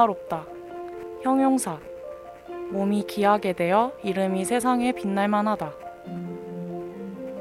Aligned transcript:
영화롭다. 0.00 0.44
형용사. 1.22 1.78
몸이 2.70 3.02
기하게 3.02 3.52
되어 3.52 3.92
이름이 4.02 4.44
세상에 4.46 4.92
빛날 4.92 5.28
만 5.28 5.46
하다. 5.46 5.72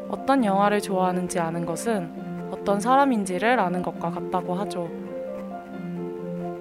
어떤 0.10 0.44
영화를 0.44 0.82
좋아하는지 0.82 1.40
아는 1.40 1.66
것은 1.66 2.50
어떤 2.52 2.80
사람인지를 2.82 3.60
아는 3.60 3.82
것과 3.82 4.10
같다고 4.12 4.56
하죠. 4.56 4.90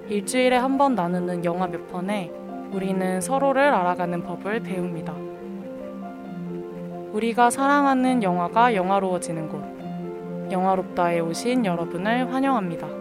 일주일에 0.08 0.56
한 0.56 0.78
번 0.78 0.94
나누는 0.94 1.44
영화 1.44 1.66
몇 1.66 1.88
편에 1.90 2.30
우리는 2.72 3.20
서로를 3.20 3.62
알아가는 3.62 4.22
법을 4.22 4.60
배웁니다. 4.60 5.12
우리가 7.12 7.50
사랑하는 7.50 8.22
영화가 8.22 8.74
영화로워지는 8.74 9.48
곳. 9.48 10.52
영화롭다에 10.52 11.18
오신 11.20 11.66
여러분을 11.66 12.32
환영합니다. 12.32 12.97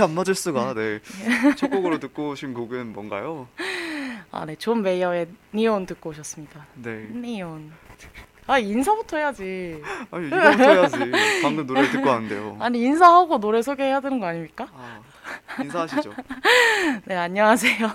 이렇게 0.00 0.10
안 0.10 0.14
맞을 0.14 0.34
수가 0.34 0.72
네. 0.72 1.00
첫 1.56 1.70
곡으로 1.70 1.98
듣고 1.98 2.30
오신 2.30 2.54
곡은 2.54 2.94
뭔가요? 2.94 3.48
아, 4.30 4.46
네. 4.46 4.56
존 4.56 4.82
메이어의 4.82 5.28
니온 5.52 5.84
듣고 5.84 6.10
오셨습니다. 6.10 6.66
네. 6.74 7.06
니온. 7.12 7.70
아, 8.46 8.58
인사부터 8.58 9.18
해야지. 9.18 9.82
아니 10.10 10.26
이거부터 10.28 10.62
해야지. 10.64 10.96
방금 11.42 11.66
노래 11.66 11.88
듣고 11.90 12.08
왔는데요. 12.08 12.56
아니, 12.60 12.80
인사하고 12.80 13.38
노래 13.38 13.60
소개해야 13.60 14.00
되는 14.00 14.18
거 14.18 14.26
아닙니까? 14.26 14.68
아, 14.72 15.00
인사하시죠. 15.62 16.14
네, 17.04 17.16
안녕하세요. 17.16 17.90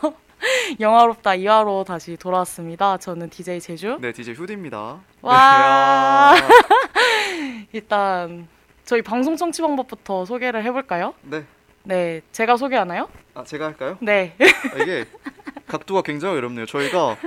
영화롭다 0.79 1.31
2화로 1.31 1.85
다시 1.85 2.17
돌아왔습니다. 2.17 2.97
저는 2.97 3.31
DJ 3.31 3.59
제주. 3.59 3.97
네, 3.99 4.11
DJ 4.11 4.35
휴디입니다. 4.35 4.99
와. 5.21 6.33
네, 6.35 6.41
아, 6.41 6.47
일단 7.73 8.47
저희 8.83 9.01
방송 9.01 9.35
청취 9.35 9.63
방법부터 9.63 10.25
소개를 10.25 10.63
해볼까요? 10.63 11.15
네. 11.23 11.45
네, 11.85 12.21
제가 12.31 12.57
소개하나요? 12.57 13.09
아, 13.35 13.43
제가 13.43 13.65
할까요? 13.65 13.97
네. 14.01 14.35
아, 14.73 14.81
이게 14.81 15.05
각도가 15.67 16.01
굉장히 16.01 16.37
어렵네요. 16.37 16.65
저희가 16.65 17.17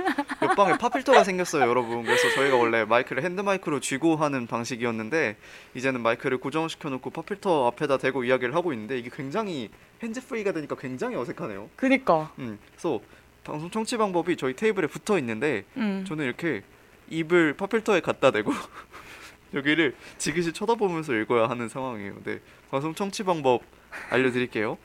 옆방에 0.41 0.77
pop 0.77 0.89
filter가 0.89 1.23
생겼어요, 1.23 1.67
여러분. 1.67 2.03
그래서 2.03 2.29
저희가 2.35 2.57
원래 2.57 2.83
마이크를 2.83 3.23
핸드 3.23 3.41
마이크로 3.41 3.79
쥐고 3.79 4.17
하는 4.17 4.47
방식이었는데 4.47 5.37
이제는 5.75 6.01
마이크를 6.01 6.39
고정시켜 6.39 6.89
놓고 6.89 7.09
pop 7.09 7.28
filter 7.28 7.67
앞에다 7.67 7.97
대고 7.97 8.23
이야기를 8.23 8.55
하고 8.55 8.73
있는데 8.73 8.97
이게 8.97 9.09
굉장히 9.13 9.69
hands-free가 10.03 10.51
되니까 10.51 10.75
굉장히 10.75 11.15
어색하네요. 11.15 11.69
그니까. 11.75 12.31
음. 12.39 12.59
그래서 12.71 12.99
방송 13.43 13.69
청취 13.69 13.97
방법이 13.97 14.35
저희 14.35 14.53
테이블에 14.55 14.87
붙어 14.87 15.17
있는데 15.19 15.63
음. 15.77 16.05
저는 16.07 16.25
이렇게 16.25 16.63
입을 17.09 17.53
pop 17.53 17.67
filter에 17.67 18.01
갖다 18.01 18.31
대고 18.31 18.51
여기를 19.53 19.95
지그시 20.17 20.53
쳐다보면서 20.53 21.13
읽어야 21.13 21.49
하는 21.49 21.67
상황이에요. 21.69 22.15
네. 22.23 22.39
방송 22.69 22.93
청취 22.93 23.23
방법 23.23 23.61
알려드릴게요. 24.09 24.77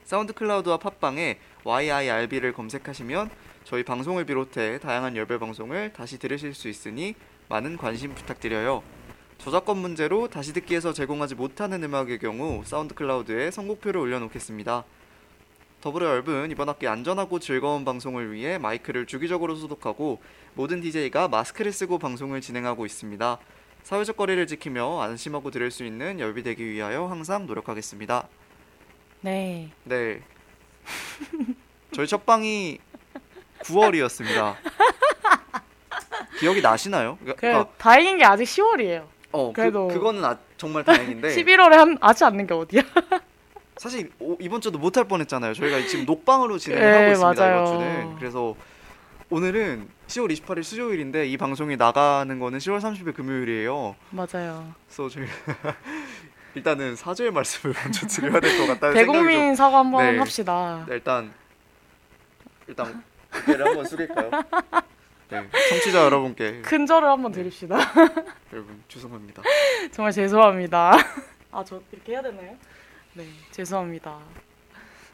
사운드 0.03 0.33
클라우드와 0.33 0.77
팟빵에 0.77 1.39
yirb를 1.65 2.51
검색하시면 2.53 3.29
저희 3.63 3.83
방송을 3.83 4.25
비롯해 4.25 4.79
다양한 4.79 5.15
열배 5.15 5.37
방송을 5.37 5.93
다시 5.93 6.19
들으실 6.19 6.53
수 6.53 6.69
있으니 6.69 7.15
많은 7.49 7.77
관심 7.77 8.13
부탁드려요. 8.13 8.83
저작권 9.37 9.77
문제로 9.77 10.27
다시 10.27 10.51
듣기에서 10.53 10.93
제공하지 10.93 11.35
못하는 11.35 11.83
음악의 11.83 12.19
경우 12.19 12.63
사운드 12.65 12.93
클라우드에 12.95 13.51
선곡표를 13.51 14.01
올려놓겠습니다. 14.01 14.83
더불어 15.79 16.07
열분 16.07 16.51
이번 16.51 16.69
학기 16.69 16.87
안전하고 16.87 17.39
즐거운 17.39 17.85
방송을 17.85 18.33
위해 18.33 18.57
마이크를 18.57 19.05
주기적으로 19.05 19.55
소독하고 19.55 20.19
모든 20.55 20.81
DJ가 20.81 21.27
마스크를 21.27 21.71
쓰고 21.71 21.99
방송을 21.99 22.41
진행하고 22.41 22.85
있습니다. 22.85 23.37
사회적 23.83 24.17
거리를 24.17 24.45
지키며 24.47 25.01
안심하고 25.01 25.51
들을 25.51 25.71
수 25.71 25.85
있는 25.85 26.19
열비 26.19 26.43
되기 26.43 26.65
위하여 26.65 27.05
항상 27.05 27.45
노력하겠습니다. 27.45 28.27
네. 29.21 29.71
네. 29.83 30.21
저희 31.93 32.07
첫 32.07 32.25
방이 32.25 32.79
9월이었습니다. 33.59 34.55
기억이 36.39 36.61
나시나요? 36.61 37.17
그 37.23 37.33
그러니까, 37.35 37.71
다행인 37.77 38.17
게 38.17 38.25
아직 38.25 38.43
10월이에요. 38.43 39.16
어, 39.31 39.51
그래도- 39.53 39.87
그, 39.87 39.95
그거는 39.95 40.23
아, 40.23 40.37
정말 40.57 40.83
다행인데 40.83 41.29
11월에 41.35 41.71
한, 41.73 41.97
아직 42.01 42.23
않는 42.25 42.47
게 42.47 42.53
어디야? 42.53 42.81
사실 43.77 44.11
오, 44.19 44.35
이번 44.39 44.61
주도 44.61 44.79
못할 44.79 45.03
뻔했잖아요. 45.07 45.53
저희가 45.53 45.85
지금 45.87 46.05
녹방으로 46.05 46.57
진행을 46.57 46.83
네, 46.83 46.91
하고 46.97 47.11
있습니다. 47.11 47.41
맞아요. 47.45 47.63
이번 47.65 47.79
주는. 47.79 48.15
그래서 48.17 48.55
오늘은 49.29 49.87
10월 50.07 50.31
28일 50.35 50.63
수요일인데 50.63 51.27
이 51.27 51.37
방송이 51.37 51.75
나가는 51.77 52.39
거는 52.39 52.57
10월 52.59 52.79
30일 52.79 53.13
금요일이에요. 53.13 53.95
맞아요. 54.11 54.73
그래서 54.87 55.09
저희 55.09 55.25
일단은 56.55 56.95
사죄의 56.95 57.31
말씀을 57.31 57.75
먼저 57.83 58.07
드려야 58.07 58.39
될 58.39 58.57
것 58.57 58.65
같다는 58.67 58.95
생각이 58.95 59.05
좀 59.05 59.13
대국민 59.27 59.55
사과 59.55 59.79
한번 59.79 60.11
네. 60.13 60.17
합시다. 60.17 60.85
네, 60.87 60.95
일단 60.95 61.31
일단 62.67 63.03
고개를 63.45 63.67
한번 63.67 63.85
숙일까요? 63.85 64.31
네, 65.29 65.45
청취자 65.69 66.03
여러분께 66.05 66.61
큰 66.61 66.85
절을 66.85 67.07
한번 67.09 67.31
드립시다. 67.33 67.77
여러분 68.53 68.81
죄송합니다. 68.87 69.41
정말 69.91 70.11
죄송합니다. 70.13 70.93
아, 71.51 71.63
저 71.65 71.81
이렇게 71.91 72.13
해야 72.13 72.21
되나요? 72.21 72.55
네, 73.13 73.27
죄송합니다. 73.51 74.19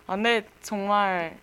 아, 0.06 0.16
근데 0.16 0.47
정말 0.62 1.38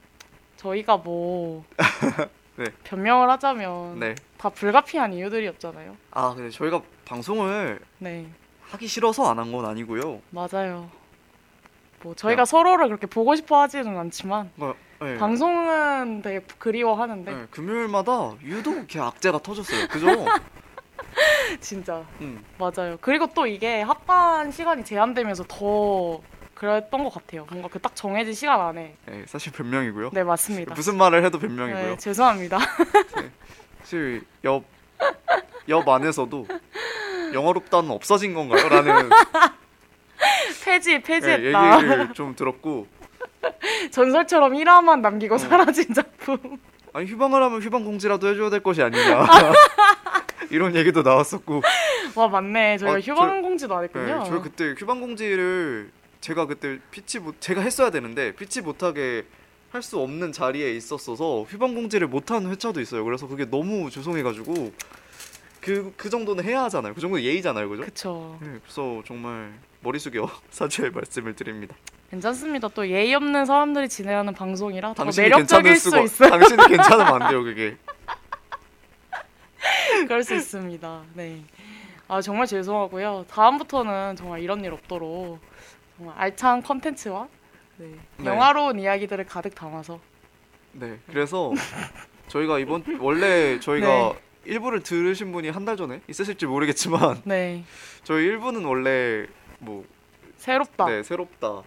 저희가 0.56 0.98
뭐 0.98 1.64
네. 2.56 2.66
변명을 2.84 3.28
하자면 3.30 3.98
네. 3.98 4.14
다 4.38 4.48
불가피한 4.50 5.14
이유들이었잖아요. 5.14 5.96
아, 6.12 6.34
근데 6.34 6.50
저희가 6.50 6.80
방송을 7.04 7.80
네, 7.98 8.28
하기 8.70 8.86
싫어서 8.86 9.28
안 9.30 9.38
한 9.38 9.50
건 9.50 9.64
아니고요. 9.64 10.20
맞아요. 10.30 10.90
뭐 12.02 12.14
저희가 12.14 12.44
서로를 12.44 12.86
그렇게 12.86 13.06
보고 13.06 13.34
싶어 13.34 13.60
하지는 13.62 13.98
않지만 13.98 14.50
뭐, 14.54 14.74
네. 15.00 15.16
방송은 15.16 16.20
되게 16.22 16.40
그리워하는데 16.58 17.32
네, 17.32 17.46
금요일마다 17.50 18.34
유독 18.42 18.74
이렇게 18.76 19.00
악재가 19.00 19.38
터졌어요. 19.38 19.88
그죠? 19.88 20.06
진짜 21.60 22.04
음. 22.20 22.44
맞아요. 22.58 22.98
그리고 23.00 23.26
또 23.34 23.46
이게 23.46 23.80
합반 23.80 24.50
시간이 24.50 24.84
제한되면서 24.84 25.44
더 25.48 26.20
그랬던 26.54 27.02
것 27.04 27.14
같아요. 27.14 27.46
뭔가 27.50 27.68
그 27.68 27.78
딱 27.78 27.96
정해진 27.96 28.34
시간 28.34 28.60
안에. 28.60 28.94
네, 29.06 29.24
사실 29.26 29.52
변명이고요. 29.52 30.10
네 30.12 30.22
맞습니다. 30.22 30.74
무슨 30.74 30.98
말을 30.98 31.24
해도 31.24 31.38
변명이고요. 31.38 31.82
네, 31.86 31.96
죄송합니다. 31.96 32.58
사실 33.80 34.22
옆, 34.44 34.64
옆 35.68 35.88
안에서도 35.88 36.46
영어롭다는 37.32 37.90
없어진 37.90 38.34
건가요? 38.34 38.68
라는 38.68 39.08
폐지 40.64 40.90
네, 40.92 41.02
폐지했다. 41.02 41.76
얘기를 41.78 42.12
좀 42.12 42.36
들었고 42.36 42.86
전설처럼 43.90 44.52
1화만 44.54 45.00
남기고 45.00 45.34
어. 45.34 45.38
사라진 45.38 45.92
작품. 45.94 46.38
아니 46.92 47.06
휴방을 47.06 47.40
하면 47.42 47.62
휴방 47.62 47.84
공지라도 47.84 48.28
해줘야 48.28 48.50
될 48.50 48.62
것이 48.62 48.82
아니냐 48.82 49.24
이런 50.50 50.74
얘기도 50.74 51.02
나왔었고 51.02 51.62
와 52.16 52.28
맞네. 52.28 52.78
저희가 52.78 52.96
아, 52.96 53.00
휴방 53.00 53.42
공지도 53.42 53.74
안 53.76 53.82
네, 53.82 53.84
했군요. 53.86 54.24
저희 54.26 54.40
그때 54.40 54.74
휴방 54.76 55.00
공지를 55.00 55.92
제가 56.20 56.46
그때 56.46 56.78
피치 56.90 57.20
못 57.20 57.40
제가 57.40 57.60
했어야 57.60 57.90
되는데 57.90 58.34
피치 58.34 58.60
못하게 58.60 59.24
할 59.72 59.82
수 59.82 60.00
없는 60.00 60.32
자리에 60.32 60.72
있었어서 60.74 61.44
휴방 61.48 61.76
공지를 61.76 62.08
못한 62.08 62.50
회차도 62.50 62.80
있어요. 62.80 63.04
그래서 63.04 63.28
그게 63.28 63.44
너무 63.44 63.88
죄송해가지고 63.90 64.72
그 65.60 65.92
그 65.96 66.10
정도는 66.10 66.42
해야 66.42 66.64
하잖아요. 66.64 66.92
그 66.94 67.00
정도 67.00 67.20
예의잖아요, 67.20 67.68
그죠? 67.68 67.82
그쵸. 67.84 68.38
네, 68.40 68.58
그래서 68.64 69.02
정말 69.06 69.52
머리 69.80 69.98
숙여 70.00 70.28
사죄의 70.50 70.90
말씀을 70.90 71.36
드립니다. 71.36 71.76
괜찮습니다. 72.10 72.68
또 72.68 72.88
예의 72.88 73.14
없는 73.14 73.46
사람들이 73.46 73.88
진행하는 73.88 74.34
방송이라 74.34 74.94
더 74.94 75.04
매력적일 75.16 75.76
수 75.76 75.90
수가 75.90 76.00
있어요. 76.02 76.30
당신이 76.30 76.66
괜찮으면 76.68 77.22
안 77.22 77.28
돼요, 77.30 77.44
그게. 77.44 77.76
그럴 80.08 80.24
수 80.24 80.34
있습니다. 80.34 81.02
네. 81.14 81.42
아 82.08 82.20
정말 82.20 82.46
죄송하고요. 82.46 83.26
다음부터는 83.30 84.16
정말 84.16 84.40
이런 84.40 84.64
일 84.64 84.72
없도록 84.72 85.38
정말 85.96 86.14
알찬 86.18 86.62
컨텐츠와 86.62 87.28
네, 87.76 87.94
네. 88.16 88.24
영화로운 88.26 88.80
이야기들을 88.80 89.24
가득 89.26 89.54
담아서 89.54 90.00
네. 90.72 90.98
그래서 91.06 91.52
저희가 92.26 92.58
이번 92.58 92.82
원래 92.98 93.60
저희가 93.60 93.86
네. 93.86 94.18
일부를 94.46 94.82
들으신 94.82 95.30
분이 95.30 95.50
한 95.50 95.64
달 95.64 95.76
전에 95.76 96.00
있으실지 96.08 96.46
모르겠지만 96.46 97.22
네 97.24 97.62
저희 98.02 98.24
일부는 98.24 98.64
원래 98.64 99.26
뭐 99.60 99.84
새롭다. 100.38 100.86
네, 100.86 101.02
새롭다. 101.04 101.62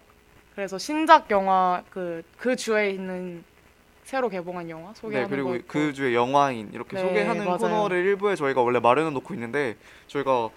그래서 0.54 0.78
신작 0.78 1.30
영화 1.30 1.82
그 1.90 2.22
그 2.38 2.56
주에 2.56 2.90
있는 2.90 3.42
새로 4.04 4.28
개봉한 4.28 4.68
영화 4.68 4.88
네, 4.92 5.00
소개하는 5.00 5.30
그리고 5.30 5.48
거 5.50 5.56
있고. 5.56 5.66
그 5.66 5.92
주에 5.94 6.14
영화인 6.14 6.70
이렇게 6.72 6.96
네, 6.96 7.02
소개하는 7.02 7.44
맞아요. 7.44 7.58
코너를 7.58 8.04
일부에 8.04 8.36
저희가 8.36 8.60
원래 8.60 8.78
마련해 8.78 9.10
놓고 9.10 9.32
있는데 9.34 9.76
저희가 10.08 10.50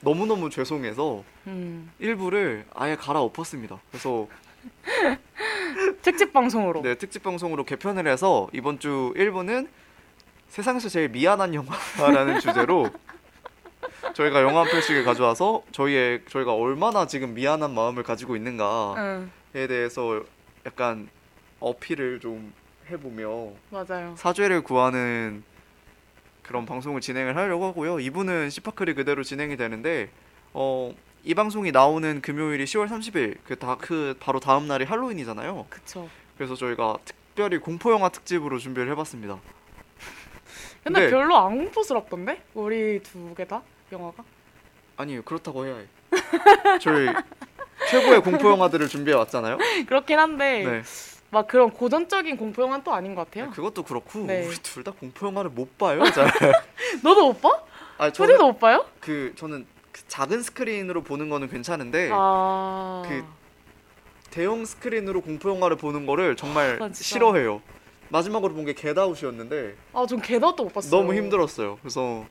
너무너무 0.00 0.48
죄송해서 0.50 1.22
음, 1.46 1.90
일부를 1.98 2.64
아예 2.74 2.96
갈아엎었습니다. 2.96 3.78
그래서 3.90 4.26
특집 6.02 6.32
방송으로 6.32 6.80
네, 6.82 6.94
특집 6.94 7.22
방송으로 7.22 7.64
개편을 7.64 8.06
해서 8.06 8.48
이번 8.52 8.78
주 8.78 9.12
1부는 9.16 9.68
세상에서 10.48 10.88
제일 10.88 11.08
미안한 11.10 11.52
영화라는 11.54 12.40
주제로 12.40 12.88
저희가 14.14 14.42
영화 14.42 14.60
한 14.60 14.68
편씩을 14.70 15.04
가져와서 15.04 15.62
저희의 15.72 16.22
저희가 16.28 16.54
얼마나 16.54 17.06
지금 17.06 17.34
미안한 17.34 17.74
마음을 17.74 18.02
가지고 18.02 18.36
있는가에 18.36 18.94
응 18.96 19.30
대해서 19.54 20.22
약간 20.66 21.08
어필을 21.60 22.20
좀 22.20 22.52
해보며 22.90 23.52
맞아요. 23.70 24.14
사죄를 24.18 24.62
구하는 24.62 25.42
그런 26.42 26.66
방송을 26.66 27.00
진행을 27.00 27.36
하려고 27.36 27.64
하고요. 27.66 28.00
이분은 28.00 28.50
시파클이 28.50 28.94
그대로 28.94 29.22
진행이 29.22 29.56
되는데 29.56 30.10
어, 30.52 30.92
이 31.22 31.32
방송이 31.34 31.72
나오는 31.72 32.20
금요일이 32.20 32.64
10월 32.64 32.88
30일 32.88 33.38
그 33.44 33.56
다 33.56 33.76
그 33.80 34.14
바로 34.20 34.40
다음 34.40 34.66
날이 34.68 34.84
할로윈이잖아요. 34.84 35.66
그쵸. 35.70 36.08
그래서 36.36 36.54
저희가 36.54 36.98
특별히 37.04 37.58
공포 37.58 37.90
영화 37.92 38.10
특집으로 38.10 38.58
준비를 38.58 38.90
해봤습니다. 38.92 39.38
근데 40.82 41.00
네. 41.06 41.10
별로 41.10 41.34
안 41.38 41.56
공포스럽던데 41.56 42.42
우리 42.52 43.00
두 43.02 43.34
개 43.34 43.46
다 43.46 43.62
영화가 43.90 44.22
아니 44.98 45.24
그렇다고 45.24 45.64
해야 45.64 45.76
해. 45.76 45.86
저희 46.80 47.08
최고의 47.90 48.22
공포 48.22 48.50
영화들을 48.50 48.88
준비해 48.88 49.16
왔잖아요. 49.16 49.58
그렇긴 49.86 50.18
한데 50.18 50.64
네. 50.64 50.82
막 51.30 51.46
그런 51.48 51.70
고전적인 51.70 52.36
공포 52.36 52.62
영화는 52.62 52.84
또 52.84 52.92
아닌 52.94 53.14
것 53.14 53.24
같아요. 53.30 53.50
그것도 53.50 53.82
그렇고 53.82 54.20
네. 54.20 54.46
우리 54.46 54.56
둘 54.56 54.84
다 54.84 54.92
공포 54.92 55.26
영화를 55.26 55.50
못 55.50 55.76
봐요. 55.78 56.02
잘. 56.12 56.30
너도 57.02 57.32
못 57.32 57.40
봐? 57.40 57.50
아니 57.98 58.12
초디도 58.12 58.38
저는 58.38 58.52
못 58.52 58.58
봐요? 58.60 58.84
그 59.00 59.32
저는 59.36 59.66
그 59.92 60.02
작은 60.08 60.42
스크린으로 60.42 61.02
보는 61.02 61.28
거는 61.28 61.48
괜찮은데 61.48 62.10
아 62.12 63.02
그 63.06 63.24
대형 64.30 64.64
스크린으로 64.64 65.20
공포 65.20 65.48
영화를 65.50 65.76
보는 65.76 66.06
거를 66.06 66.34
정말 66.36 66.78
아. 66.82 66.90
싫어해요. 66.92 67.62
마지막으로 68.08 68.52
본 68.54 68.64
게 68.64 68.72
겟아웃이었는데 68.74 69.76
아전 69.92 70.20
개나도 70.20 70.64
못 70.64 70.72
봤어요. 70.72 70.90
너무 70.90 71.14
힘들었어요. 71.14 71.78
그래서 71.80 72.24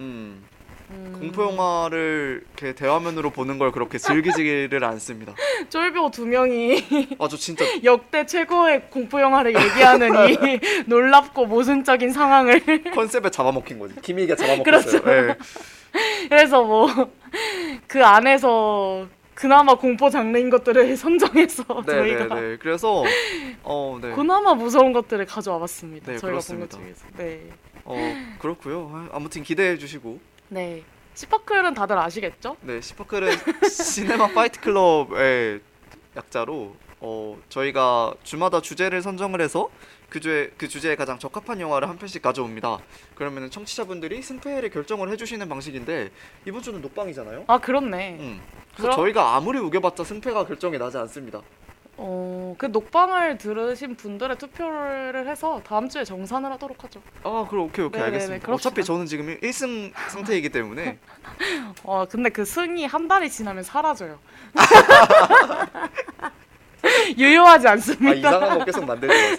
음, 0.00 0.44
음, 0.90 1.16
공포 1.18 1.44
영화를 1.44 2.42
이렇게 2.56 2.74
대화면으로 2.74 3.30
보는 3.30 3.58
걸 3.58 3.70
그렇게 3.72 3.98
즐기지를 3.98 4.82
않습니다. 4.84 5.34
쫄보 5.70 6.10
두 6.10 6.26
명이 6.26 7.16
아 7.18 7.28
저 7.28 7.36
진짜 7.36 7.64
역대 7.84 8.26
최고의 8.26 8.90
공포 8.90 9.20
영화를 9.20 9.54
얘기하는 9.54 10.30
이 10.30 10.60
놀랍고 10.86 11.46
모순적인 11.46 12.12
상황을 12.12 12.62
컨셉에 12.94 13.30
잡아먹힌 13.30 13.78
거지. 13.78 13.94
김희가 14.02 14.34
잡아먹혔어요. 14.36 15.02
그렇죠. 15.02 15.28
예. 15.28 15.34
그래서 16.28 16.62
뭐 16.62 16.88
그 17.86 18.04
안에서 18.04 19.06
그나마 19.34 19.74
공포 19.76 20.10
장르인 20.10 20.50
것들을 20.50 20.96
선정해서 20.96 21.64
저희가 21.84 22.26
네네네. 22.34 22.56
그래서 22.60 23.04
어 23.62 23.98
네. 24.02 24.10
그나마 24.12 24.54
무서운 24.54 24.92
것들을 24.92 25.24
가져와봤습니다. 25.26 26.12
네, 26.12 26.18
저희가 26.18 26.38
본것 26.40 26.68
그렇습니다. 26.68 26.76
중에서. 26.76 27.06
네. 27.16 27.40
어 27.84 27.96
그렇고요. 28.40 29.08
아무튼 29.12 29.42
기대해 29.42 29.78
주시고 29.78 30.20
네. 30.50 30.82
시파클은 31.14 31.74
다들 31.74 31.98
아시겠죠? 31.98 32.56
네 32.62 32.80
시파클은 32.80 33.30
시네마 33.68 34.28
파이트 34.28 34.60
클럽의 34.60 35.60
약자로 36.16 36.76
어 37.00 37.38
저희가 37.48 38.14
주마다 38.22 38.60
주제를 38.60 39.00
선정을 39.02 39.40
해서 39.40 39.68
그 40.08 40.18
주에 40.20 40.50
그 40.56 40.68
주제에 40.68 40.96
가장 40.96 41.18
적합한 41.18 41.60
영화를 41.60 41.88
한 41.88 41.98
편씩 41.98 42.20
가져옵니다. 42.22 42.78
그러면은 43.14 43.50
청취자분들이 43.50 44.22
승패를 44.22 44.70
결정을 44.70 45.10
해주시는 45.12 45.48
방식인데 45.48 46.10
이번 46.46 46.62
주는 46.62 46.80
녹방이잖아요. 46.80 47.44
아 47.46 47.58
그렇네. 47.58 48.16
음. 48.20 48.40
그래서 48.74 48.82
그럼- 48.90 48.96
저희가 48.96 49.36
아무리 49.36 49.58
우겨봤자 49.58 50.04
승패가 50.04 50.46
결정이 50.46 50.78
나지 50.78 50.96
않습니다. 50.98 51.40
어, 52.02 52.54
그 52.56 52.64
녹방을 52.64 53.36
들으신 53.36 53.94
분들의 53.94 54.38
투표를 54.38 55.28
해서 55.28 55.60
다음 55.66 55.90
주에 55.90 56.02
정산을 56.02 56.50
하도록 56.52 56.82
하죠. 56.84 57.02
아 57.22 57.46
그럼 57.48 57.66
오케이 57.66 57.84
오케이 57.84 58.00
네네네, 58.00 58.14
알겠습니다. 58.14 58.46
그럽시다. 58.46 58.68
어차피 58.70 58.84
저는 58.84 59.04
지금 59.04 59.38
1승 59.38 59.92
상태이기 60.08 60.48
때문에 60.48 60.98
어, 61.84 62.06
근데 62.10 62.30
그 62.30 62.46
승이 62.46 62.86
한 62.86 63.06
달이 63.06 63.30
지나면 63.30 63.62
사라져요. 63.64 64.18
유효하지 67.18 67.68
아 67.68 67.72
않습니다. 67.72 68.14
이상한 68.14 68.58
거 68.58 68.64
계속 68.64 68.86
만들지 68.86 69.14
마세요. 69.14 69.38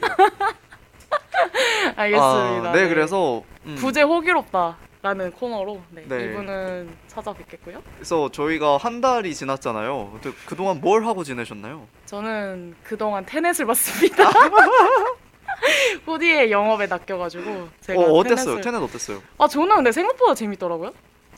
알겠습니다. 1.96 2.70
아, 2.70 2.74
네, 2.74 2.88
그래서 2.90 3.42
음, 3.66 3.76
부재 3.80 4.04
호기롭다 4.04 4.78
라는 5.02 5.32
코너로 5.32 5.82
네, 5.90 6.04
네. 6.08 6.26
이분은 6.26 6.96
찾아뵙겠고요. 7.08 7.82
그래서 7.96 8.30
저희가 8.30 8.78
한 8.78 9.02
달이 9.02 9.34
지났잖아요. 9.34 10.20
그동안 10.46 10.80
뭘 10.80 11.06
하고 11.06 11.24
지내셨나요? 11.24 11.88
저는 12.06 12.76
그동안 12.84 13.26
테넷을 13.26 13.66
봤습니다. 13.66 14.30
후디의 16.06 16.52
영업에 16.52 16.86
낚여가지고 16.88 17.70
제가 17.82 18.00
어 18.00 18.04
어땠어요? 18.14 18.58
테넷을- 18.58 18.64
테넷 18.64 18.82
어땠어요? 18.82 19.22
아 19.40 19.48
저는 19.48 19.76
근데 19.78 19.92
생각보다 19.92 20.36
재밌더라고요. 20.36 20.92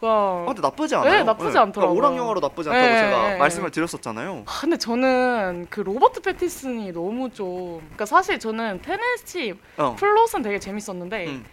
아, 0.06 0.44
근데 0.48 0.62
나쁘지 0.62 0.95
않아요. 0.95 1.12
네, 1.12 1.24
나쁘지 1.24 1.57
않더라고요. 1.57 1.95
그러니까 1.95 2.10
오락 2.10 2.18
영화로 2.18 2.39
나쁘지 2.42 2.69
않다고 2.69 2.86
네, 2.86 3.00
제가 3.00 3.30
네, 3.30 3.38
말씀을 3.38 3.70
네. 3.70 3.74
드렸었잖아요. 3.75 4.43
아, 4.46 4.60
근데 4.60 4.75
저는 4.75 5.67
그 5.70 5.79
로버트 5.79 6.20
패틴슨이 6.22 6.91
너무 6.91 7.29
좀 7.29 7.77
그러니까 7.79 8.05
사실 8.05 8.38
저는 8.38 8.82
테넷이 8.82 9.53
어. 9.77 9.96
플롯은 9.98 10.41
되게 10.43 10.60
재밌었는데 10.60 11.27
음. 11.27 11.46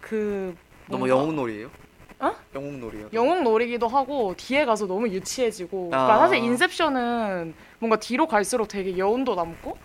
그 0.00 0.54
너무 0.88 1.06
뭔가 1.06 1.08
영웅놀이예요? 1.08 1.70
어? 2.20 2.34
영웅놀이요. 2.54 3.10
영웅 3.12 3.44
놀이기도 3.44 3.86
하고 3.86 4.34
뒤에 4.36 4.64
가서 4.64 4.86
너무 4.86 5.08
유치해지고 5.08 5.90
아. 5.92 6.04
그러니까 6.04 6.18
사실 6.18 6.38
인셉션은 6.38 7.54
뭔가 7.78 7.98
뒤로 8.00 8.26
갈수록 8.26 8.66
되게 8.66 8.98
여운도 8.98 9.34
남고 9.34 9.76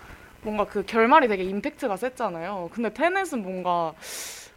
뭔가 0.42 0.64
그 0.66 0.84
결말이 0.84 1.28
되게 1.28 1.44
임팩트가 1.44 1.96
셌잖아요. 1.96 2.70
근데 2.72 2.92
테넷은 2.92 3.42
뭔가 3.42 3.94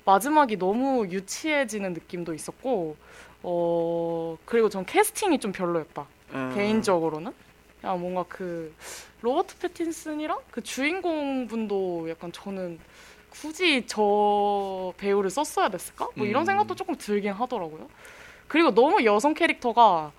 마지막이 0.05 0.57
너무 0.57 1.05
유치해지는 1.07 1.93
느낌도 1.93 2.33
있었고 2.33 2.95
어 3.43 4.37
그리고 4.45 4.69
전 4.69 4.85
캐스팅이 4.85 5.39
좀 5.39 5.51
별로였다. 5.51 6.05
음. 6.33 6.51
개인적으로는 6.55 7.31
그냥 7.79 8.01
뭔가 8.01 8.25
그 8.27 8.73
로버트 9.21 9.59
패틴슨이랑 9.59 10.39
그 10.51 10.61
주인공 10.63 11.47
분도 11.47 12.09
약간 12.09 12.31
저는 12.31 12.79
굳이 13.41 13.83
저 13.85 14.93
배우를 14.97 15.29
썼어야 15.29 15.69
됐을까? 15.69 16.07
뭐 16.15 16.25
이런 16.25 16.43
음. 16.43 16.45
생각도 16.45 16.75
조금 16.75 16.95
들긴 16.95 17.31
하더라고요. 17.33 17.87
그리고 18.47 18.73
너무 18.73 19.03
여성 19.05 19.33
캐릭터가 19.33 20.11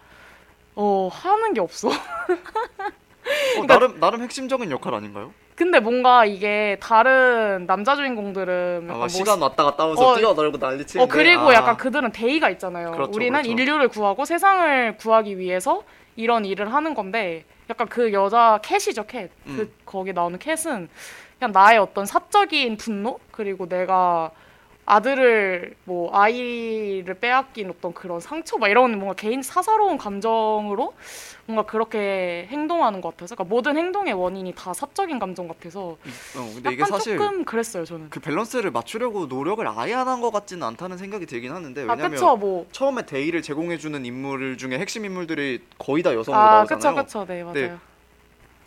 어 0.77 1.09
하는 1.13 1.55
게 1.55 1.61
없어. 1.61 1.89
어, 3.59 3.67
나름 3.67 3.99
나름 3.99 4.23
핵심적인 4.23 4.71
역할 4.71 4.95
아닌가요? 4.95 5.33
근데 5.57 5.81
뭔가 5.81 6.25
이게 6.25 6.77
다른 6.81 7.67
남자 7.67 7.97
주인공들은 7.97 8.89
아, 8.91 8.99
막 8.99 9.09
시간 9.09 9.41
왔다 9.41 9.65
갔다 9.65 9.85
하면서 9.85 10.13
어, 10.13 10.17
뛰어놀고 10.17 10.59
난리치는데 10.59 11.01
어 11.03 11.13
그리고 11.13 11.51
아, 11.51 11.55
약간 11.55 11.77
그들은 11.77 12.13
대의가 12.13 12.49
있잖아요. 12.51 12.93
그렇죠, 12.93 13.11
우리는 13.13 13.33
그렇죠. 13.43 13.51
인류를 13.51 13.89
구하고 13.89 14.25
세상을 14.25 14.97
구하기 14.99 15.39
위해서 15.39 15.83
이런 16.15 16.45
일을 16.45 16.73
하는 16.73 16.95
건데 16.95 17.45
약간 17.69 17.89
그 17.89 18.13
여자 18.13 18.61
캣이죠 18.63 19.07
캣. 19.07 19.31
그 19.45 19.51
음. 19.51 19.73
거기 19.85 20.13
나오는 20.13 20.39
캣은 20.39 20.89
그냥 21.39 21.53
나의 21.53 21.79
어떤 21.79 22.05
사적인 22.07 22.77
분노 22.77 23.19
그리고 23.31 23.69
내가 23.69 24.31
아들을 24.91 25.75
뭐 25.85 26.11
아이를 26.19 27.13
빼앗긴 27.21 27.69
어떤 27.69 27.93
그런 27.93 28.21
상처 28.21 28.57
막 28.57 28.69
이런 28.69 28.93
뭔가 28.99 29.15
개인 29.15 29.43
사사로운 29.43 29.99
감정으로 29.99 30.95
뭔가 31.45 31.67
그렇게 31.71 32.47
행동하는 32.51 33.03
것 33.03 33.11
같아서 33.11 33.35
그러니까 33.35 33.55
모든 33.55 33.77
행동의 33.77 34.15
원인이 34.15 34.55
다 34.57 34.73
사적인 34.73 35.19
감정 35.19 35.47
같아서 35.47 35.81
어, 35.91 35.97
근데 36.55 36.73
이게 36.73 36.87
사실 36.87 37.19
조금 37.19 37.45
그랬어요 37.45 37.85
저는. 37.85 38.09
그 38.09 38.19
밸런스를 38.21 38.71
맞추려고 38.71 39.27
노력을 39.27 39.67
아예 39.69 39.93
안 39.95 40.09
한 40.09 40.23
것 40.23 40.31
같지는 40.31 40.63
않다는 40.67 40.97
생각이 40.97 41.27
들긴 41.27 41.53
하는데 41.53 41.83
아 41.83 41.85
왜냐면 41.85 42.11
그쵸 42.13 42.37
뭐. 42.37 42.67
처음에 42.73 43.05
대의를 43.05 43.43
제공해주는 43.43 44.07
인물 44.07 44.57
중에 44.57 44.79
핵심 44.79 45.05
인물들이 45.05 45.61
거의 45.79 46.03
다 46.03 46.15
여성으로 46.15 46.43
아 46.43 46.51
나오잖아요. 46.65 46.95
그쵸 46.95 47.25
그쵸 47.25 47.27
네 47.27 47.45
맞아요. 47.45 47.79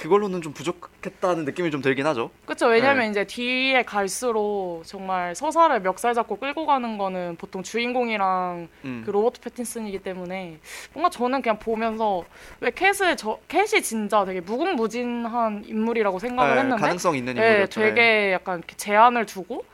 네. 0.01 0.03
그걸로는 0.03 0.41
좀 0.41 0.53
부족했다는 0.53 1.45
느낌이 1.45 1.69
좀 1.71 1.81
들긴 1.81 2.07
하죠. 2.07 2.31
그렇죠. 2.45 2.67
왜냐면 2.67 3.05
네. 3.05 3.09
이제 3.11 3.23
뒤에 3.23 3.83
갈수록 3.83 4.81
정말 4.85 5.35
서사를 5.35 5.79
멱살 5.81 6.13
잡고 6.13 6.37
끌고 6.37 6.65
가는 6.65 6.97
거는 6.97 7.35
보통 7.37 7.61
주인공이랑 7.61 8.67
음. 8.85 9.03
그 9.05 9.11
로버트 9.11 9.41
패틴슨이기 9.41 9.99
때문에 9.99 10.59
뭔가 10.93 11.09
저는 11.09 11.41
그냥 11.41 11.59
보면서 11.59 12.23
왜 12.59 12.71
캣을 12.71 13.15
저 13.17 13.39
캣이 13.47 13.81
진짜 13.83 14.25
되게 14.25 14.41
무궁무진한 14.41 15.65
인물이라고 15.65 16.19
생각을 16.19 16.55
네, 16.55 16.61
했는데 16.61 16.81
가능성 16.81 17.15
있는 17.15 17.35
네, 17.35 17.41
인물이었죠. 17.41 17.79
되게 17.81 18.31
약간 18.33 18.63
제한을 18.77 19.25
두고 19.25 19.65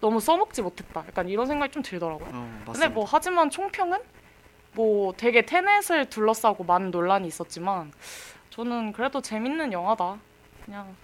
너무 0.00 0.20
써먹지 0.20 0.62
못했다. 0.62 1.04
약간 1.06 1.28
이런 1.28 1.46
생각이 1.46 1.72
좀 1.72 1.82
들더라고요. 1.82 2.28
어, 2.32 2.62
근데. 2.66 2.88
뭐 2.88 3.04
하지만 3.08 3.50
총평은 3.50 3.98
뭐 4.74 5.12
되게 5.16 5.42
테넷을 5.42 6.06
둘러싸고 6.06 6.64
많은 6.64 6.90
논란이 6.90 7.28
있었지만 7.28 7.92
저는 8.52 8.92
그래도 8.92 9.20
재밌는 9.20 9.72
영화다. 9.72 10.18
그냥 10.64 10.94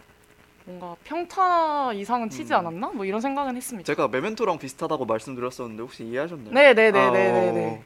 뭔가 0.66 0.94
평타 1.04 1.94
이상은 1.94 2.28
치지 2.28 2.52
음. 2.52 2.58
않았나? 2.58 2.88
뭐 2.88 3.04
이런 3.06 3.20
생각은 3.20 3.56
했습니다. 3.56 3.86
제가 3.86 4.08
메멘토랑 4.08 4.58
비슷하다고 4.58 5.06
말씀드렸었는데 5.06 5.82
혹시 5.82 6.04
이해하셨나요? 6.04 6.52
네 6.54 6.74
네 6.74 6.90
네 6.90 7.10
네네. 7.10 7.66
아, 7.66 7.72
어, 7.72 7.82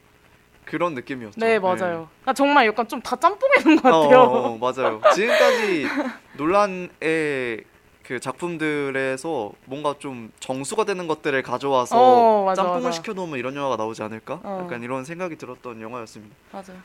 그런 0.65 0.95
느낌이었죠. 0.95 1.39
네 1.41 1.59
맞아요. 1.61 2.09
그러니까 2.23 2.33
정말 2.35 2.67
약간 2.67 2.89
좀 2.89 3.01
다 3.03 3.15
짬뽕해 3.17 3.63
놓은 3.65 3.77
것 3.77 3.89
어, 3.89 4.01
같아요. 4.01 4.21
어, 4.23 4.49
어, 4.55 4.59
맞아요. 4.59 5.01
지금까지 5.15 5.87
논란의 6.39 7.65
그 8.03 8.19
작품들에서 8.19 9.53
뭔가 9.67 9.95
좀 10.01 10.33
정수가 10.41 10.85
되는 10.85 11.07
것들을 11.07 11.41
가져와서 11.43 11.97
어, 12.01 12.45
맞아, 12.47 12.63
짬뽕을 12.63 12.83
맞아. 12.87 12.97
시켜놓으면 12.97 13.39
이런 13.39 13.55
영화가 13.55 13.77
나오지 13.77 14.03
않을까? 14.03 14.41
어. 14.43 14.59
약간 14.65 14.83
이런 14.83 15.05
생각이 15.05 15.37
들었던 15.37 15.81
영화였습니다. 15.81 16.35
맞아요. 16.51 16.83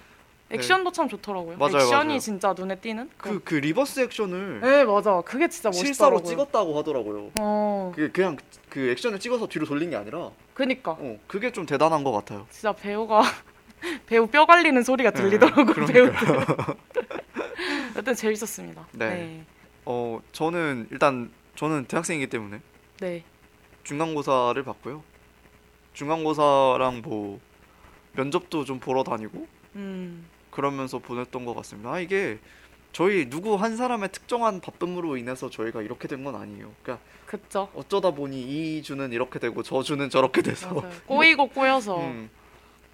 액션도 0.50 0.92
참 0.92 1.10
좋더라고요. 1.10 1.52
네. 1.52 1.58
맞아요, 1.58 1.76
액션이 1.86 2.08
맞아요. 2.08 2.20
진짜 2.20 2.54
눈에 2.58 2.76
띄는. 2.76 3.10
그, 3.18 3.42
그 3.44 3.56
reverse 3.56 4.00
액션을 4.02 4.62
네 4.62 4.86
맞아. 4.86 5.22
그게 5.22 5.48
진짜 5.50 5.72
실사로 5.72 6.12
멋있더라고요. 6.20 6.46
찍었다고 6.46 6.78
하더라고요. 6.80 7.32
어, 7.40 7.92
그게 7.96 8.10
그냥 8.12 8.38
그 8.70 8.90
액션을 8.90 9.20
찍어서 9.20 9.48
뒤로 9.48 9.66
돌린 9.66 9.90
게 9.90 9.96
아니라 9.96 10.32
그니까 10.54 10.92
어, 10.92 11.18
그게 11.28 11.52
좀 11.52 11.66
대단한 11.66 12.04
것 12.04 12.12
같아요. 12.12 12.48
진짜 12.50 12.72
배우가 12.72 13.22
배우 14.08 14.28
뼈 14.28 14.46
갈리는 14.46 14.82
소리가 14.82 15.12
네, 15.12 15.22
들리더라고요. 15.22 15.66
그러니까요. 15.66 16.12
배우들. 16.12 16.76
여튼 17.98 18.16
재밌었습니다. 18.16 18.88
네. 18.94 19.10
네. 19.10 19.44
어 19.86 20.22
저는 20.32 20.88
일단 20.92 21.32
저는 21.56 21.86
대학생이기 21.86 22.28
때문에 22.28 22.62
네. 23.00 23.24
중간고사를 23.84 24.62
봤고요. 24.64 25.04
중간고사랑 25.94 27.02
뭐 27.04 27.40
면접도 28.14 28.66
좀 28.66 28.80
보러 28.80 29.04
다니고 29.04 29.48
음. 29.76 30.26
그러면서 30.62 30.98
보냈던 30.98 31.46
것 31.46 31.56
같습니다. 31.58 31.92
아 31.94 32.00
이게 32.00 32.40
저희 32.92 33.30
누구 33.30 33.54
한 33.56 33.78
사람의 33.78 34.10
특정한 34.12 34.60
바쁨으로 34.60 35.16
인해서 35.18 35.52
저희가 35.52 35.84
이렇게 35.84 36.08
된 36.08 36.24
건 36.24 36.34
아니에요. 36.36 36.72
그러니까 36.82 37.06
그쵸. 37.28 37.70
어쩌다 37.76 38.10
보니 38.10 38.42
이 38.42 38.82
주는 38.82 39.14
이렇게 39.14 39.38
되고 39.38 39.62
저 39.62 39.84
주는 39.84 40.10
저렇게 40.10 40.42
돼서 40.42 40.74
맞아요. 40.74 40.92
꼬이고 41.06 41.50
꼬여서 41.50 42.00
음, 42.02 42.28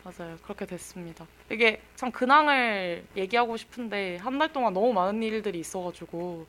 맞아요. 0.04 0.36
그렇게 0.44 0.66
됐습니다. 0.66 1.26
이게 1.50 1.80
참 1.96 2.12
근황을 2.12 3.06
얘기하고 3.16 3.56
싶은데 3.56 4.18
한 4.18 4.38
달 4.38 4.52
동안 4.52 4.74
너무 4.74 4.92
많은 4.92 5.24
일들이 5.24 5.60
있어가지고 5.60 6.46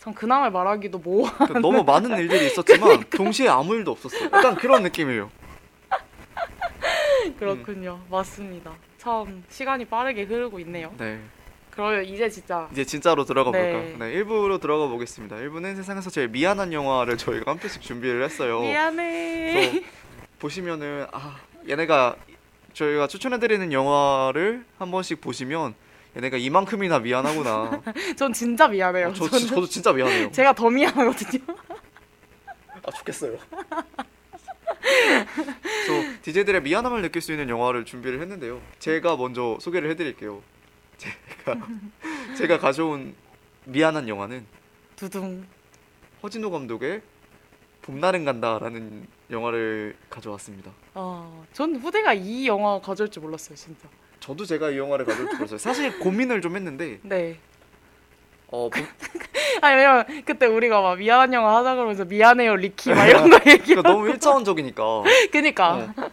참 0.00 0.12
근황을 0.12 0.50
말하기도 0.50 0.98
뭐그 0.98 1.52
너무 1.60 1.84
많은 1.86 2.18
일들이 2.18 2.46
있었지만 2.46 3.04
동시에 3.10 3.46
아무 3.48 3.76
일도 3.76 3.92
없었어요. 3.92 4.24
약간 4.32 4.56
그런 4.56 4.82
느낌이에요. 4.82 5.30
그렇군요. 7.38 8.00
맞습니다. 8.10 8.72
참 9.06 9.44
시간이 9.48 9.84
빠르게 9.84 10.24
흐르고 10.24 10.58
있네요. 10.60 10.92
네. 10.98 11.20
그러면 11.70 12.04
이제 12.04 12.28
진짜 12.28 12.68
이제 12.72 12.84
진짜로 12.84 13.24
들어가 13.24 13.52
네. 13.52 13.72
볼까요? 13.72 13.98
네, 13.98 14.14
1부로 14.16 14.60
들어가 14.60 14.88
보겠습니다. 14.88 15.36
1부는 15.36 15.76
세상에서 15.76 16.10
제일 16.10 16.26
미안한 16.26 16.72
영화를 16.72 17.16
저희가 17.16 17.52
한 17.52 17.58
편씩 17.58 17.82
준비를 17.82 18.24
했어요. 18.24 18.62
미안해. 18.62 19.84
보시면은 20.40 21.06
아 21.12 21.36
얘네가 21.68 22.16
저희가 22.72 23.06
추천해 23.06 23.38
드리는 23.38 23.72
영화를 23.72 24.64
한 24.76 24.90
번씩 24.90 25.20
보시면 25.20 25.76
얘네가 26.16 26.36
이만큼이나 26.38 26.98
미안하구나. 26.98 27.82
전 28.18 28.32
진짜 28.32 28.66
미안해요. 28.66 29.08
어, 29.08 29.12
저, 29.12 29.28
저도 29.28 29.68
진짜 29.68 29.92
미안해요. 29.92 30.32
제가 30.32 30.52
더 30.52 30.68
미안하거든요. 30.68 31.44
아 32.82 32.90
좋겠어요. 32.90 33.38
그래서 35.44 36.18
DJ들의 36.22 36.62
미안함을 36.62 37.02
느낄 37.02 37.22
수 37.22 37.32
있는 37.32 37.48
영화를 37.48 37.84
준비를 37.84 38.20
했는데요. 38.20 38.60
제가 38.78 39.16
먼저 39.16 39.58
소개를 39.60 39.90
해드릴게요. 39.90 40.42
제가 40.96 41.58
제가 42.36 42.58
가져온 42.58 43.14
미안한 43.64 44.08
영화는 44.08 44.46
두둥. 44.96 45.46
허진호 46.22 46.50
감독의 46.50 47.02
봄날은 47.82 48.24
간다라는 48.24 49.06
영화를 49.30 49.96
가져왔습니다. 50.10 50.72
아, 50.94 51.44
전 51.52 51.76
후대가 51.76 52.14
이 52.14 52.46
영화 52.46 52.80
가져올 52.80 53.10
줄 53.10 53.22
몰랐어요, 53.22 53.54
진짜. 53.54 53.88
저도 54.18 54.44
제가 54.44 54.70
이 54.70 54.78
영화를 54.78 55.04
가져올 55.04 55.28
줄 55.28 55.36
몰랐어요. 55.38 55.58
사실 55.58 55.98
고민을 56.00 56.40
좀 56.40 56.56
했는데 56.56 56.98
네. 57.02 57.38
어, 58.48 58.68
봄- 58.70 58.86
아니 59.62 59.76
왜냐면 59.76 60.04
그때 60.24 60.46
우리가 60.46 60.80
막 60.80 60.98
미안한 60.98 61.32
영화 61.32 61.56
하자 61.56 61.74
그러면서 61.74 62.04
미안해요 62.04 62.56
리키 62.56 62.90
막 62.90 63.06
이런 63.06 63.28
거 63.30 63.38
얘기. 63.50 63.74
그러니까 63.74 63.90
너무 63.90 64.08
일차원적이니까 64.08 64.82
그니까. 65.32 65.74
어. 65.96 66.10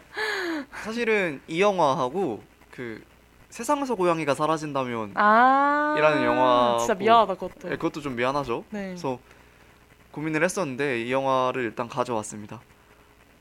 사실은 0.82 1.40
이 1.46 1.60
영화하고 1.60 2.42
그 2.70 3.02
세상에서 3.50 3.94
고양이가 3.94 4.34
사라진다면 4.34 5.12
아. 5.14 5.94
이라는 5.96 6.24
영화 6.24 6.76
진짜 6.78 6.94
뭐- 6.94 7.00
미안하다 7.00 7.34
그것도. 7.34 7.68
네, 7.68 7.76
그것도 7.76 8.00
좀 8.00 8.16
미안하죠. 8.16 8.64
네. 8.70 8.86
그래서 8.88 9.18
고민을 10.10 10.42
했었는데 10.42 11.02
이 11.02 11.12
영화를 11.12 11.62
일단 11.62 11.88
가져왔습니다. 11.88 12.60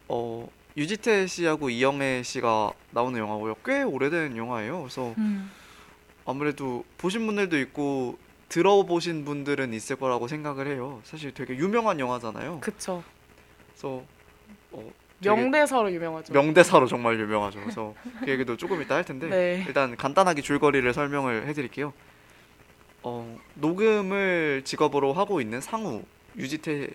어 0.08 0.48
유지태 0.78 1.26
씨하고 1.28 1.70
이영애 1.70 2.22
씨가 2.24 2.72
나오는 2.92 3.20
영화고요. 3.20 3.56
꽤 3.66 3.82
오래된 3.84 4.38
영화예요. 4.38 4.80
그래서 4.82 5.14
음. 5.18 5.52
아무래도 6.26 6.84
보신 6.98 7.26
분들도 7.26 7.58
있고 7.60 8.18
들어보신 8.54 9.26
분들은 9.26 9.74
있을 9.74 9.96
거라고 9.96 10.28
생각을 10.28 10.68
해요. 10.68 11.02
사실 11.04 11.34
되게 11.34 11.56
유명한 11.56 12.00
영화잖아요. 12.00 12.60
그쵸. 12.60 13.04
그래서 13.72 14.04
어, 14.72 14.92
명대사로 15.24 15.92
유명하죠. 15.92 16.32
명대사로 16.34 16.86
정말 16.86 17.20
유명하죠. 17.20 17.60
그래서 17.62 17.96
그 18.20 18.30
얘기도 18.30 18.56
조금 18.56 18.80
이따 18.84 18.94
할 18.94 19.04
텐데 19.04 19.26
네. 19.30 19.64
일단 19.68 19.98
간단하게 19.98 20.44
줄거리를 20.44 20.94
설명을 20.94 21.48
해드릴게요. 21.48 21.94
어, 23.02 23.36
녹음을 23.56 24.62
직업으로 24.64 25.14
하고 25.14 25.42
있는 25.42 25.60
상우 25.60 26.04
유지태 26.38 26.90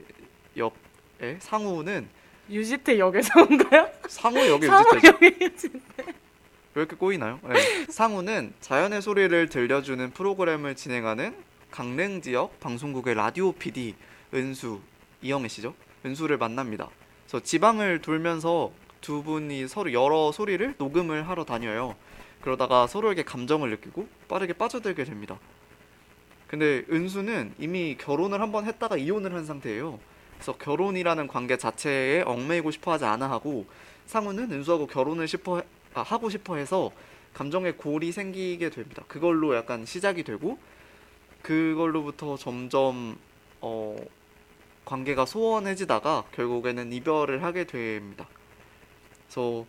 역의 0.56 1.38
상우는 1.40 2.08
유지태 2.48 3.00
역에서 3.00 3.30
온가요? 3.42 3.90
상우 4.06 4.38
역의 4.46 4.70
유지태죠. 5.42 5.68
왜 6.74 6.82
이렇게 6.82 6.94
꼬이나요? 6.94 7.40
네. 7.42 7.86
상우는 7.88 8.52
자연의 8.60 9.02
소리를 9.02 9.48
들려주는 9.48 10.12
프로그램을 10.12 10.76
진행하는 10.76 11.47
강릉 11.70 12.20
지역 12.22 12.58
방송국의 12.60 13.14
라디오 13.14 13.52
PD 13.52 13.94
은수 14.34 14.80
이영애 15.22 15.48
씨죠. 15.48 15.74
은수를 16.04 16.38
만납니다. 16.38 16.88
그래서 17.26 17.44
지방을 17.44 18.00
돌면서 18.00 18.72
두 19.00 19.22
분이 19.22 19.68
서로 19.68 19.92
여러 19.92 20.32
소리를 20.32 20.74
녹음을 20.78 21.28
하러 21.28 21.44
다녀요. 21.44 21.94
그러다가 22.40 22.86
서로에게 22.86 23.24
감정을 23.24 23.70
느끼고 23.70 24.08
빠르게 24.28 24.52
빠져들게 24.54 25.04
됩니다. 25.04 25.38
근데 26.46 26.84
은수는 26.90 27.54
이미 27.58 27.96
결혼을 27.98 28.40
한번 28.40 28.64
했다가 28.64 28.96
이혼을 28.96 29.34
한 29.34 29.44
상태예요. 29.44 30.00
그래서 30.34 30.56
결혼이라는 30.56 31.26
관계 31.28 31.56
자체에 31.56 32.22
얽매이고 32.22 32.70
싶어 32.70 32.92
하지 32.92 33.04
않아 33.04 33.28
하고 33.28 33.66
상우는 34.06 34.50
은수하고 34.52 34.86
결혼을 34.86 35.28
싶어 35.28 35.62
아, 35.94 36.02
하고 36.02 36.30
싶어 36.30 36.56
해서 36.56 36.90
감정의 37.34 37.76
골이 37.76 38.12
생기게 38.12 38.70
됩니다. 38.70 39.04
그걸로 39.08 39.54
약간 39.54 39.84
시작이 39.84 40.22
되고 40.22 40.58
그걸로부터 41.42 42.36
점점 42.36 43.18
어, 43.60 43.96
관계가 44.84 45.26
소원해지다가 45.26 46.24
결국에는 46.32 46.92
이별을 46.92 47.42
하게 47.42 47.64
됩니다. 47.64 48.28
그래서 49.26 49.66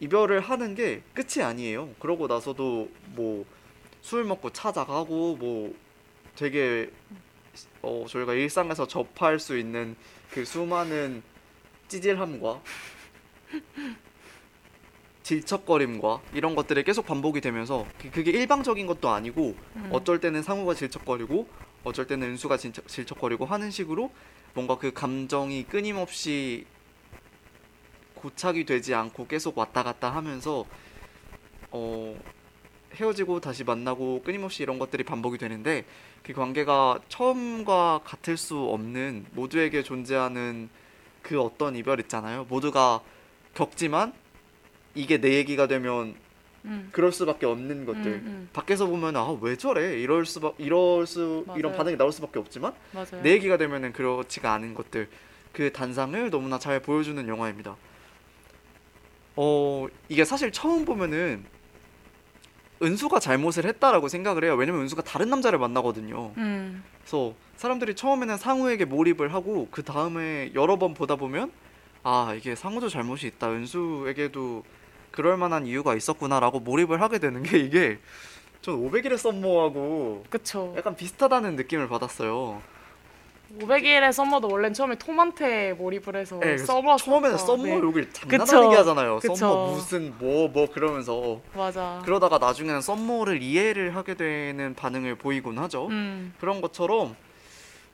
이별을 0.00 0.40
하는 0.40 0.74
게 0.74 1.02
끝이 1.14 1.44
아니에요. 1.44 1.90
그러고 1.98 2.26
나서도 2.26 2.90
뭐 3.14 3.44
술 4.02 4.24
먹고 4.24 4.50
찾아가고 4.50 5.36
뭐 5.36 5.74
되게 6.36 6.90
어, 7.80 8.04
저희가 8.08 8.34
일상에서 8.34 8.86
접할 8.86 9.38
수 9.38 9.56
있는 9.56 9.96
그 10.30 10.44
수많은 10.44 11.22
찌질함과 11.88 12.60
질척거림과 15.32 16.20
이런 16.34 16.54
것들이 16.54 16.82
계속 16.84 17.06
반복이 17.06 17.40
되면서 17.40 17.86
그- 17.98 18.10
그게 18.10 18.32
일방적인 18.32 18.86
것도 18.86 19.08
아니고 19.08 19.54
음. 19.76 19.88
어쩔 19.90 20.20
때는 20.20 20.42
상우가 20.42 20.74
질척거리고 20.74 21.48
어쩔 21.84 22.06
때는 22.06 22.28
은수가 22.32 22.58
질척, 22.58 22.86
질척거리고 22.86 23.46
하는 23.46 23.70
식으로 23.70 24.10
뭔가 24.54 24.76
그 24.76 24.92
감정이 24.92 25.64
끊임없이 25.64 26.66
고착이 28.14 28.64
되지 28.66 28.94
않고 28.94 29.26
계속 29.26 29.56
왔다 29.56 29.82
갔다 29.82 30.14
하면서 30.14 30.64
어 31.70 32.16
헤어지고 32.94 33.40
다시 33.40 33.64
만나고 33.64 34.22
끊임없이 34.22 34.62
이런 34.62 34.78
것들이 34.78 35.02
반복이 35.02 35.38
되는데 35.38 35.84
그 36.22 36.34
관계가 36.34 37.00
처음과 37.08 38.02
같을 38.04 38.36
수 38.36 38.58
없는 38.58 39.26
모두에게 39.32 39.82
존재하는 39.82 40.68
그 41.22 41.40
어떤 41.40 41.74
이별 41.74 41.98
있잖아요. 42.00 42.46
모두가 42.50 43.00
겪지만 43.54 44.12
이게 44.94 45.20
내 45.20 45.34
얘기가 45.34 45.66
되면 45.66 46.14
음. 46.64 46.88
그럴 46.92 47.10
수밖에 47.12 47.44
없는 47.46 47.86
것들. 47.86 48.06
음, 48.06 48.22
음. 48.26 48.48
밖에서 48.52 48.86
보면 48.86 49.16
아 49.16 49.32
왜 49.40 49.56
저래 49.56 49.98
이럴 50.00 50.24
수 50.26 50.54
이럴 50.58 51.06
수 51.06 51.44
이런 51.56 51.72
맞아요. 51.72 51.76
반응이 51.78 51.96
나올 51.96 52.12
수밖에 52.12 52.38
없지만 52.38 52.72
맞아요. 52.92 53.22
내 53.22 53.30
얘기가 53.32 53.56
되면은 53.56 53.92
그렇지가 53.92 54.52
않은 54.54 54.74
것들 54.74 55.08
그 55.52 55.72
단상을 55.72 56.30
너무나 56.30 56.58
잘 56.58 56.80
보여주는 56.80 57.26
영화입니다. 57.26 57.76
어 59.36 59.86
이게 60.08 60.24
사실 60.24 60.52
처음 60.52 60.84
보면은 60.84 61.44
은수가 62.82 63.18
잘못을 63.20 63.64
했다라고 63.64 64.08
생각을 64.08 64.44
해요. 64.44 64.54
왜냐면 64.54 64.82
은수가 64.82 65.02
다른 65.02 65.30
남자를 65.30 65.58
만나거든요. 65.58 66.32
음. 66.36 66.82
그래서 67.00 67.34
사람들이 67.56 67.94
처음에는 67.94 68.36
상우에게 68.36 68.84
몰입을 68.84 69.32
하고 69.32 69.68
그 69.70 69.82
다음에 69.82 70.50
여러 70.54 70.78
번 70.78 70.92
보다 70.94 71.16
보면 71.16 71.50
아 72.02 72.34
이게 72.36 72.54
상우도 72.54 72.88
잘못이 72.88 73.26
있다. 73.28 73.50
은수에게도 73.50 74.64
그럴 75.12 75.36
만한 75.36 75.66
이유가 75.66 75.94
있었구나라고 75.94 76.60
몰입을 76.60 77.00
하게 77.00 77.18
되는 77.18 77.42
게 77.42 77.58
이게 77.58 77.98
전 78.62 78.76
500일의 78.76 79.18
썸머하고 79.18 80.24
그쵸. 80.30 80.74
약간 80.76 80.96
비슷하다는 80.96 81.56
느낌을 81.56 81.88
받았어요. 81.88 82.62
500일의 83.60 84.12
썸머도 84.12 84.48
원래는 84.48 84.72
처음에 84.72 84.94
톰한테 84.96 85.74
몰입을 85.74 86.16
해서 86.16 86.38
네, 86.40 86.56
썸머 86.56 86.96
처음에는 86.96 87.36
썸머 87.36 87.64
네. 87.64 87.78
욕을. 87.80 88.10
장난아니게 88.10 88.76
하잖아요. 88.76 89.18
그쵸. 89.18 89.34
썸머 89.34 89.66
무슨 89.72 90.14
뭐뭐 90.18 90.70
그러면서 90.72 91.40
맞아. 91.54 92.00
그러다가 92.04 92.38
나중에는 92.38 92.80
썸머를 92.80 93.42
이해를 93.42 93.94
하게 93.94 94.14
되는 94.14 94.74
반응을 94.74 95.16
보이곤 95.16 95.58
하죠. 95.58 95.88
음. 95.88 96.32
그런 96.40 96.62
것처럼 96.62 97.14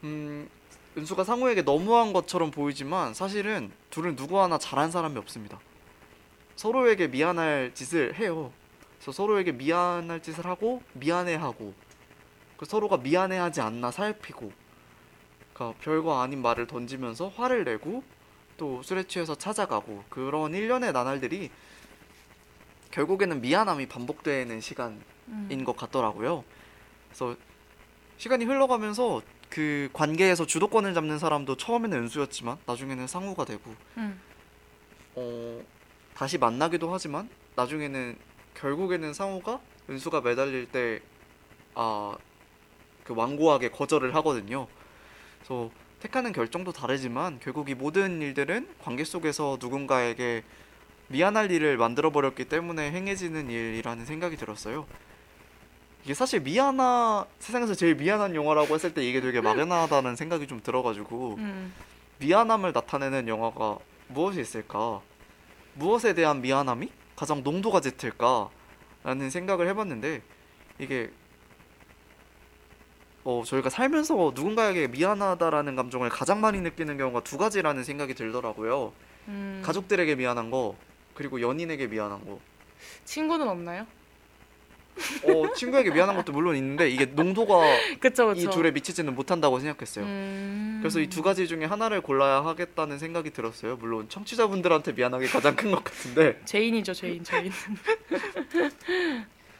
음, 0.05 0.49
은수가 0.97 1.25
상우에게 1.25 1.63
너무한 1.63 2.13
것처럼 2.13 2.53
보이지만 2.53 3.15
사실은 3.15 3.73
둘은 3.91 4.15
누구 4.15 4.41
하나 4.41 4.59
잘한 4.59 4.93
사람이 4.93 5.19
없습니다. 5.19 5.59
서로에게 6.59 7.07
미안할 7.07 7.71
짓을 7.73 8.17
해요. 8.17 8.53
그래서 8.97 9.13
서로에게 9.13 9.53
미안할 9.53 10.21
짓을 10.21 10.45
하고 10.45 10.83
미안해하고 10.95 11.73
그 12.57 12.67
서로가 12.67 12.97
미안해하지 12.97 13.61
않나 13.61 13.93
살피고 13.93 14.51
그러니까 15.53 15.79
별거 15.81 16.21
아닌 16.21 16.43
말을 16.43 16.67
던지면서 16.67 17.29
화를 17.29 17.63
내고 17.63 18.03
또 18.57 18.83
술에 18.83 19.05
취해서 19.05 19.37
찾아가고 19.37 20.03
그런 20.09 20.53
일련의 20.53 20.93
나날들이 20.93 21.49
결국에는 22.91 23.41
미안함이 23.41 23.87
반복되는 23.87 24.61
시간 24.61 25.01
음. 25.29 25.47
인것 25.53 25.77
같더라고요. 25.77 26.43
그래서 27.07 27.37
시간이 28.17 28.45
흘러가면서 28.47 29.23
그 29.49 29.91
관계에서 29.93 30.45
주도권을 30.45 30.93
잡는 30.93 31.21
사람도 31.21 31.57
처음에는 31.57 31.97
은수였지만 31.99 32.59
나중에는 32.67 33.07
상우가 33.07 33.45
되고 33.45 33.73
음. 33.97 34.21
어, 35.15 35.78
다시 36.19 36.37
만나기도 36.37 36.93
하지만 36.93 37.29
나중에는 37.55 38.17
결국에는 38.55 39.15
상우가 39.15 39.61
은수가 39.89 40.23
매달릴 40.23 40.67
때 40.67 41.01
아, 41.77 42.17
그 43.05 43.15
완고하게 43.15 43.71
거절을 43.71 44.17
하거든요. 44.17 44.67
그래서 45.39 45.71
택하는 46.01 46.33
결정도 46.33 46.73
다르지만 46.73 47.39
결국 47.41 47.71
이 47.71 47.75
모든 47.77 48.21
일들은 48.21 48.69
관계 48.83 49.05
속에서 49.05 49.59
누군가에게 49.61 50.43
미안할 51.07 51.53
일을 51.53 51.77
만들어 51.77 52.11
버렸기 52.11 52.47
때문에 52.47 52.91
행해지는 52.91 53.49
일이라는 53.49 54.05
생각이 54.05 54.37
들었어요. 54.37 54.87
이게 56.03 56.15
사실 56.15 56.41
미안하 56.41 57.27
세상에서 57.39 57.75
제일 57.75 57.95
미안한 57.95 58.35
영화라고 58.35 58.75
했을 58.75 58.93
때 58.93 59.09
이게 59.09 59.21
되게 59.21 59.41
막연하다는 59.41 60.17
생각이 60.17 60.49
좀 60.49 60.61
들어가지고 60.65 61.37
음. 61.39 61.73
미안함을 62.19 62.73
나타내는 62.73 63.29
영화가 63.29 63.79
무엇이 64.09 64.41
있을까? 64.41 65.01
무엇에 65.79 66.13
대한 66.13 66.43
미안함이 66.43 66.91
가장 67.17 67.43
농도가 67.43 67.81
짙을까? 67.81 68.51
라는 69.05 69.31
생각을 69.31 69.69
해봤는데 69.69 70.23
이게 70.79 71.11
어 73.25 73.43
저희가 73.45 73.71
살면서 73.71 74.15
누군가에게 74.35 74.89
미안하다라는 74.89 75.77
감정을 75.77 76.09
가장 76.09 76.41
많이 76.41 76.61
느끼는 76.61 76.99
경우가 76.99 77.23
두 77.23 77.39
가지라는 77.39 77.85
생각이 77.85 78.15
들더라고요. 78.15 78.93
음. 79.29 79.63
가족들에게 79.65 80.17
미안한 80.17 80.51
거 80.51 80.77
그리고 81.15 81.41
연인에게 81.41 81.87
미안한 81.87 82.25
거. 82.25 82.41
친구는 83.05 83.49
없나요? 83.49 83.87
어 85.25 85.53
친구에게 85.55 85.91
미안한 85.91 86.17
것도 86.17 86.33
물론 86.33 86.57
있는데 86.57 86.89
이게 86.91 87.05
농도가 87.07 87.61
그쵸 88.01 88.29
그쵸. 88.29 88.41
이 88.41 88.51
둘에 88.51 88.71
미치지는 88.71 89.15
못한다고 89.15 89.59
생각했어요. 89.61 90.05
음. 90.05 90.79
그래서 90.81 91.01
이 91.01 91.09
두 91.09 91.23
가지 91.23 91.49
중에 91.49 91.65
하나를 91.65 92.01
골라야 92.01 92.45
하겠다는 92.45 92.99
생각이 92.99 93.31
들었어요. 93.31 93.77
물론 93.77 94.09
청취자분들한테 94.09 94.93
미안한 94.93 95.21
게 95.21 95.27
가장 95.27 95.57
큰 95.57 95.71
것 95.73 95.83
같은데 95.85 96.41
죄인이죠 96.45 96.95
죄인 96.95 97.25
죄인. 97.25 97.51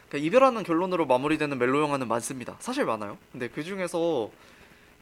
그러니까 0.09 0.17
이별하는 0.17 0.63
결론으로 0.63 1.05
마무리되는 1.05 1.57
멜로 1.57 1.81
영화는 1.81 2.07
많습니다. 2.07 2.55
사실 2.59 2.85
많아요. 2.85 3.17
근데 3.31 3.47
그 3.47 3.63
중에서 3.63 4.31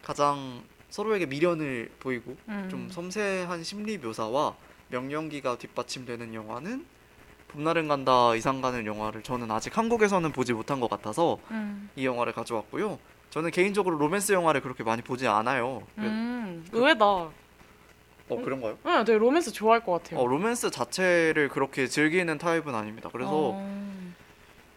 가장 0.04 0.64
서로에게 0.90 1.26
미련을 1.26 1.92
보이고 2.00 2.36
음. 2.50 2.68
좀 2.70 2.90
섬세한 2.90 3.64
심리 3.64 3.98
묘사와 3.98 4.56
명령기가 4.90 5.58
뒷받침되는 5.58 6.34
영화는 6.34 6.86
봄날은 7.50 7.88
간다 7.88 8.36
이상 8.36 8.62
가는 8.62 8.86
영화를 8.86 9.24
저는 9.24 9.50
아직 9.52 9.78
한국에서는 9.78 10.32
보지 10.32 10.54
못한 10.54 10.80
것 10.80 10.90
같아서 10.90 11.38
음. 11.52 11.90
이 11.96 12.06
영화를 12.06 12.34
가져왔고요. 12.34 13.00
저는 13.30 13.52
개인적으로 13.52 13.98
로맨스 13.98 14.32
영화를 14.34 14.62
그렇게 14.62 14.84
많이 14.84 15.02
보지 15.02 15.28
않아요. 15.28 15.84
그래- 15.96 16.08
음. 16.08 16.66
의외다. 16.72 17.06
어 18.30 18.36
그런가요? 18.44 18.78
네, 18.84 19.04
되게 19.06 19.18
로맨스 19.18 19.54
좋아할 19.54 19.80
것 19.86 19.94
같아요. 20.04 20.20
어 20.20 20.28
로맨스 20.28 20.70
자체를 20.72 21.48
그렇게 21.50 21.88
즐기는 21.88 22.38
타입은 22.38 22.76
아닙니다. 22.76 23.10
그래서 23.12 23.32
어. 23.54 23.78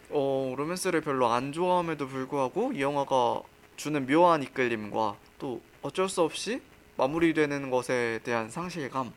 어 0.09 0.53
로맨스를 0.57 1.01
별로 1.01 1.27
안 1.27 1.51
좋아함에도 1.51 2.07
불구하고 2.07 2.71
이 2.73 2.81
영화가 2.81 3.41
주는 3.75 4.05
묘한 4.07 4.43
이끌림과 4.43 5.15
또 5.39 5.59
어쩔 5.81 6.07
수 6.07 6.21
없이 6.21 6.61
마무리되는 6.97 7.69
것에 7.71 8.19
대한 8.23 8.49
상실감 8.49 9.11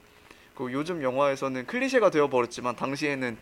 그리고 0.55 0.73
요즘 0.73 1.03
영화에서는 1.03 1.67
클리셰가 1.67 2.11
되어버렸지만 2.11 2.77
당시에는 2.77 3.37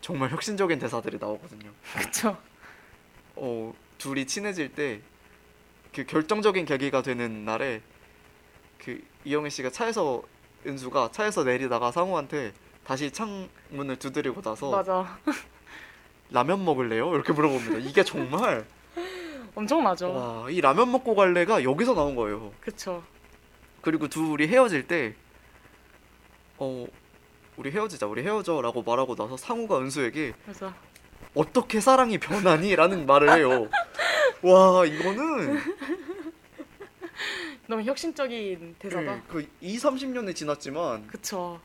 정말 0.00 0.30
혁신적인 0.30 0.78
대사들이 0.78 1.18
나오거든요. 1.20 1.70
그쵸. 1.96 2.36
어 3.36 3.74
둘이 3.98 4.26
친해질 4.26 4.74
때 4.74 5.00
그 5.94 6.04
결정적인 6.04 6.64
계기가 6.64 7.02
되는 7.02 7.44
날에 7.44 7.82
그 8.78 9.02
이영애 9.24 9.50
씨가 9.50 9.70
차에서 9.70 10.22
은수가 10.66 11.10
차에서 11.12 11.44
내리다가 11.44 11.92
상우한테 11.92 12.52
다시 12.84 13.10
창문을 13.10 13.98
두드리고 13.98 14.40
나서 14.40 14.70
맞아. 14.70 15.18
라면 16.30 16.64
먹을래요? 16.64 17.14
이렇게 17.14 17.32
물어봅니다. 17.32 17.78
이게 17.86 18.02
정말 18.02 18.64
엄청나죠. 19.54 20.12
와, 20.14 20.50
이 20.50 20.60
라면 20.62 20.90
먹고 20.90 21.14
갈래가 21.14 21.62
여기서 21.62 21.94
나온 21.94 22.16
거예요. 22.16 22.52
그쵸. 22.60 23.04
그리고 23.82 24.08
둘이 24.08 24.46
헤어질 24.46 24.86
때 24.86 25.14
어, 26.62 26.86
우리 27.56 27.72
헤어지자. 27.72 28.06
우리 28.06 28.22
헤어져라고 28.22 28.82
말하고 28.82 29.16
나서 29.16 29.36
상우가 29.36 29.78
은수에게 29.80 30.32
그래서 30.44 30.72
어떻게 31.34 31.80
사랑이 31.80 32.18
변하니라는 32.18 33.04
말을 33.04 33.36
해요. 33.36 33.68
와, 34.42 34.86
이거는 34.86 35.58
너무 37.66 37.82
혁신적인 37.82 38.76
대사다. 38.78 39.14
네, 39.16 39.22
그 39.28 39.48
2, 39.60 39.76
30년이 39.76 40.36
지났지만 40.36 41.08
그쵸. 41.08 41.60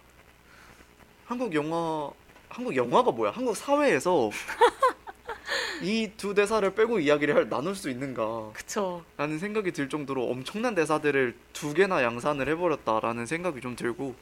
한국 1.25 1.53
영화 1.53 2.09
한국 2.49 2.75
영화가 2.75 3.11
뭐야? 3.11 3.31
한국 3.31 3.55
사회에서 3.55 4.31
이 5.83 6.09
두 6.17 6.33
대사를 6.33 6.67
빼고 6.73 6.99
이야기를 6.99 7.35
할, 7.35 7.49
나눌 7.49 7.75
수 7.75 7.91
있는가? 7.91 8.49
그쵸. 8.53 9.03
라는 9.15 9.37
생각이 9.37 9.71
들 9.73 9.89
정도로 9.89 10.23
엄청난 10.27 10.73
대사들을 10.73 11.35
두 11.53 11.75
개나 11.75 12.01
양산을 12.01 12.49
해버렸다라는 12.49 13.27
생각이 13.27 13.61
좀 13.61 13.75
들고 13.75 14.15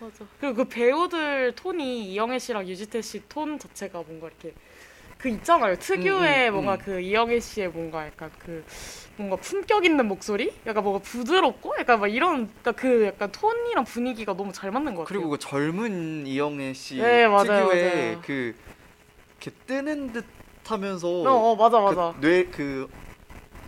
맞아. 0.00 0.24
그리고 0.40 0.54
그 0.54 0.64
배우들 0.68 1.54
톤이 1.56 2.12
이영애 2.12 2.38
씨랑 2.38 2.68
유지태 2.68 3.02
씨 3.02 3.22
톤 3.28 3.58
자체가 3.58 4.02
뭔가 4.06 4.28
이렇게 4.28 4.54
그 5.16 5.28
있잖아요. 5.28 5.76
특유의 5.76 6.48
음, 6.48 6.50
음, 6.50 6.52
뭔가 6.54 6.74
음. 6.74 6.78
그 6.84 7.00
이영애 7.00 7.40
씨의 7.40 7.68
뭔가 7.70 8.06
약간 8.06 8.30
그 8.38 8.64
뭔가 9.16 9.34
품격 9.36 9.84
있는 9.84 10.06
목소리? 10.06 10.52
약간 10.66 10.84
뭔가 10.84 11.02
부드럽고 11.02 11.74
약간 11.80 11.98
막 11.98 12.06
이런 12.06 12.48
그러니까 12.62 12.72
그 12.72 13.06
약간 13.06 13.32
톤이랑 13.32 13.84
분위기가 13.84 14.36
너무 14.36 14.52
잘 14.52 14.70
맞는 14.70 14.94
것 14.94 15.02
같아요. 15.02 15.18
그리고 15.18 15.30
그 15.30 15.38
젊은 15.38 16.26
이영애 16.26 16.72
씨 16.72 16.96
네, 16.98 17.26
맞아요, 17.26 17.66
특유의 17.66 18.14
맞아요. 18.14 18.22
그 18.24 18.54
이렇게 19.40 19.50
뜨는 19.66 20.12
듯 20.12 20.24
하면서 20.66 21.08
어, 21.08 21.52
어 21.52 21.56
맞아 21.56 21.80
맞아. 21.80 22.14
뇌그 22.20 22.88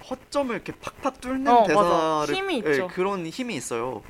허점을 0.08 0.54
이렇게 0.54 0.72
팍팍 0.80 1.20
뚫는 1.20 1.48
어, 1.48 1.62
대사를 1.66 1.84
맞아. 1.84 2.32
힘이 2.32 2.62
예, 2.64 2.70
있죠. 2.70 2.86
그런 2.88 3.26
힘이 3.26 3.56
있어요. 3.56 4.02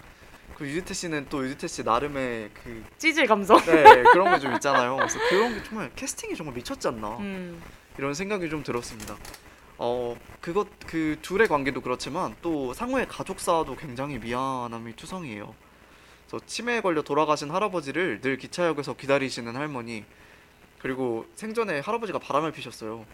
그 0.61 0.67
유지태 0.67 0.93
씨는 0.93 1.27
또 1.31 1.43
유지태 1.43 1.67
씨 1.69 1.83
나름의 1.83 2.51
그 2.53 2.85
찌질 2.99 3.27
감성. 3.27 3.59
네, 3.65 4.03
그런 4.13 4.31
게 4.35 4.41
좀 4.41 4.53
있잖아요. 4.57 4.95
그래서 4.97 5.19
그런 5.31 5.55
게 5.55 5.63
정말 5.65 5.91
캐스팅이 5.97 6.37
정말 6.37 6.55
미쳤지 6.55 6.87
않나. 6.87 7.17
음. 7.17 7.63
이런 7.97 8.13
생각이 8.13 8.51
좀 8.51 8.63
들었습니다. 8.63 9.17
어 9.79 10.15
그것 10.43 10.69
그 10.87 11.17
둘의 11.23 11.49
관계도 11.49 11.81
그렇지만 11.81 12.37
또 12.43 12.75
상우의 12.75 13.09
가족사도 13.09 13.75
굉장히 13.77 14.19
미안함이 14.19 14.97
투성이에요. 14.97 15.55
그래서 16.29 16.45
치매에 16.45 16.83
걸려 16.83 17.01
돌아가신 17.01 17.51
할아버지를 17.51 18.21
늘 18.21 18.37
기차역에서 18.37 18.97
기다리시는 18.97 19.57
할머니 19.57 20.05
그리고 20.79 21.25
생전에 21.37 21.81
할아버지가 21.81 22.19
바람을 22.19 22.53
피셨어요. 22.53 23.07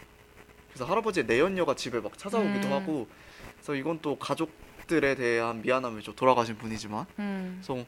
그래서 0.73 0.83
할아버지의 0.83 1.25
내연녀가 1.27 1.75
집에 1.75 2.01
막 2.01 2.17
찾아오기도 2.17 2.67
음. 2.67 2.73
하고 2.73 3.07
그래서 3.55 3.73
이건 3.75 3.99
또 4.01 4.17
가족 4.19 4.51
들에 4.87 5.15
대한 5.15 5.61
미안함이죠. 5.61 6.15
돌아가신 6.15 6.57
분이지만 6.57 7.05
음. 7.19 7.61
그래서 7.61 7.85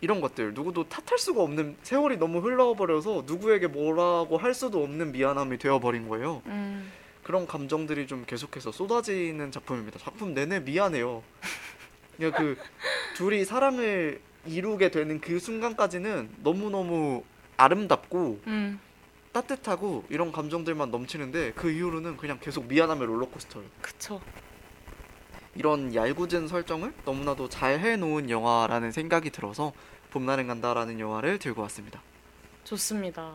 이런 0.00 0.20
것들 0.20 0.52
누구도 0.54 0.88
탓할 0.88 1.18
수가 1.18 1.42
없는 1.42 1.76
세월이 1.82 2.16
너무 2.16 2.40
흘러버려서 2.40 3.22
누구에게 3.26 3.68
뭐라고 3.68 4.36
할 4.36 4.52
수도 4.52 4.82
없는 4.82 5.12
미안함이 5.12 5.58
되어버린 5.58 6.08
거예요. 6.08 6.42
음. 6.46 6.90
그런 7.22 7.46
감정들이 7.46 8.08
좀 8.08 8.24
계속해서 8.26 8.72
쏟아지는 8.72 9.52
작품입니다. 9.52 10.00
작품 10.00 10.34
내내 10.34 10.60
미안해요. 10.60 11.22
그냥 12.16 12.32
그 12.32 12.58
둘이 13.14 13.44
사랑을 13.44 14.20
이루게 14.44 14.90
되는 14.90 15.20
그 15.20 15.38
순간까지는 15.38 16.30
너무 16.42 16.68
너무 16.68 17.22
아름답고 17.56 18.40
음. 18.48 18.80
따뜻하고 19.32 20.04
이런 20.08 20.32
감정들만 20.32 20.90
넘치는데 20.90 21.52
그 21.52 21.70
이후로는 21.70 22.16
그냥 22.16 22.38
계속 22.40 22.66
미안함의 22.66 23.06
롤러코스터예요. 23.06 23.68
그쵸. 23.80 24.20
이런 25.54 25.94
얄궂은 25.94 26.48
설정을 26.48 26.92
너무나도 27.04 27.48
잘 27.48 27.78
해놓은 27.78 28.30
영화라는 28.30 28.92
생각이 28.92 29.30
들어서 29.30 29.72
봄날은 30.10 30.46
간다라는 30.46 30.98
영화를 30.98 31.38
들고 31.38 31.62
왔습니다. 31.62 32.02
좋습니다. 32.64 33.32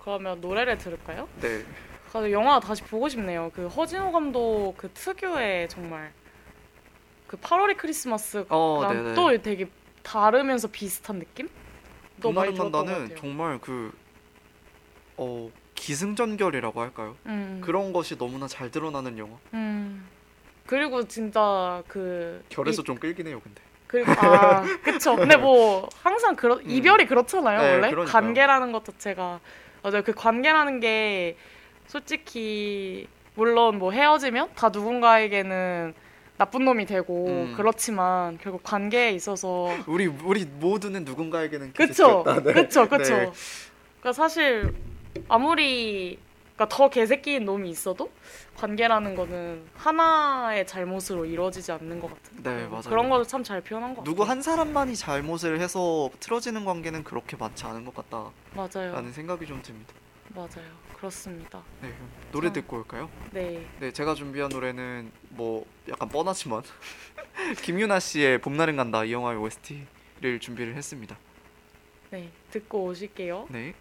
그러면 0.00 0.40
노래를 0.40 0.78
들을까요? 0.78 1.28
네, 1.40 1.64
아, 2.12 2.30
영화 2.30 2.60
다시 2.60 2.82
보고 2.82 3.08
싶네요. 3.08 3.50
그 3.54 3.66
허진호 3.66 4.12
감독 4.12 4.74
그 4.76 4.88
특유의 4.92 5.68
정말 5.68 6.12
그 7.26 7.36
8월의 7.38 7.76
크리스마스랑 7.76 8.46
어. 8.48 8.82
또 9.14 9.36
되게 9.42 9.68
다르면서 10.02 10.68
비슷한 10.68 11.18
느낌? 11.18 11.48
또 12.20 12.30
많이 12.30 12.56
같아요. 12.56 13.08
정말 13.16 13.58
그 13.58 13.92
어, 15.16 15.50
기승전결이라고 15.74 16.80
할까요? 16.80 17.16
음, 17.26 17.60
그런 17.64 17.92
것이 17.92 18.16
너무나 18.16 18.46
잘 18.46 18.70
드러나는 18.70 19.18
영화. 19.18 19.36
음. 19.54 20.06
그리고 20.66 21.06
진짜 21.06 21.82
그 21.88 22.42
결에서 22.48 22.82
이- 22.82 22.84
좀 22.84 22.96
끌긴 22.96 23.26
해요, 23.26 23.40
근데. 23.42 23.60
그리고 23.86 24.10
아 24.12 24.62
그쵸. 24.82 25.14
근데 25.16 25.36
뭐 25.36 25.88
항상 26.02 26.34
그런 26.34 26.58
음. 26.58 26.64
이별이 26.68 27.06
그렇잖아요. 27.06 27.60
네, 27.60 27.70
원래 27.74 27.90
그러니까요. 27.90 28.06
관계라는 28.12 28.72
것 28.72 28.84
자체가 28.84 29.40
맞아요. 29.82 30.02
그 30.02 30.12
관계라는 30.12 30.80
게 30.80 31.36
솔직히 31.86 33.06
물론 33.34 33.78
뭐 33.78 33.92
헤어지면 33.92 34.50
다 34.56 34.70
누군가에게는 34.70 35.94
나쁜 36.38 36.64
놈이 36.64 36.86
되고 36.86 37.26
음. 37.28 37.54
그렇지만 37.56 38.38
결국 38.38 38.62
관계에 38.64 39.10
있어서 39.12 39.68
우리 39.86 40.06
우리 40.06 40.44
모두는 40.44 41.04
누군가에게는 41.04 41.72
그쵸. 41.74 42.24
네. 42.44 42.52
그쵸, 42.52 42.88
그쵸. 42.88 43.16
네. 43.16 43.30
그러니까 44.00 44.12
사실 44.12 44.74
아무리 45.28 46.18
그러니까 46.54 46.68
더 46.76 46.88
개새끼인 46.88 47.44
놈이 47.44 47.68
있어도 47.70 48.10
관계라는 48.56 49.16
거는 49.16 49.64
하나의 49.74 50.66
잘못으로 50.66 51.24
이루어지지 51.24 51.72
않는 51.72 52.00
것 52.00 52.08
같은. 52.08 52.42
네, 52.44 52.66
맞아요. 52.68 52.82
그런 52.82 53.08
거를 53.10 53.26
참 53.26 53.42
잘 53.42 53.60
표현한 53.60 53.90
것 53.94 54.00
같아요. 54.00 54.10
누구 54.14 54.22
한 54.22 54.40
사람만이 54.40 54.94
잘못을 54.96 55.60
해서 55.60 56.10
틀어지는 56.20 56.64
관계는 56.64 57.02
그렇게 57.02 57.36
많지 57.36 57.64
않은 57.66 57.84
것 57.84 57.94
같다라는 57.94 58.32
맞아요, 58.54 59.12
생각이 59.12 59.46
좀 59.46 59.60
듭니다. 59.62 59.92
맞아요. 60.34 60.84
그렇습니다. 60.96 61.60
네, 61.82 61.88
그럼 61.88 62.08
노래 62.32 62.46
참. 62.48 62.52
듣고 62.54 62.76
올까요? 62.78 63.10
네, 63.32 63.66
네, 63.80 63.92
제가 63.92 64.14
준비한 64.14 64.48
노래는 64.48 65.10
뭐 65.30 65.66
약간 65.88 66.08
뻔하지만 66.08 66.62
김유나 67.62 67.98
씨의 68.00 68.40
봄날은 68.40 68.76
간다 68.76 69.04
이 69.04 69.12
영화의 69.12 69.38
OST를 69.38 70.38
준비를 70.40 70.76
했습니다. 70.76 71.16
네, 72.10 72.30
듣고 72.52 72.84
오실게요. 72.84 73.48
네. 73.50 73.74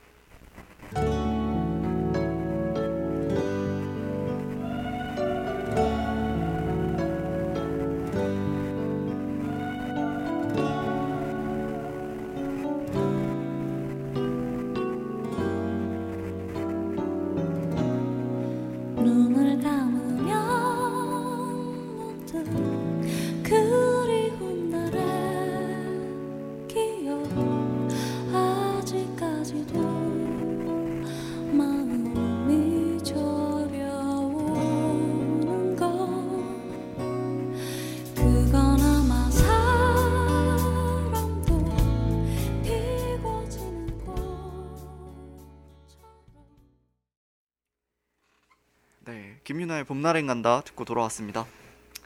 김유나의 49.53 49.83
봄날은 49.83 50.25
간다 50.25 50.61
듣고 50.65 50.83
돌아왔습니다. 50.83 51.45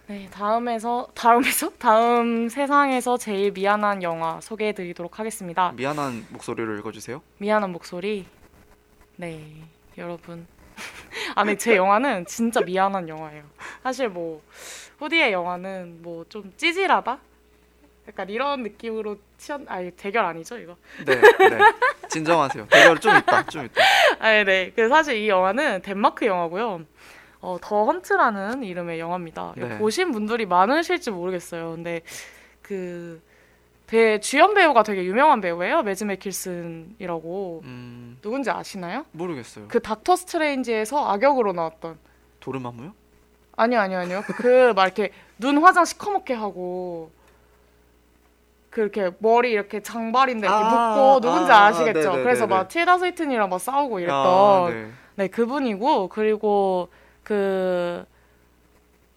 네, 0.07 0.27
다음에서 0.33 1.07
다음에서 1.15 1.69
다음 1.79 2.49
세상에서 2.49 3.17
제일 3.17 3.53
미안한 3.53 4.03
영화 4.03 4.41
소개해 4.41 4.73
드리도록 4.73 5.17
하겠습니다. 5.17 5.71
미안한 5.71 6.25
목소리로 6.31 6.77
읽어 6.77 6.91
주세요. 6.91 7.21
미안한 7.38 7.71
목소리. 7.71 8.25
네, 9.15 9.63
여러분. 9.97 10.45
아니 11.36 11.57
제 11.57 11.77
영화는 11.77 12.25
진짜 12.25 12.60
미안한 12.60 13.07
영화예요. 13.07 13.43
사실 13.81 14.10
뭐 14.10 14.41
후디의 14.99 15.31
영화는 15.31 16.01
뭐 16.01 16.25
좀 16.27 16.51
찌질하다. 16.57 17.17
약간 18.10 18.29
이런 18.29 18.63
느낌으로 18.63 19.17
치연 19.38 19.65
아니 19.69 19.91
대결 19.91 20.25
아니죠 20.25 20.57
이거. 20.57 20.75
네, 21.05 21.15
네. 21.15 21.57
진정하세요. 22.10 22.67
대결 22.67 22.99
좀 22.99 23.15
있다, 23.15 23.43
좀 23.45 23.63
있다. 23.63 23.81
아니 24.19 24.43
네. 24.43 24.73
그 24.75 24.89
사실 24.89 25.15
이 25.15 25.29
영화는 25.29 25.81
덴마크 25.81 26.25
영화고요. 26.25 26.81
어, 27.41 27.58
더 27.62 27.86
헌트라는 27.86 28.63
이름의 28.63 29.00
영화입니다. 29.00 29.54
네. 29.58 29.78
보신 29.78 30.12
분들이 30.12 30.45
많으실지 30.45 31.12
모르겠어요. 31.12 31.71
근데 31.71 32.02
그 32.62 33.21
배, 33.86 34.19
주연 34.19 34.54
배우가 34.54 34.84
되게 34.84 35.06
유명한 35.06 35.39
배우예요. 35.39 35.82
매즈 35.84 36.04
미켈슨이라고. 36.03 37.62
음, 37.63 38.17
누군지 38.21 38.50
아시나요? 38.50 39.06
모르겠어요. 39.12 39.65
그 39.69 39.80
닥터 39.80 40.15
스트레인지에서 40.15 41.08
악역으로 41.12 41.54
나왔던 41.54 41.97
도르마무요? 42.39 42.93
아니요 43.60 43.80
아니요 43.80 44.00
아니요 44.00 44.21
그 44.28 44.71
막 44.76 44.84
이렇게 44.86 45.12
눈 45.39 45.58
화장 45.63 45.84
시커멓게 45.84 46.36
하고 46.36 47.10
그렇게 48.69 49.10
머리 49.17 49.52
이렇게 49.52 49.82
장발인데 49.82 50.45
이렇게 50.45 50.63
아, 50.63 50.95
묶고 50.95 51.21
누군지 51.21 51.52
아, 51.52 51.65
아시겠죠 51.65 51.99
네네네네. 52.00 52.23
그래서 52.23 52.45
막 52.45 52.67
틸다 52.67 53.00
스윈튼이랑 52.99 53.49
막 53.50 53.60
싸우고 53.60 54.00
이랬던 54.00 54.15
아, 54.15 54.69
네. 54.69 54.91
네 55.15 55.28
그분이고 55.28 56.10
그리고 56.10 56.89
그 57.27 58.05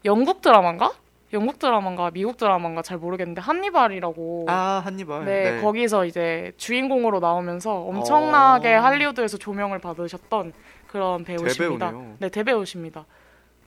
영국 0.05 0.43
드라마인가 0.43 0.93
영국 1.33 1.61
드라마인가 1.61 2.11
미국 2.11 2.37
드라마인가 2.39 2.83
잘 2.83 2.99
모르겠는데 2.99 3.41
한니발이라고 3.41 4.47
아, 4.49 4.83
한니발. 4.85 5.25
네, 5.27 5.61
거기서 5.61 6.07
이제 6.07 6.51
주인공으로 6.57 7.21
나오면서 7.21 7.73
엄청나게 7.73 8.75
어. 8.75 8.83
할리우드에서 8.83 9.39
조명을 9.39 9.79
받으셨던 9.79 10.53
그런 10.89 11.23
배우십니다. 11.23 11.87
대배우네요. 11.91 12.17
네, 12.19 12.29
대배우십니다. 12.31 13.07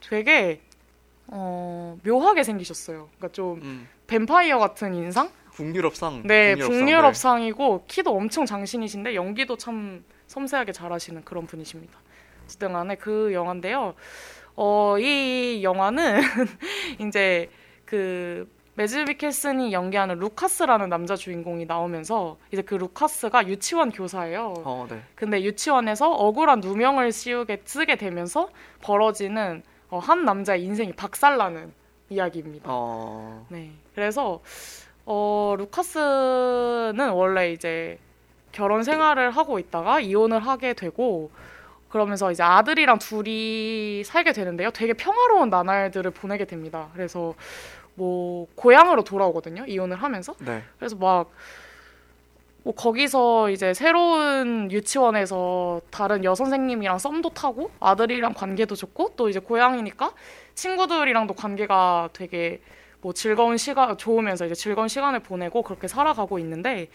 되게 0.01 0.60
어, 1.27 1.97
묘하게 2.03 2.43
생기셨어요. 2.43 3.08
그러니까 3.15 3.29
좀 3.29 3.62
음, 3.62 3.88
뱀파이어 4.08 4.60
같은 4.60 4.93
인상? 4.93 5.29
북유럽상. 5.53 6.23
네, 6.25 6.56
북유럽상, 6.56 6.86
북유럽상이고 6.86 7.86
키도 7.88 8.13
엄청 8.13 8.45
장신이신데 8.45 9.15
연기도 9.15 9.56
참 9.56 10.03
섬세하게 10.27 10.73
잘하시는 10.73 11.23
그런 11.23 11.47
분이십니다. 11.47 11.97
어쨌든 12.43 12.73
간에 12.73 12.95
그 12.95 13.32
영화인데요. 13.34 13.93
어, 14.56 14.98
이 15.00 15.62
영화는 15.63 16.22
이제 17.08 17.50
그 17.86 18.48
매즈 18.76 18.98
미켈슨이 18.98 19.72
연기하는 19.72 20.18
루카스라는 20.18 20.89
남자 20.89 21.16
주인공이 21.16 21.66
나오면서 21.66 22.38
이제 22.52 22.62
그 22.63 22.76
루카스가 22.76 23.48
유치원 23.48 23.92
교사예요. 23.92 24.54
어, 24.58 24.88
네. 24.89 25.02
근데 25.16 25.44
유치원에서 25.44 26.12
억울한 26.12 26.60
누명을 26.60 27.12
씌우게 27.12 27.62
쓰게 27.66 27.98
되면서 27.98 28.50
벌어지는 28.82 29.63
어, 29.89 30.00
한 30.00 30.26
남자의 30.26 30.63
인생이 30.63 30.94
박살나는 30.94 31.72
이야기입니다. 32.10 32.66
어, 32.68 33.46
네. 33.50 33.72
그래서 33.94 34.42
어 35.06 35.56
루카스는 35.58 37.10
원래 37.12 37.52
이제 37.52 38.00
결혼 38.52 38.84
생활을 38.84 39.32
하고 39.32 39.60
있다가 39.60 40.00
이혼을 40.00 40.39
하게 40.39 40.74
되고 40.74 41.32
그러면서 41.93 42.32
이제 42.32 42.41
아들이랑 42.41 42.97
둘이 42.97 44.03
살게 44.03 44.34
되는데요. 44.34 44.71
되게 44.71 44.93
평화로운 44.93 45.51
나날들을 45.51 46.10
보내게 46.10 46.45
됩니다. 46.45 46.89
그래서 46.93 47.36
뭐 47.93 48.47
고향으로 48.56 49.03
돌아오거든요. 49.03 49.65
이혼을 49.67 49.97
하면서. 49.97 50.34
네. 50.39 50.63
그래서 50.79 50.95
막 50.95 51.29
뭐 52.63 52.73
거기서 52.73 53.49
이제 53.49 53.73
새로운 53.73 54.71
유치원에서 54.71 55.82
다른 55.91 56.23
여선생님이랑 56.23 56.97
썸도 56.97 57.32
타고 57.32 57.71
아들이랑 57.82 58.34
관계도 58.34 58.75
좋고 58.75 59.13
또 59.17 59.27
이제 59.27 59.39
고향이니까 59.39 60.13
친구들이랑도 60.56 61.34
관계가 61.34 62.10
되게 62.13 62.62
뭐 63.01 63.12
즐거운 63.12 63.58
시간 63.58 63.97
좋으면서 63.97 64.45
이제 64.45 64.56
즐거운 64.56 64.88
시간을 64.88 65.19
보내고 65.19 65.62
그렇게 65.62 65.89
살아가고 65.89 66.39
있는데 66.39 66.88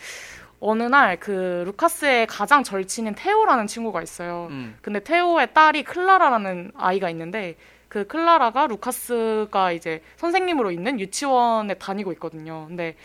어느 0.60 0.82
날 0.82 1.16
그 1.20 1.62
루카스의 1.66 2.26
가장 2.26 2.62
절친인 2.62 3.14
테오라는 3.14 3.66
친구가 3.66 4.02
있어요. 4.02 4.48
음. 4.50 4.76
근데 4.82 5.00
테오의 5.00 5.54
딸이 5.54 5.84
클라라라는 5.84 6.72
아이가 6.76 7.10
있는데 7.10 7.56
그 7.88 8.06
클라라가 8.06 8.66
루카스가 8.66 9.72
이제 9.72 10.02
선생님으로 10.16 10.70
있는 10.70 11.00
유치원에 11.00 11.74
다니고 11.74 12.12
있거든요. 12.12 12.66
근데 12.68 12.96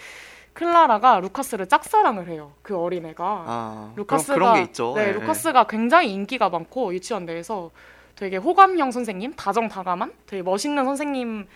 클라라가 0.54 1.20
루카스를 1.20 1.68
짝사랑을 1.68 2.28
해요. 2.28 2.54
그 2.62 2.78
어린애가. 2.78 3.24
아, 3.48 3.94
루카스가 3.96 4.34
그런, 4.36 4.52
그런 4.54 4.63
게 4.66 4.70
있죠. 4.70 4.94
네, 4.96 5.08
예, 5.08 5.12
루카스가 5.13 5.66
굉장히 5.66 6.12
인기가 6.13 6.50
많고 6.50 6.94
유치원 6.94 7.26
내에서 7.26 7.72
되게 8.16 8.38
호감형 8.38 8.92
선생님, 8.92 9.34
다정다감한 9.36 10.12
되게 10.28 10.44
멋있는 10.44 10.86
선생님 10.86 11.48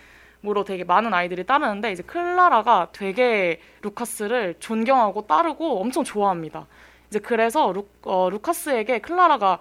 으로 0.46 0.62
되게 0.62 0.84
많은 0.84 1.12
아이들이 1.12 1.44
따르는데 1.44 1.90
이제 1.90 2.02
클라라가 2.04 2.90
되게 2.92 3.60
루카스를 3.82 4.54
존경하고 4.60 5.26
따르고 5.26 5.80
엄청 5.80 6.04
좋아합니다. 6.04 6.66
이제 7.08 7.18
그래서 7.18 7.72
루, 7.72 7.84
어, 8.02 8.30
루카스에게 8.30 9.00
클라라가 9.00 9.58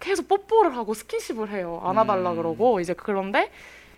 계속 0.00 0.26
뽀뽀를 0.26 0.76
하고 0.76 0.94
스킨십을 0.94 1.50
해요. 1.50 1.82
안아달라 1.84 2.30
음. 2.30 2.36
그러고 2.36 2.80
이제 2.80 2.94
그런데 2.94 3.50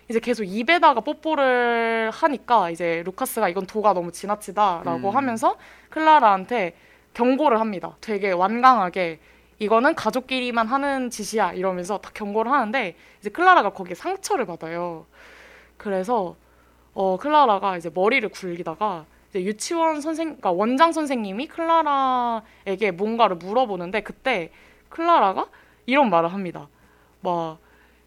이제 0.09 0.19
계속 0.19 0.43
입에다가 0.43 0.99
뽀뽀를 0.99 2.11
하니까 2.13 2.71
이제 2.71 3.03
루카스가 3.05 3.47
이건 3.47 3.65
도가 3.65 3.93
너무 3.93 4.11
지나치다라고 4.11 5.09
음. 5.09 5.15
하면서 5.15 5.55
클라라한테 5.89 6.75
경고를 7.13 7.61
합니다. 7.61 7.95
되게 8.01 8.31
완강하게 8.31 9.19
이거는 9.59 9.95
가족끼리만 9.95 10.67
하는 10.67 11.09
짓이야 11.09 11.53
이러면서 11.53 11.99
다 11.99 12.11
경고를 12.13 12.51
하는데 12.51 12.95
이제 13.21 13.29
클라라가 13.29 13.69
거기에 13.69 13.95
상처를 13.95 14.45
받아요. 14.45 15.05
그래서 15.87 16.35
어 16.93 17.15
클라라가 17.17 17.77
이제 17.77 17.89
머리를 17.93 18.27
굴리다가 18.29 19.05
이제 19.29 19.41
유치원 19.41 20.01
선생, 20.01 20.27
그러니까 20.27 20.51
원장 20.51 20.91
선생님이 20.91 21.47
클라라에게 21.47 22.91
뭔가를 22.91 23.37
물어보는데 23.37 24.01
그때 24.01 24.51
클라라가 24.89 25.47
이런 25.85 26.09
말을 26.09 26.33
합니다. 26.33 26.67
막 27.21 27.59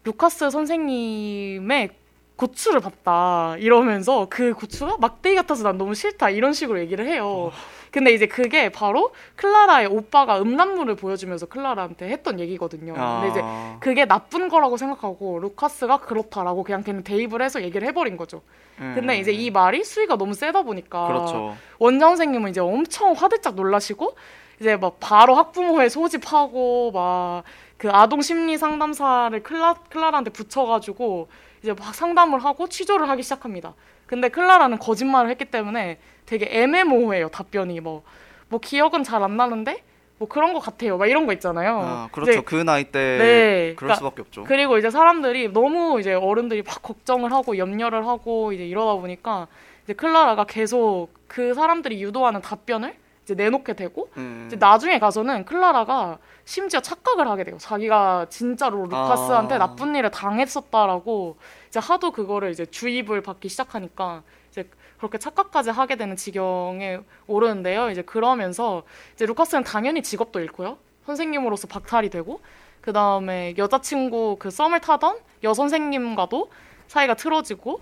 루카스 0.03 0.51
선생님의 0.51 1.89
고추를 2.35 2.81
봤다 2.81 3.55
이러면서 3.57 4.27
그 4.29 4.53
고추가 4.53 4.97
막대기 4.99 5.35
같아서 5.35 5.63
난 5.63 5.77
너무 5.79 5.95
싫다 5.95 6.29
이런 6.29 6.53
식으로 6.53 6.79
얘기를 6.79 7.07
해요. 7.07 7.51
근데 7.91 8.13
이제 8.13 8.25
그게 8.25 8.69
바로 8.69 9.11
클라라의 9.35 9.87
오빠가 9.87 10.41
음란물을 10.41 10.95
보여주면서 10.95 11.45
클라라한테 11.47 12.09
했던 12.09 12.39
얘기거든요. 12.39 12.93
근데 12.93 13.29
이제 13.29 13.41
아, 13.43 13.77
그게 13.79 14.05
나쁜 14.05 14.47
거라고 14.47 14.77
생각하고 14.77 15.39
루카스가 15.39 15.99
그렇다라고 15.99 16.63
그냥 16.63 16.83
걔는 16.83 17.03
대입을 17.03 17.41
해서 17.41 17.61
얘기를 17.61 17.87
해버린 17.87 18.17
거죠. 18.17 18.41
근데 18.77 19.19
이제 19.19 19.31
이 19.31 19.51
말이 19.51 19.83
수위가 19.83 20.15
너무 20.15 20.33
세다 20.33 20.63
보니까 20.63 21.05
음. 21.05 21.07
그렇죠. 21.07 21.55
원장 21.77 22.11
선생님은 22.11 22.49
이제 22.49 22.61
엄청 22.61 23.11
화들짝 23.11 23.53
놀라시고 23.53 24.15
이제 24.59 24.75
막 24.77 24.97
바로 24.99 25.35
학부모회 25.35 25.89
소집하고 25.89 26.91
막 26.91 27.43
그 27.81 27.89
아동 27.89 28.21
심리 28.21 28.59
상담사를 28.59 29.41
클라 29.41 29.73
클라라한테 29.89 30.29
붙여가지고 30.29 31.29
이제 31.63 31.73
막 31.73 31.95
상담을 31.95 32.37
하고 32.37 32.69
취조를 32.69 33.09
하기 33.09 33.23
시작합니다. 33.23 33.73
근데 34.11 34.27
클라라는 34.27 34.77
거짓말을 34.77 35.29
했기 35.29 35.45
때문에 35.45 35.97
되게 36.25 36.45
애매모호해요 36.51 37.29
답변이 37.29 37.79
뭐뭐 37.79 38.59
기억은 38.61 39.05
잘 39.05 39.23
안 39.23 39.37
나는데 39.37 39.81
뭐 40.17 40.27
그런 40.27 40.51
것 40.53 40.59
같아요 40.59 40.97
막 40.97 41.05
이런 41.07 41.25
거 41.25 41.31
있잖아요. 41.31 41.79
아, 41.81 42.09
그렇죠. 42.11 42.31
이제 42.31 42.41
그 42.41 42.55
나이 42.55 42.83
때 42.83 42.99
네, 42.99 43.73
그럴 43.73 43.75
그러니까 43.77 43.95
수밖에 43.95 44.21
없죠. 44.21 44.43
그리고 44.43 44.77
이제 44.77 44.89
사람들이 44.89 45.53
너무 45.53 45.97
이제 46.01 46.13
어른들이 46.13 46.61
막 46.61 46.81
걱정을 46.81 47.31
하고 47.31 47.57
염려를 47.57 48.05
하고 48.05 48.51
이제 48.51 48.67
이러다 48.67 48.99
보니까 48.99 49.47
이제 49.85 49.93
클라라가 49.93 50.43
계속 50.43 51.07
그 51.27 51.53
사람들이 51.53 52.03
유도하는 52.03 52.41
답변을 52.41 52.93
이제 53.23 53.33
내놓게 53.33 53.73
되고 53.73 54.09
음. 54.17 54.43
이제 54.47 54.57
나중에 54.57 54.99
가서는 54.99 55.45
클라라가 55.45 56.17
심지어 56.43 56.81
착각을 56.81 57.29
하게 57.29 57.45
돼요. 57.45 57.55
자기가 57.57 58.25
진짜로 58.29 58.83
루카스한테 58.87 59.55
아. 59.55 59.59
나쁜 59.59 59.95
일을 59.95 60.11
당했었다라고 60.11 61.37
이제 61.71 61.79
하도 61.79 62.11
그거를 62.11 62.51
이제 62.51 62.65
주입을 62.65 63.21
받기 63.21 63.47
시작하니까 63.47 64.23
이제 64.49 64.69
그렇게 64.97 65.17
착각까지 65.17 65.69
하게 65.69 65.95
되는 65.95 66.17
지경에 66.17 66.99
오르는데요. 67.27 67.89
이제 67.89 68.01
그러면서 68.01 68.83
이제 69.13 69.25
루카스는 69.25 69.63
당연히 69.63 70.03
직업도 70.03 70.41
잃고요. 70.41 70.77
선생님으로서 71.05 71.67
박탈이 71.69 72.09
되고 72.09 72.41
그 72.81 72.91
다음에 72.91 73.53
여자친구 73.57 74.35
그 74.37 74.51
썸을 74.51 74.81
타던 74.81 75.19
여선생님과도 75.43 76.51
사이가 76.89 77.13
틀어지고 77.13 77.79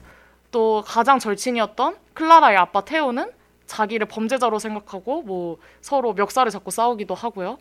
또 0.52 0.84
가장 0.86 1.17
절친이었던 1.17 1.97
클라라의 2.13 2.58
아빠 2.58 2.86
테오는 2.86 3.32
자기를 3.65 4.06
범죄자로 4.06 4.60
생각하고 4.60 5.23
뭐 5.23 5.58
서로 5.82 6.13
멱살을 6.13 6.52
잡고 6.52 6.69
싸우기도 6.69 7.15
하고요. 7.15 7.58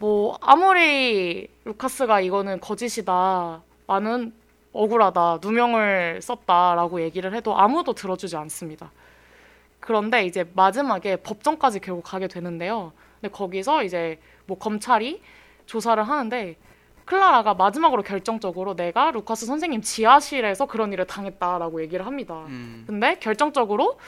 뭐 0.00 0.38
아무리 0.40 1.48
루카스가 1.64 2.20
이거는 2.20 2.58
거짓이다. 2.58 3.62
나는 3.86 4.32
억울하다. 4.76 5.38
누명을 5.42 6.20
썼다라고 6.22 7.00
얘기를 7.00 7.34
해도 7.34 7.56
아무도 7.56 7.92
들어주지 7.92 8.36
않습니다. 8.36 8.90
그런데 9.80 10.24
이제 10.24 10.48
마지막에 10.54 11.16
법정까지 11.16 11.80
결국 11.80 12.02
가게 12.02 12.28
되는데요. 12.28 12.92
근데 13.20 13.32
거기서 13.32 13.84
이제 13.84 14.18
뭐 14.46 14.58
검찰이 14.58 15.20
조사를 15.66 16.02
하는데 16.02 16.56
클라라가 17.04 17.54
마지막으로 17.54 18.02
결정적으로 18.02 18.74
내가 18.74 19.12
루카스 19.12 19.46
선생님 19.46 19.80
지하실에서 19.80 20.66
그런 20.66 20.92
일을 20.92 21.06
당했다라고 21.06 21.80
얘기를 21.82 22.04
합니다. 22.04 22.44
음. 22.48 22.84
근데 22.86 23.16
결정적으로 23.20 23.98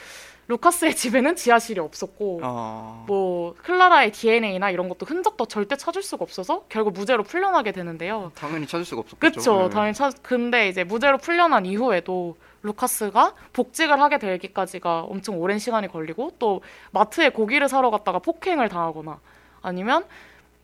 루카스의 0.49 0.95
집에는 0.95 1.35
지하실이 1.35 1.79
없었고 1.79 2.39
아. 2.41 3.03
뭐 3.05 3.53
클라라의 3.61 4.11
DNA나 4.11 4.71
이런 4.71 4.89
것도 4.89 5.05
흔적도 5.05 5.45
절대 5.45 5.75
찾을 5.75 6.01
수가 6.01 6.23
없어서 6.23 6.65
결국 6.69 6.93
무죄로 6.93 7.21
풀려나게 7.21 7.71
되는데요. 7.71 8.31
당연히 8.33 8.65
찾을 8.65 8.83
수가 8.83 9.01
없었겠죠. 9.01 9.35
그쵸. 9.35 9.63
네. 9.63 9.69
당연히 9.69 9.93
찾. 9.93 10.15
근데 10.23 10.67
이제 10.67 10.83
무죄로 10.83 11.19
풀려난 11.19 11.67
이후에도 11.67 12.35
루카스가 12.63 13.35
복직을 13.53 14.01
하게 14.01 14.17
되기까지가 14.17 15.01
엄청 15.01 15.39
오랜 15.39 15.59
시간이 15.59 15.87
걸리고 15.87 16.33
또 16.39 16.61
마트에 16.91 17.29
고기를 17.29 17.69
사러 17.69 17.91
갔다가 17.91 18.17
폭행을 18.17 18.69
당하거나 18.69 19.19
아니면 19.61 20.03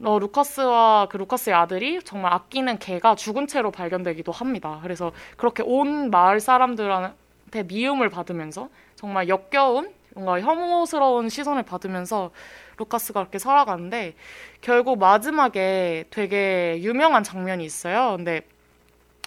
어, 0.04 0.18
루카스와 0.18 1.10
그 1.12 1.18
루카스의 1.18 1.56
아들이 1.56 2.02
정말 2.04 2.34
아끼는 2.34 2.80
개가 2.80 3.14
죽은 3.14 3.46
채로 3.46 3.70
발견되기도 3.70 4.32
합니다. 4.32 4.80
그래서 4.82 5.12
그렇게 5.38 5.62
온 5.64 6.10
마을 6.10 6.40
사람들한테 6.40 7.64
미움을 7.68 8.10
받으면서 8.10 8.70
정말 8.96 9.28
역겨운 9.30 9.94
뭔가 10.14 10.40
혐오스러운 10.40 11.30
시선을 11.30 11.64
받으면서 11.64 12.32
루카스가 12.78 13.22
그렇게 13.22 13.38
살아가는데 13.40 14.16
결국 14.62 14.98
마지막에 15.00 16.06
되게 16.10 16.80
유명한 16.82 17.24
장면이 17.24 17.66
있어요. 17.66 18.16
근데 18.16 18.42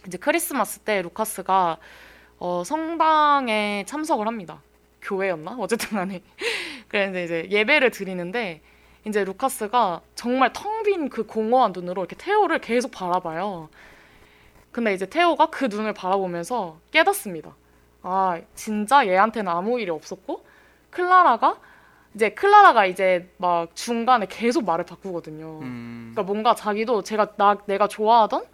이제 0.07 0.17
크리스마스 0.19 0.79
때 0.81 1.03
루카스가 1.03 1.79
어, 2.39 2.63
성당에 2.65 3.85
참석을 3.87 4.27
합니다. 4.27 4.63
교회였나? 5.03 5.57
어쨌든 5.59 5.91
간에. 5.91 6.23
그래서 6.89 7.19
이제 7.21 7.47
예배를 7.51 7.91
드리는데 7.91 8.61
이제 9.07 9.25
루카스가 9.25 10.01
정말 10.15 10.53
텅 10.53 10.83
빈 10.85 11.09
그 11.11 11.27
공허한 11.27 11.73
눈으로 11.73 12.03
이렇게 12.03 12.17
테오를 12.17 12.61
계속 12.61 12.91
바라봐요. 12.93 13.69
근데 14.73 14.95
이제 14.95 15.07
테오가 15.07 15.47
그 15.47 15.67
눈을 15.67 15.93
바라보면서 15.93 16.79
깨닫습니다. 16.93 17.55
아, 18.03 18.41
진짜 18.55 19.07
얘한테는 19.07 19.51
아무 19.51 19.81
일이 19.81 19.91
없었고 19.91 20.45
클라라가 20.91 21.59
이제 22.15 22.31
클라라가 22.31 22.87
이제 22.87 23.31
막 23.37 23.75
중간에 23.75 24.27
계속 24.29 24.65
말을 24.65 24.85
바꾸거든요. 24.87 25.61
음. 25.63 26.11
그러니까 26.13 26.23
뭔가 26.33 26.55
자기도 26.55 27.03
제가 27.03 27.35
나 27.37 27.57
내가 27.67 27.87
좋아하던 27.87 28.45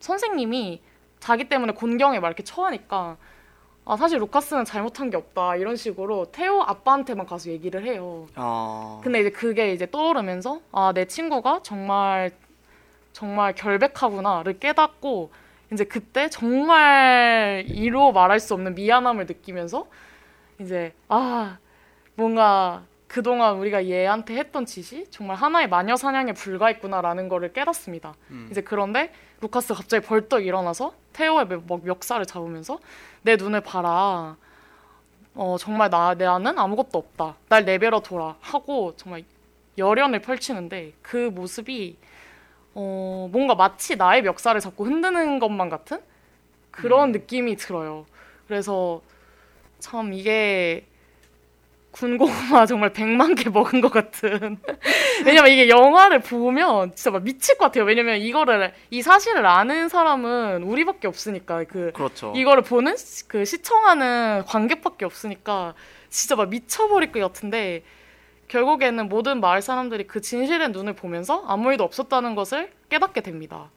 선생님이 0.00 0.80
자기 1.20 1.48
때문에 1.48 1.72
곤경에 1.72 2.20
막 2.20 2.28
이렇게 2.28 2.42
처하니까 2.42 3.16
아 3.84 3.96
사실 3.96 4.18
루카스는 4.18 4.64
잘못한 4.64 5.10
게 5.10 5.16
없다 5.16 5.56
이런 5.56 5.76
식으로 5.76 6.30
테오 6.30 6.60
아빠한테만 6.62 7.26
가서 7.26 7.50
얘기를 7.50 7.84
해요. 7.84 8.26
아. 8.34 9.00
근데 9.02 9.20
이제 9.20 9.30
그게 9.30 9.72
이제 9.72 9.90
떠오르면서 9.90 10.60
아 10.72 10.92
내 10.92 11.06
친구가 11.06 11.60
정말 11.62 12.30
정말 13.12 13.54
결백하구나를 13.54 14.58
깨닫고 14.58 15.30
이제 15.72 15.84
그때 15.84 16.28
정말 16.30 17.64
이로 17.68 18.12
말할 18.12 18.40
수 18.40 18.54
없는 18.54 18.74
미안함을 18.74 19.26
느끼면서 19.26 19.86
이제 20.60 20.94
아 21.08 21.58
뭔가 22.14 22.84
그동안 23.06 23.56
우리가 23.56 23.86
얘한테 23.86 24.36
했던 24.36 24.66
짓이 24.66 25.06
정말 25.10 25.36
하나의 25.36 25.68
마녀 25.68 25.96
사냥에 25.96 26.32
불과했구나라는 26.32 27.28
거를 27.28 27.52
깨닫습니다. 27.52 28.14
음. 28.30 28.48
이제 28.50 28.60
그런데 28.60 29.12
루카스 29.40 29.68
가 29.68 29.74
갑자기 29.80 30.06
벌떡 30.06 30.44
일어나서 30.44 30.92
테오의 31.12 31.48
몇- 31.48 31.62
막 31.68 31.84
멱살을 31.84 32.26
잡으면서 32.26 32.78
내 33.22 33.36
눈을 33.36 33.60
봐라. 33.62 34.36
어 35.34 35.56
정말 35.58 35.88
나 35.90 36.14
나는 36.14 36.58
아무것도 36.58 36.98
없다. 36.98 37.36
날 37.48 37.64
내버려 37.64 38.00
둬라 38.00 38.36
하고 38.40 38.94
정말 38.96 39.24
열연을 39.78 40.20
펼치는데 40.20 40.92
그 41.00 41.30
모습이 41.32 41.96
어 42.80 43.28
뭔가 43.32 43.56
마치 43.56 43.96
나의 43.96 44.22
멱살을 44.22 44.60
잡고 44.60 44.84
흔드는 44.84 45.40
것만 45.40 45.68
같은 45.68 45.98
그런 46.70 47.10
느낌이 47.10 47.56
들어요. 47.56 48.06
그래서 48.46 49.02
참 49.80 50.12
이게 50.12 50.86
군고구마 51.90 52.66
정말 52.66 52.92
100만 52.92 53.34
개 53.36 53.50
먹은 53.50 53.80
것 53.80 53.90
같은. 53.90 54.58
왜냐면 55.26 55.50
이게 55.50 55.68
영화를 55.68 56.20
보면 56.20 56.94
진짜 56.94 57.10
막 57.10 57.24
미칠 57.24 57.58
것 57.58 57.66
같아요. 57.66 57.82
왜냐면 57.84 58.18
이거를 58.18 58.72
이 58.90 59.02
사실을 59.02 59.44
아는 59.44 59.88
사람은 59.88 60.62
우리밖에 60.62 61.08
없으니까 61.08 61.64
그 61.64 61.90
그렇죠. 61.92 62.32
이거를 62.36 62.62
보는 62.62 62.96
시- 62.96 63.26
그 63.26 63.44
시청하는 63.44 64.44
관객밖에 64.46 65.04
없으니까 65.04 65.74
진짜 66.10 66.36
막 66.36 66.48
미쳐버릴 66.50 67.10
것 67.10 67.18
같은데 67.20 67.82
결국에는 68.48 69.08
모든 69.08 69.40
마을 69.40 69.62
사람들이 69.62 70.06
그 70.06 70.20
진실의 70.20 70.70
눈을 70.70 70.94
보면서 70.94 71.44
아무 71.46 71.70
일도 71.70 71.84
없었다는 71.84 72.34
것을 72.34 72.72
깨닫게 72.88 73.20
됩니다. 73.20 73.70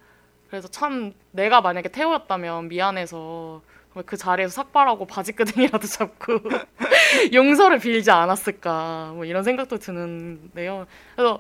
그래서 0.50 0.68
참 0.68 1.14
내가 1.32 1.62
만약에 1.62 1.90
태우였다면 1.90 2.70
미안해서 2.70 3.62
그 4.06 4.16
자리에서 4.16 4.54
삭발하고 4.54 5.06
바지끄댕이라도 5.06 5.88
잡고 5.88 6.40
용서를 7.34 7.80
빌지 7.80 8.12
않았을까 8.12 9.12
뭐 9.16 9.26
이런 9.26 9.44
생각도 9.44 9.78
드는데요. 9.78 10.88
그래서 11.16 11.40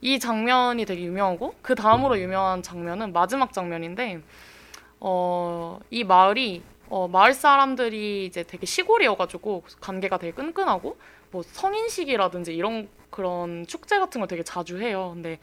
이 0.00 0.18
장면이 0.18 0.84
되게 0.84 1.02
유명하고 1.02 1.54
그 1.60 1.74
다음으로 1.74 2.18
유명한 2.18 2.62
장면은 2.62 3.12
마지막 3.12 3.52
장면인데 3.52 4.20
어, 5.00 5.80
이 5.90 6.04
마을이 6.04 6.62
어, 6.90 7.08
마을 7.08 7.32
사람들이 7.34 8.26
이제 8.26 8.42
되게 8.42 8.64
시골이어가지고 8.64 9.64
관계가 9.80 10.18
되게 10.18 10.32
끈끈하고 10.32 10.96
뭐 11.30 11.42
성인식이라든지 11.42 12.54
이런 12.54 12.88
그런 13.10 13.66
축제 13.66 13.98
같은 13.98 14.20
걸 14.20 14.28
되게 14.28 14.42
자주 14.42 14.78
해요. 14.78 15.10
근데 15.14 15.38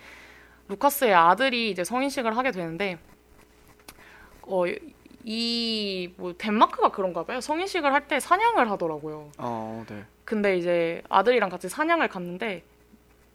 루카스의 0.67 1.13
아들이 1.13 1.69
이제 1.71 1.83
성인식을 1.83 2.35
하게 2.37 2.51
되는데 2.51 2.97
어, 4.43 4.63
이 5.23 6.09
뭐 6.17 6.33
덴마크가 6.37 6.89
그런가 6.91 7.23
봐요. 7.23 7.41
성인식을 7.41 7.91
할 7.91 8.07
때 8.07 8.19
사냥을 8.19 8.69
하더라고요. 8.71 9.31
어, 9.39 9.83
네. 9.89 10.03
근데 10.23 10.57
이제 10.57 11.01
아들이랑 11.09 11.49
같이 11.49 11.67
사냥을 11.69 12.07
갔는데 12.07 12.63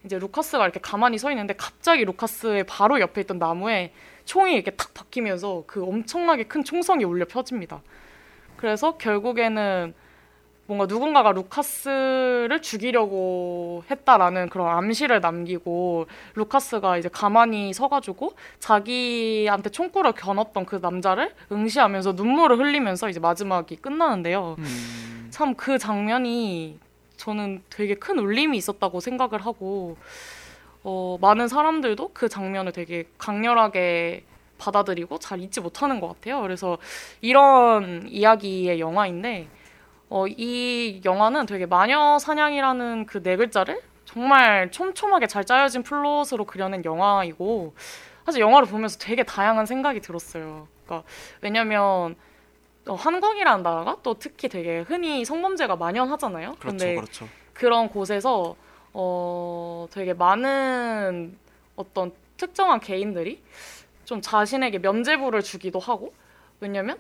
이제 0.04 0.18
루카스가 0.18 0.64
이렇게 0.64 0.80
가만히 0.80 1.18
서 1.18 1.30
있는데 1.30 1.54
갑자기 1.54 2.04
루카스의 2.04 2.64
바로 2.64 3.00
옆에 3.00 3.20
있던 3.22 3.38
나무에 3.38 3.92
총이 4.24 4.54
이렇게 4.54 4.70
탁 4.70 4.94
박히면서 4.94 5.64
그 5.66 5.84
엄청나게 5.84 6.44
큰 6.44 6.62
총성이 6.64 7.04
울려 7.04 7.24
펴집니다. 7.26 7.82
그래서 8.56 8.96
결국에는 8.96 9.92
뭔가 10.70 10.86
누군가가 10.86 11.32
루카스를 11.32 12.62
죽이려고 12.62 13.82
했다라는 13.90 14.50
그런 14.50 14.68
암시를 14.68 15.20
남기고 15.20 16.06
루카스가 16.36 16.96
이제 16.96 17.08
가만히 17.08 17.72
서가지고 17.72 18.34
자기한테 18.60 19.70
총구를 19.70 20.12
겨눴던 20.12 20.66
그 20.66 20.76
남자를 20.76 21.34
응시하면서 21.50 22.12
눈물을 22.12 22.56
흘리면서 22.56 23.08
이제 23.08 23.18
마지막이 23.18 23.78
끝나는데요. 23.78 24.54
음, 24.60 25.26
참그 25.30 25.78
장면이 25.78 26.78
저는 27.16 27.64
되게 27.68 27.96
큰 27.96 28.20
울림이 28.20 28.56
있었다고 28.56 29.00
생각을 29.00 29.44
하고 29.44 29.96
어, 30.84 31.18
많은 31.20 31.48
사람들도 31.48 32.12
그 32.14 32.28
장면을 32.28 32.70
되게 32.70 33.08
강렬하게 33.18 34.22
받아들이고 34.58 35.18
잘 35.18 35.40
잊지 35.40 35.62
못하는 35.62 35.98
것 35.98 36.06
같아요. 36.06 36.40
그래서 36.42 36.78
이런 37.20 38.06
이야기의 38.06 38.78
영화인데 38.78 39.48
어, 40.10 40.26
이 40.26 41.00
영화는 41.04 41.46
되게 41.46 41.66
마녀 41.66 42.18
사냥이라는 42.18 43.06
그 43.06 43.22
네 43.22 43.36
글자를 43.36 43.80
정말 44.04 44.70
촘촘하게 44.72 45.28
잘 45.28 45.44
짜여진 45.44 45.84
플롯으로 45.84 46.44
그려낸 46.46 46.84
영화이고 46.84 47.74
사실 48.26 48.40
영화를 48.40 48.66
보면서 48.68 48.98
되게 48.98 49.22
다양한 49.22 49.66
생각이 49.66 50.00
들었어요. 50.00 50.66
그러니까 50.84 51.08
왜냐면 51.40 52.16
어, 52.88 52.94
한국이라는 52.94 53.62
나라가 53.62 53.98
또 54.02 54.14
특히 54.18 54.48
되게 54.48 54.80
흔히 54.80 55.24
성범죄가 55.24 55.76
만연하잖아요. 55.76 56.56
그렇죠, 56.58 56.66
근데 56.66 56.94
그렇죠. 56.96 57.28
그런 57.52 57.88
곳에서 57.88 58.56
어 58.92 59.86
되게 59.92 60.12
많은 60.12 61.38
어떤 61.76 62.12
특정한 62.36 62.80
개인들이 62.80 63.40
좀 64.04 64.20
자신에게 64.20 64.78
면죄부를 64.78 65.42
주기도 65.42 65.78
하고 65.78 66.12
왜냐면 66.58 66.98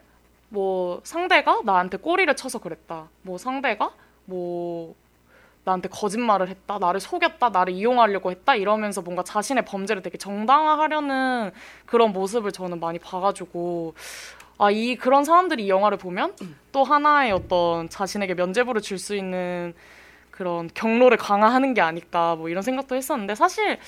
뭐 0.50 1.00
상대가 1.04 1.60
나한테 1.64 1.96
꼬리를 1.96 2.34
쳐서 2.36 2.58
그랬다. 2.58 3.08
뭐 3.22 3.38
상대가 3.38 3.92
뭐 4.26 4.94
나한테 5.64 5.88
거짓말을 5.88 6.48
했다. 6.48 6.78
나를 6.78 7.00
속였다. 7.00 7.50
나를 7.50 7.72
이용하려고 7.72 8.30
했다. 8.30 8.56
이러면서 8.56 9.00
뭔가 9.00 9.22
자신의 9.22 9.64
범죄를 9.64 10.02
되게 10.02 10.18
정당화하려는 10.18 11.52
그런 11.86 12.12
모습을 12.12 12.50
저는 12.52 12.80
많이 12.80 12.98
봐가지고 12.98 13.94
아, 14.58 14.70
이 14.70 14.96
그런 14.96 15.24
사람들이 15.24 15.64
이 15.64 15.68
영화를 15.70 15.96
보면 15.96 16.34
또 16.72 16.84
하나의 16.84 17.32
어떤 17.32 17.88
자신에게 17.88 18.34
면죄부를 18.34 18.82
줄 18.82 18.98
수 18.98 19.14
있는 19.16 19.72
그런 20.30 20.68
경로를 20.74 21.16
강화하는 21.18 21.74
게 21.74 21.80
아닐까 21.80 22.34
뭐 22.34 22.48
이런 22.48 22.62
생각도 22.62 22.96
했었는데 22.96 23.34
사실 23.34 23.78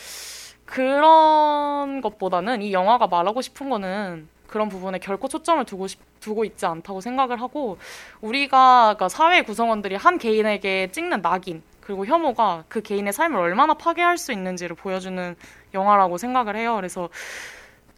그런 0.65 2.01
것보다는 2.01 2.63
이 2.63 2.73
영화가 2.73 3.07
말하고 3.09 3.43
싶은 3.43 3.69
거는 3.69 4.29
그런 4.53 4.69
부분에 4.69 4.99
결코 4.99 5.29
초점을 5.29 5.65
두고 5.65 5.87
싶, 5.87 5.99
두고 6.21 6.45
있지 6.45 6.67
않다고 6.67 7.01
생각을 7.01 7.41
하고 7.41 7.79
우리가 8.21 8.95
그러니까 8.97 9.09
사회 9.09 9.41
구성원들이 9.41 9.95
한 9.95 10.19
개인에게 10.19 10.91
찍는 10.93 11.23
낙인 11.23 11.63
그리고 11.81 12.05
혐오가 12.05 12.63
그 12.69 12.83
개인의 12.83 13.15
삶을 13.15 13.41
얼마나 13.41 13.73
파괴할 13.73 14.19
수 14.19 14.31
있는지를 14.31 14.77
보여주는 14.77 15.35
영화라고 15.73 16.19
생각을 16.19 16.55
해요. 16.57 16.77
그래서 16.77 17.09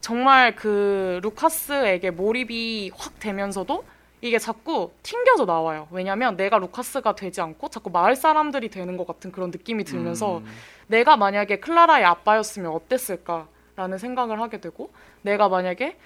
정말 0.01 0.55
그 0.55 1.19
루카스에게 1.25 2.12
몰입이 2.12 2.93
확 2.95 3.19
되면서도 3.19 3.85
이게 4.21 4.38
자꾸 4.38 4.93
튕겨져 5.03 5.47
나와요. 5.47 5.88
왜냐면 5.90 6.37
내가 6.37 6.59
루카스가 6.59 7.17
되지 7.17 7.40
않고 7.40 7.69
자꾸 7.69 7.90
마을 7.90 8.14
사람들이 8.14 8.69
되는 8.69 8.97
것 8.97 9.09
같은 9.09 9.33
그런 9.33 9.51
느낌이 9.51 9.83
들면서 9.83 10.38
음, 10.38 10.47
내가 10.87 11.17
만약에 11.17 11.59
클라라의 11.59 12.05
아빠였으면 12.05 12.71
어땠을까라는 12.71 13.99
생각을 13.99 14.40
하게 14.40 14.61
되고 14.61 14.93
내가 15.23 15.49
만약에 15.49 15.97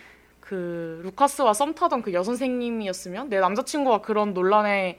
그 0.48 1.02
루카스와 1.04 1.52
썸 1.52 1.74
타던 1.74 2.00
그 2.00 2.14
여선생님이었으면 2.14 3.28
내 3.28 3.38
남자친구가 3.38 3.98
그런 3.98 4.32
논란에 4.32 4.98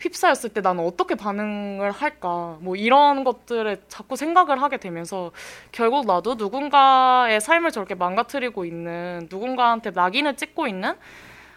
휩싸였을 0.00 0.48
때 0.54 0.62
나는 0.62 0.84
어떻게 0.84 1.14
반응을 1.14 1.90
할까 1.90 2.56
뭐 2.60 2.76
이런 2.76 3.22
것들을 3.22 3.82
자꾸 3.88 4.16
생각을 4.16 4.62
하게 4.62 4.78
되면서 4.78 5.32
결국 5.70 6.06
나도 6.06 6.36
누군가의 6.36 7.42
삶을 7.42 7.72
저렇게 7.72 7.94
망가뜨리고 7.94 8.64
있는 8.64 9.28
누군가한테 9.30 9.90
낙인을 9.90 10.34
찍고 10.36 10.66
있는 10.66 10.94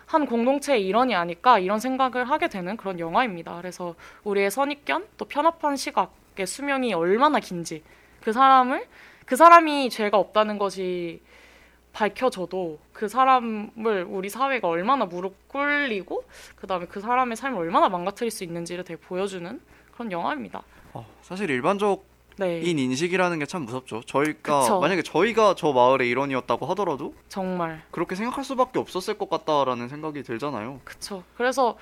한 0.06 0.26
공동체의 0.26 0.86
일원이 0.86 1.16
아닐까 1.16 1.60
이런 1.60 1.80
생각을 1.80 2.30
하게 2.30 2.50
되는 2.50 2.76
그런 2.76 3.00
영화입니다. 3.00 3.56
그래서 3.56 3.96
우리의 4.26 4.52
선입견 4.52 5.08
또 5.16 5.24
편협한 5.24 5.78
시각의 5.78 6.46
수명이 6.46 6.94
얼마나 6.94 7.40
긴지 7.40 7.84
그 8.22 8.34
사람을 8.34 8.86
그 9.26 9.38
사람이 9.38 9.90
죄가 9.92 10.18
없다는 10.18 10.58
것이 10.58 11.22
밝혀져도 11.94 12.80
그 12.94 13.08
사람을 13.08 14.06
우리 14.10 14.30
사회가 14.30 14.68
얼마나 14.68 15.06
무릎 15.06 15.48
꿇리고 15.48 16.24
그다음에 16.56 16.86
그 16.86 17.02
사람의 17.02 17.36
삶을 17.36 17.58
얼마나 17.60 17.90
망가뜨릴 17.90 18.32
수 18.32 18.44
있는지를 18.44 18.84
되게 18.84 19.00
보여주는 19.00 19.60
그런 19.94 20.12
영화입니다. 20.12 20.62
어, 20.94 21.06
사실 21.22 21.50
일반적인 21.50 22.04
네, 22.38 22.62
인식이라는 22.62 23.40
게 23.40 23.46
참 23.46 23.64
무섭죠. 23.64 24.02
저희가 24.06 24.62
그쵸. 24.62 24.80
만약에 24.80 25.02
저희가 25.02 25.56
저 25.58 25.74
마을의 25.74 26.08
일원이었다고 26.10 26.66
하더라도 26.68 27.14
정말 27.28 27.82
그렇게 27.92 28.16
생각할 28.16 28.44
수밖에 28.46 28.80
없었을 28.80 29.18
것 29.18 29.30
같다라는 29.30 29.90
생각이 29.90 30.24
들잖아요. 30.24 30.80
그쵸. 30.86 31.24
그래서 31.36 31.78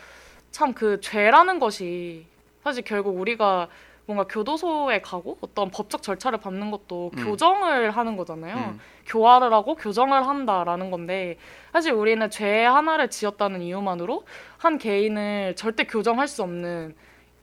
참 0.52 0.74
그 0.74 1.00
죄라는 1.02 1.60
것이 1.60 2.26
사실 2.64 2.84
결국 2.84 3.20
우리가 3.20 3.68
뭔가 4.08 4.24
교도소에 4.24 5.02
가고 5.02 5.38
어떤 5.42 5.70
법적 5.70 6.02
절차를 6.02 6.40
밟는 6.40 6.72
것도 6.72 7.12
음. 7.14 7.26
교정을 7.26 7.92
하는 7.92 8.16
거잖아요. 8.16 8.56
음, 8.56 8.80
교화를 9.06 9.54
하고 9.54 9.76
교정을 9.76 10.26
한다라는 10.26 10.92
건데 10.92 11.38
사실 11.74 11.92
우리는 11.92 12.30
죄 12.30 12.64
하나를 12.64 13.10
지었다는 13.10 13.62
이유만으로 13.62 14.24
한 14.58 14.78
개인을 14.78 15.56
절대 15.58 15.84
교정할 15.84 16.30
수 16.30 16.42
없는 16.42 16.96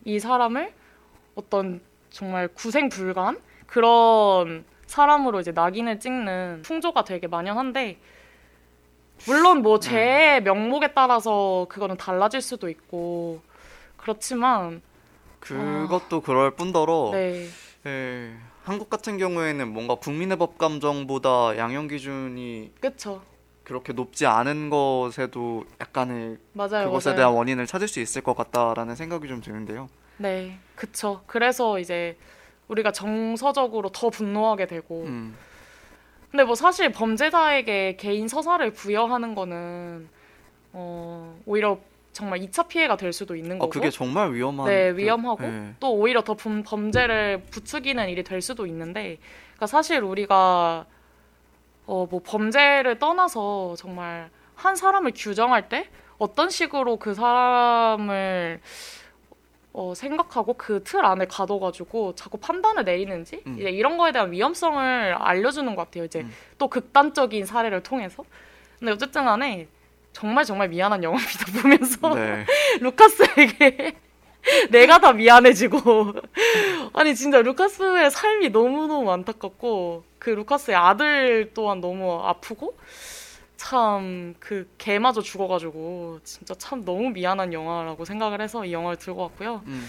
이 0.06 0.18
사람을 0.18 0.72
어떤 1.34 1.82
정말 2.08 2.48
구생불가한 2.48 3.38
그런 3.66 4.64
사람으로 4.86 5.40
이제 5.40 5.52
낙인을 5.52 6.00
찍는 6.00 6.62
풍조가 6.62 7.04
되게 7.04 7.26
만연한데 7.26 7.98
물론 9.26 9.60
뭐 9.60 9.78
죄의 9.78 10.42
명목에 10.42 10.94
따라서 10.94 11.66
그거는 11.68 11.98
달라질 11.98 12.40
수도 12.40 12.70
있고 12.70 13.42
그렇지만 13.98 14.80
그것도 15.44 16.22
그럴 16.22 16.52
뿐더러 16.52 17.10
네. 17.12 17.46
예, 17.86 18.34
한국 18.64 18.88
같은 18.88 19.18
경우에는 19.18 19.68
뭔가 19.68 19.94
국민의 19.96 20.38
법 20.38 20.56
감정보다 20.58 21.56
양형 21.58 21.88
기준이 21.88 22.72
그쵸. 22.80 23.22
그렇게 23.62 23.92
높지 23.92 24.26
않은 24.26 24.70
것에도 24.70 25.64
약간의 25.80 26.38
맞아요. 26.52 26.86
그것에 26.86 27.10
맞아요. 27.10 27.16
대한 27.16 27.32
원인을 27.34 27.66
찾을 27.66 27.88
수 27.88 28.00
있을 28.00 28.22
것 28.22 28.34
같다라는 28.36 28.94
생각이 28.94 29.28
좀 29.28 29.40
드는데요. 29.40 29.88
네, 30.18 30.58
그쵸. 30.76 31.22
그래서 31.26 31.78
이제 31.78 32.16
우리가 32.68 32.92
정서적으로 32.92 33.90
더 33.90 34.10
분노하게 34.10 34.66
되고. 34.66 35.04
음, 35.04 35.36
근데 36.30 36.44
뭐 36.44 36.54
사실 36.54 36.90
범죄자에게 36.90 37.96
개인 37.96 38.28
서사를 38.28 38.70
부여하는 38.72 39.34
거는 39.34 40.08
어, 40.72 41.38
오히려 41.46 41.78
정말 42.14 42.38
2차 42.40 42.68
피해가 42.68 42.96
될 42.96 43.12
수도 43.12 43.34
있는 43.36 43.56
어, 43.56 43.58
거고. 43.60 43.70
그게 43.70 43.90
정말 43.90 44.32
위험한. 44.32 44.66
네, 44.66 44.92
그- 44.92 44.98
위험하고 44.98 45.44
예. 45.44 45.74
또 45.80 45.92
오히려 45.94 46.22
더 46.22 46.34
범, 46.34 46.62
범죄를 46.62 47.42
부추기는 47.50 48.08
일이 48.08 48.22
될 48.22 48.40
수도 48.40 48.66
있는데, 48.66 49.18
그러니까 49.54 49.66
사실 49.66 50.00
우리가 50.02 50.86
어, 51.86 52.06
뭐 52.10 52.20
범죄를 52.24 52.98
떠나서 52.98 53.74
정말 53.76 54.30
한 54.54 54.76
사람을 54.76 55.12
규정할 55.14 55.68
때 55.68 55.88
어떤 56.16 56.48
식으로 56.48 56.96
그 56.96 57.12
사람을 57.14 58.60
어, 59.76 59.92
생각하고 59.96 60.54
그 60.54 60.84
틀 60.84 61.04
안에 61.04 61.26
가둬가지고 61.26 62.14
자꾸 62.14 62.38
판단을 62.38 62.84
내리는지 62.84 63.42
음. 63.48 63.56
이제 63.58 63.70
이런 63.70 63.98
거에 63.98 64.12
대한 64.12 64.30
위험성을 64.30 65.14
알려주는 65.18 65.74
것 65.74 65.84
같아요. 65.86 66.04
이제 66.04 66.20
음. 66.20 66.30
또 66.58 66.68
극단적인 66.68 67.44
사례를 67.44 67.82
통해서. 67.82 68.24
근데 68.78 68.92
어쨌든 68.92 69.24
간에 69.24 69.66
정말 70.14 70.46
정말 70.46 70.68
미안한 70.68 71.02
영화입니다 71.04 71.44
보면서 71.60 72.14
네. 72.14 72.46
루카스에게 72.80 73.96
내가 74.70 74.98
다 74.98 75.12
미안해지고 75.12 76.14
아니 76.94 77.14
진짜 77.14 77.42
루카스의 77.42 78.10
삶이 78.10 78.48
너무너무 78.48 79.10
안타깝고 79.10 80.04
그 80.18 80.30
루카스의 80.30 80.76
아들 80.76 81.50
또한 81.52 81.82
너무 81.82 82.20
아프고 82.22 82.78
참 83.56 84.34
그 84.40 84.68
개마저 84.78 85.20
죽어가지고 85.20 86.20
진짜 86.22 86.54
참 86.54 86.84
너무 86.84 87.10
미안한 87.10 87.52
영화라고 87.52 88.04
생각을 88.04 88.40
해서 88.40 88.64
이 88.64 88.72
영화를 88.72 88.98
들고 88.98 89.22
왔고요. 89.22 89.62
음, 89.66 89.86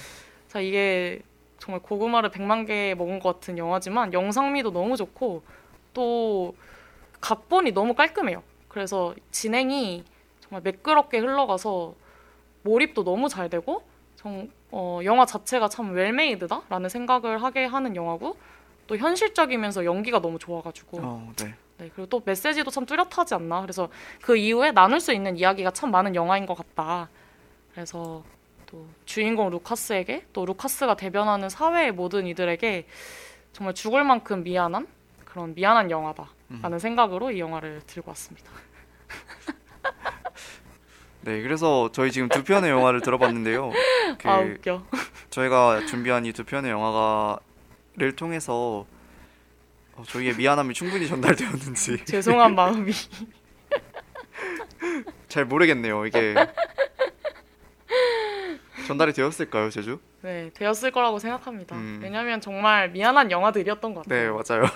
자 0.47 0.59
이게 0.61 1.21
정말 1.59 1.81
고구마를 1.81 2.29
100만 2.29 2.65
개 2.67 2.95
먹은 2.97 3.19
것 3.19 3.33
같은 3.33 3.57
영화지만 3.57 4.13
영상미도 4.13 4.71
너무 4.71 4.95
좋고 4.95 5.43
또 5.93 6.55
각본이 7.21 7.71
너무 7.71 7.95
깔끔해요. 7.95 8.43
그래서 8.69 9.13
진행이 9.31 10.03
정말 10.47 10.61
매끄럽게 10.63 11.19
흘러가서 11.19 11.95
몰입도 12.63 13.03
너무 13.03 13.29
잘 13.29 13.49
되고 13.49 13.83
정, 14.15 14.49
어, 14.71 14.99
영화 15.03 15.25
자체가 15.25 15.69
참 15.69 15.93
웰메이드다라는 15.93 16.89
생각을 16.89 17.43
하게 17.43 17.65
하는 17.65 17.95
영화고 17.95 18.37
또 18.87 18.97
현실적이면서 18.97 19.85
연기가 19.85 20.19
너무 20.19 20.39
좋아가지고 20.39 20.99
어, 21.01 21.33
네. 21.37 21.55
네, 21.77 21.89
그리고 21.93 22.07
또 22.07 22.21
메시지도 22.23 22.71
참 22.71 22.85
뚜렷하지 22.85 23.35
않나. 23.35 23.61
그래서 23.61 23.89
그 24.21 24.37
이후에 24.37 24.71
나눌 24.71 24.99
수 24.99 25.13
있는 25.13 25.37
이야기가 25.37 25.71
참 25.71 25.91
많은 25.91 26.15
영화인 26.15 26.45
것 26.45 26.55
같다. 26.55 27.09
그래서 27.73 28.23
또 28.65 28.87
주인공 29.05 29.49
루카스에게 29.49 30.27
또 30.31 30.45
루카스가 30.45 30.95
대변하는 30.95 31.49
사회의 31.49 31.91
모든 31.91 32.27
이들에게 32.27 32.87
정말 33.51 33.73
죽을 33.73 34.03
만큼 34.03 34.43
미안한 34.43 34.87
그런 35.25 35.53
미안한 35.53 35.91
영화다라는 35.91 36.79
생각으로 36.79 37.31
이 37.31 37.39
영화를 37.39 37.81
들고 37.85 38.09
왔습니다. 38.11 38.51
네, 41.25 41.41
그래서 41.41 41.89
저희 41.91 42.11
지금 42.11 42.29
두 42.29 42.43
편의 42.43 42.69
영화를 42.69 43.01
들어봤는데요. 43.01 43.71
그 44.21 44.29
아 44.29 44.39
웃겨. 44.39 44.85
저희가 45.31 45.85
준비한 45.87 46.23
이 46.25 46.31
두 46.31 46.43
편의 46.43 46.69
영화를 46.71 48.15
통해서 48.15 48.85
어, 49.95 50.03
저희의 50.05 50.35
미안함이 50.35 50.73
충분히 50.75 51.07
전달되었는지 51.07 52.03
죄송한 52.05 52.53
마음이. 52.53 52.91
잘 55.27 55.45
모르겠네요. 55.45 56.05
이게 56.05 56.35
전달이 58.87 59.13
되었을까요, 59.13 59.71
제주? 59.71 59.99
네, 60.21 60.51
되었을 60.53 60.91
거라고 60.91 61.17
생각합니다. 61.17 61.75
음. 61.75 61.99
왜냐하면 62.03 62.39
정말 62.39 62.89
미안한 62.91 63.31
영화들이었던 63.31 63.95
것 63.95 64.05
네, 64.07 64.27
같아요. 64.27 64.61
맞아요. 64.61 64.71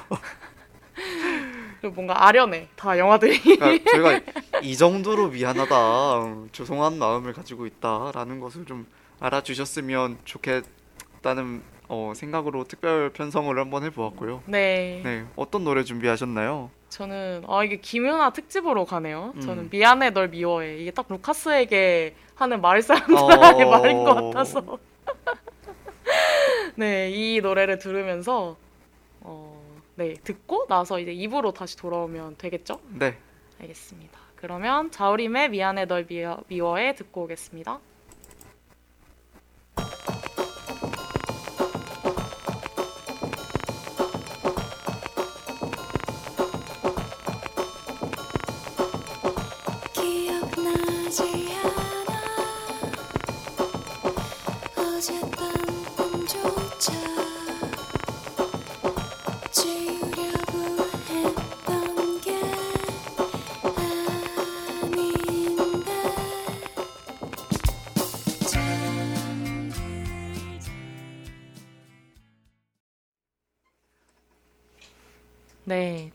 그리고 1.80 1.94
뭔가 1.96 2.26
아련해 2.28 2.68
다 2.76 2.98
영화들이. 2.98 3.40
그러니까 3.58 3.92
저희가 3.92 4.39
이 4.64 4.76
정도로 4.76 5.30
미안하다, 5.30 6.24
음, 6.24 6.50
죄송한 6.52 6.98
마음을 6.98 7.34
가지고 7.34 7.66
있다라는 7.66 8.40
것을 8.40 8.66
좀 8.66 8.86
알아주셨으면 9.20 10.20
좋겠다는 10.26 11.62
어, 11.88 12.14
생각으로 12.16 12.66
특별 12.66 13.10
편성을 13.12 13.58
한번 13.58 13.84
해보았고요. 13.84 14.44
네. 14.46 15.02
네, 15.04 15.26
어떤 15.36 15.64
노래 15.64 15.84
준비하셨나요? 15.84 16.70
저는 16.90 17.44
아 17.48 17.64
이게 17.64 17.78
김윤아 17.78 18.34
특집으로 18.34 18.86
가네요. 18.86 19.34
음. 19.36 19.42
저는 19.42 19.70
미안해 19.72 20.12
널 20.12 20.30
미워해 20.30 20.78
이게 20.80 20.92
딱 20.92 21.06
루카스에게 21.10 22.16
하는 22.36 22.62
마을 22.62 22.82
사람들의 22.82 23.20
어. 23.68 23.70
말인 23.70 24.04
것 24.04 24.16
같아서 24.16 24.78
네 26.76 27.12
이 27.12 27.42
노래를 27.42 27.78
들으면서 27.80 28.56
어, 29.22 29.62
네 29.96 30.14
듣고 30.24 30.66
나서 30.68 31.00
이제 31.00 31.12
입으로 31.12 31.52
다시 31.52 31.76
돌아오면 31.78 32.36
되겠죠? 32.38 32.80
네, 32.90 33.18
알겠습니다. 33.60 34.18
그러면 34.40 34.90
자우림의 34.90 35.50
미안해 35.50 35.86
널 35.86 36.06
미워, 36.06 36.42
미워해 36.48 36.96
듣고 36.96 37.24
오겠습니다. 37.24 37.82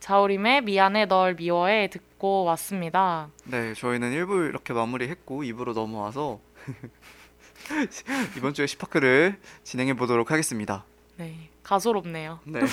자우림의 0.04 0.60
미안해 0.64 1.06
널 1.06 1.32
미워해 1.34 1.88
듣고 1.88 2.44
왔습니다. 2.44 3.28
네, 3.44 3.72
저희는 3.72 4.10
1부 4.12 4.50
이렇게 4.50 4.74
마무리했고 4.74 5.42
2부로 5.44 5.72
넘어와서 5.72 6.40
이번 8.36 8.52
주에 8.52 8.66
시파크를 8.66 9.38
진행해 9.62 9.94
보도록 9.94 10.30
하겠습니다. 10.30 10.84
네 11.16 11.48
가소롭네요. 11.62 12.40
네. 12.44 12.60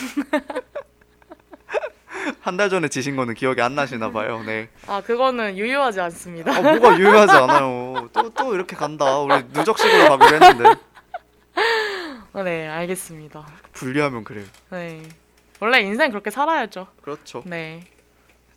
한 2.42 2.58
달 2.58 2.70
전에 2.70 2.90
지신 2.90 3.16
거는 3.16 3.34
기억이 3.36 3.62
안 3.62 3.76
나시나 3.76 4.12
봐요. 4.12 4.44
네. 4.46 4.68
아 4.88 5.00
그거는 5.02 5.58
유효하지 5.58 6.02
않습니다. 6.02 6.54
아, 6.54 6.60
뭐가 6.62 7.00
유효하지 7.00 7.32
않아요. 7.32 8.10
또 8.12 8.30
또 8.32 8.54
이렇게 8.56 8.76
간다. 8.76 9.20
우리 9.20 9.36
누적식으로 9.54 10.18
가기로 10.18 10.44
했는데 10.46 10.82
네 12.44 12.68
알겠습니다. 12.68 13.48
분리하면 13.72 14.26
그래요. 14.26 14.46
네 14.72 15.02
원래 15.62 15.80
인생 15.82 16.10
그렇게 16.10 16.32
살아야죠. 16.32 16.88
그렇죠. 17.04 17.44
네. 17.46 17.84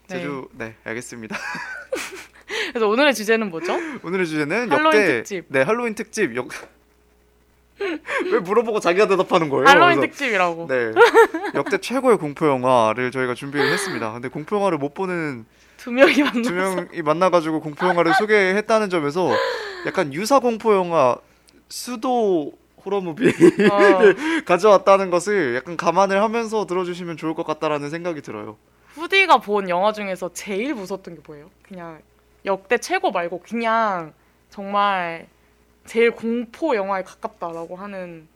네. 0.09 0.16
제주 0.18 0.48
네, 0.52 0.74
알겠습니다. 0.84 1.36
그래서 2.72 2.88
오늘의 2.88 3.14
주제는 3.14 3.50
뭐죠? 3.50 3.74
오늘의 4.02 4.26
주제는 4.26 4.70
할로윈 4.72 4.86
역대 4.86 5.07
특집. 5.18 5.44
네, 5.48 5.62
할로윈 5.62 5.94
특집. 5.94 6.34
역... 6.34 6.48
왜 8.32 8.38
물어보고 8.38 8.80
자기가 8.80 9.07
대답하는 9.07 9.50
거예요? 9.50 9.66
할로윈 9.66 9.96
그래서- 10.00 10.12
특집이라고. 10.12 10.66
네. 10.66 10.92
역대 11.55 11.76
최고의 11.78 12.16
공포 12.16 12.46
영화를 12.46 13.11
저희가 13.11 13.34
준비를 13.34 13.70
했습니다. 13.70 14.12
근데 14.12 14.28
공포 14.28 14.57
영화를 14.57 14.78
못 14.78 14.94
보는 14.94 15.44
두 15.76 15.92
명이 15.92 16.22
만나서. 16.22 16.42
두 16.42 16.52
명이 16.55 17.02
만나 17.02 17.28
가지고 17.28 17.61
공포 17.61 17.86
영화를 17.86 18.14
소개했다는 18.14 18.88
점에서 18.88 19.30
약간 19.86 20.14
유사 20.14 20.38
공포 20.38 20.74
영화 20.74 21.16
수도 21.68 22.52
호러 22.85 23.01
무비 23.01 23.28
어, 23.28 23.32
가져왔다는 24.45 25.11
것을 25.11 25.55
약간 25.57 25.76
감안을 25.76 26.22
하면서 26.22 26.66
들어주시면 26.66 27.16
좋을 27.16 27.35
것 27.35 27.45
같다라는 27.47 27.91
생각이 27.91 28.20
들어요. 28.22 28.57
후디가 28.95 29.39
본 29.39 29.68
영화 29.68 29.93
중에서 29.93 30.32
제일 30.32 30.74
무섭던 30.74 31.16
게 31.16 31.20
뭐예요? 31.26 31.51
그냥 31.62 32.01
역대 32.45 32.78
최고 32.78 33.11
말고 33.11 33.41
그냥 33.41 34.12
정말 34.51 35.26
제일 35.87 36.12
공포 36.12 36.76
영화에 36.76 37.03
가깝다라고 37.03 37.76
하는 37.76 38.28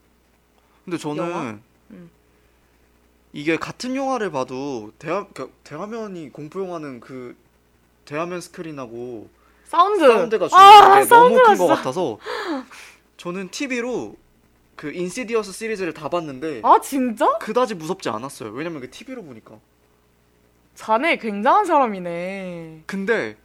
근데 0.84 0.96
저는? 0.96 1.62
음. 1.90 2.10
이게 3.32 3.56
같은 3.58 3.94
영화를 3.94 4.30
봐도 4.30 4.90
대화 4.98 5.26
그러니까 5.26 5.48
대화면이 5.62 6.30
공포 6.32 6.60
영화는 6.62 7.00
그 7.00 7.36
대화면 8.06 8.40
스크린하고 8.40 9.28
사운드. 9.64 10.00
사운드가 10.08 10.48
주는 10.48 10.60
아, 10.62 10.98
게 10.98 11.06
너무 11.06 11.34
큰 11.42 11.58
것 11.58 11.66
같아서 11.66 12.18
저는 13.18 13.50
TV로 13.50 14.16
그 14.78 14.92
인시디어스 14.92 15.50
시리즈를 15.52 15.92
다 15.92 16.08
봤는데 16.08 16.60
아 16.62 16.80
진짜? 16.80 17.36
그다지 17.38 17.74
무섭지 17.74 18.08
않았어요. 18.10 18.50
왜냐면 18.52 18.80
그 18.80 18.88
TV로 18.88 19.24
보니까. 19.24 19.58
자네 20.76 21.16
굉장한 21.18 21.64
사람이네. 21.64 22.84
근데 22.86 23.36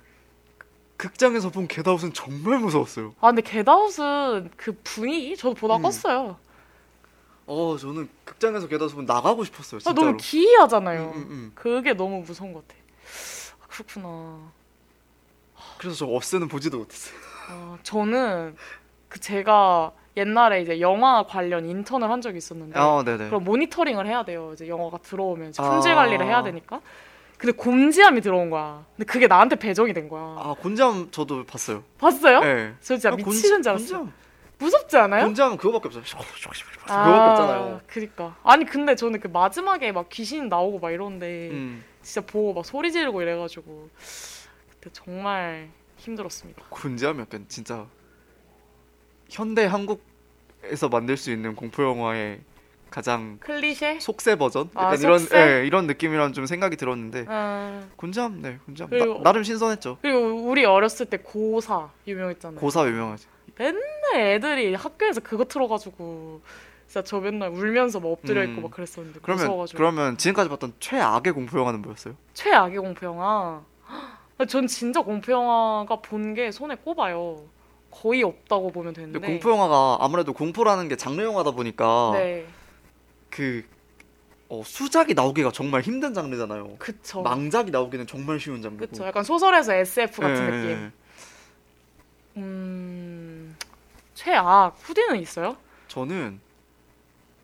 극장에서 0.96 1.50
본 1.50 1.68
겟아웃은 1.68 2.14
정말 2.14 2.60
무서웠어요. 2.60 3.16
아 3.20 3.32
근데 3.32 3.42
겟아웃은 3.42 4.52
그 4.56 4.78
분위기 4.84 5.36
저도 5.36 5.56
보다 5.56 5.76
음. 5.78 5.82
껐어요. 5.82 6.36
어 7.48 7.78
저는 7.80 8.08
극장에서 8.26 8.68
겟아웃 8.68 8.92
보면 8.92 9.08
나가고 9.08 9.44
싶었어요. 9.44 9.78
아, 9.78 9.80
진짜로. 9.80 10.06
너무 10.06 10.18
기이하잖아요. 10.22 11.02
음, 11.02 11.16
음, 11.16 11.28
음. 11.32 11.52
그게 11.56 11.94
너무 11.94 12.22
무서운 12.22 12.54
것 12.54 12.66
같아. 12.68 12.80
아, 13.60 13.66
그렇구나. 13.70 14.52
그래서 15.80 15.96
저 16.06 16.14
어스는 16.16 16.48
보지도 16.48 16.78
못했어요. 16.78 17.16
아, 17.50 17.78
저는 17.82 18.56
그 19.10 19.20
제가 19.20 19.94
옛날에 20.16 20.62
이제 20.62 20.80
영화 20.80 21.24
관련 21.24 21.66
인턴을 21.66 22.10
한 22.10 22.22
적이 22.22 22.38
있었는데 22.38 22.80
아 22.80 23.04
네네. 23.04 23.28
그럼 23.28 23.44
모니터링을 23.44 24.06
해야 24.06 24.24
돼요. 24.24 24.52
이제 24.54 24.68
영화가 24.68 25.00
들어오면 25.00 25.50
이제 25.50 25.62
아. 25.62 25.70
품질 25.70 25.96
관리를 25.96 26.26
해야 26.26 26.44
되니까. 26.44 26.82
근데 27.38 27.56
곰지암이 27.58 28.22
들어온 28.22 28.50
거야. 28.50 28.86
근데 28.96 29.12
그게 29.12 29.28
나한테 29.28 29.56
배정이 29.56 29.94
된 29.94 30.08
거야. 30.08 30.22
아 30.22 30.56
곤잠 30.60 31.10
저도 31.12 31.44
봤어요. 31.46 31.84
봤어요? 31.98 32.40
네. 32.42 32.74
저 32.80 32.96
진짜 32.96 33.10
아, 33.12 33.16
미치는 33.16 33.64
줄 33.64 33.72
알았어. 33.72 33.98
곤잠. 33.98 34.14
무섭지 34.60 34.96
않아요? 34.98 35.26
곤잠은 35.26 35.58
그거밖에 35.58 35.88
없어요. 35.88 36.04
그거밖에 36.04 37.32
없잖아요. 37.32 37.82
그니까. 37.88 38.36
아니 38.44 38.66
근데 38.66 38.96
저는 38.96 39.20
그 39.20 39.28
마지막에 39.28 39.92
막 39.92 40.08
귀신 40.10 40.48
나오고 40.48 40.80
막 40.80 40.92
이러는데 40.92 41.50
음. 41.50 41.84
진짜 42.02 42.22
보고 42.26 42.54
막 42.54 42.64
소리 42.66 42.92
지르고 42.92 43.22
이래가지고 43.22 43.90
그때 44.70 44.90
정말 44.94 45.70
힘들었습니다. 45.98 46.62
곤잠 46.70 47.20
약간 47.20 47.46
진짜 47.50 47.86
현대 49.30 49.66
한국에서 49.66 50.90
만들 50.90 51.18
수 51.18 51.32
있는 51.32 51.56
공포 51.56 51.84
영화의 51.84 52.42
가장 52.90 53.38
클리셰? 53.40 54.02
속세 54.02 54.36
버전? 54.36 54.70
아, 54.76 54.86
약간 54.86 55.00
이런 55.02 55.20
속세? 55.20 55.38
예, 55.62 55.66
이런 55.66 55.88
느낌이란 55.88 56.34
좀 56.34 56.46
생각이 56.46 56.76
들었는데 56.78 57.26
어, 57.28 57.88
곤잠 57.96 58.42
네 58.42 58.60
곤잠 58.66 58.90
그리고- 58.90 59.22
나, 59.24 59.32
름 59.32 59.44
신선했죠. 59.44 59.98
그리고 60.02 60.20
우리 60.48 60.64
어렸을 60.66 61.08
때 61.08 61.18
고사 61.18 61.90
유명했잖아요. 62.08 62.60
고사 62.60 62.86
유명하지. 62.88 63.26
맨날 63.58 63.82
애들이 64.16 64.76
학교에서 64.76 65.22
그거 65.22 65.44
틀어가지고 65.46 66.42
진짜 66.88 67.04
저 67.04 67.20
맨날 67.20 67.50
울면서 67.50 68.00
막 68.00 68.10
엎드려 68.10 68.44
있고 68.44 68.62
음. 68.62 68.64
막 68.64 68.72
그랬었는데 68.72 69.20
그러면 69.24 69.44
무서워가지고 69.46 69.78
그러면 69.78 70.18
지금까지 70.18 70.50
봤던 70.50 70.74
최악의 70.80 71.34
공포 71.34 71.58
영화는 71.60 71.82
뭐였어요? 71.82 72.16
최악의 72.36 72.78
공포 72.78 73.06
영화. 73.08 73.62
전 74.48 74.68
진짜 74.68 75.02
공포 75.02 75.32
영화가 75.32 75.96
본 76.02 76.34
게 76.36 76.52
손에 76.52 76.76
꼽아요. 76.76 77.42
거의 77.94 78.24
없다고 78.24 78.72
보면 78.72 78.94
되는데. 78.94 79.20
공포 79.20 79.52
영화가 79.52 79.98
아무래도 80.02 80.34
공포라는 80.34 80.88
게 80.88 80.96
장르 80.96 81.22
영화다 81.24 81.52
보니까 81.52 82.12
네, 82.16 82.48
그 83.30 83.64
어, 84.50 84.64
수작이 84.66 85.14
나오기가 85.14 85.52
정말 85.52 85.82
힘든 85.82 86.14
장르잖아요. 86.14 86.76
그쵸. 86.80 87.22
망작이 87.22 87.72
나오기는 87.72 88.08
정말 88.08 88.40
쉬운 88.40 88.62
장르고. 88.62 88.88
그쵸. 88.88 89.06
약간 89.06 89.24
소설에서 89.24 89.74
SF 89.74 90.22
같은 90.22 90.36
예, 90.36 90.50
느낌. 90.50 90.70
예. 90.70 90.92
음, 92.38 93.56
최악. 94.16 94.76
후디는 94.80 95.20
있어요? 95.22 95.56
저는 95.88 96.40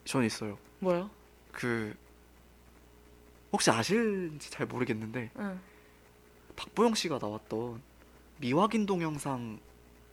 전 0.04 0.24
있어요. 0.24 0.58
뭐요? 0.80 1.10
그 1.52 1.94
혹시 3.52 3.70
아실지 3.70 4.50
잘 4.50 4.66
모르겠는데 4.66 5.30
응. 5.38 5.60
박보영 6.56 6.94
씨가 6.94 7.18
나왔던 7.20 7.80
미확인 8.38 8.86
동영상이라는 8.86 9.69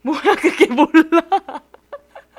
뭐야 0.07 0.35
그게 0.35 0.67
몰라. 0.67 1.11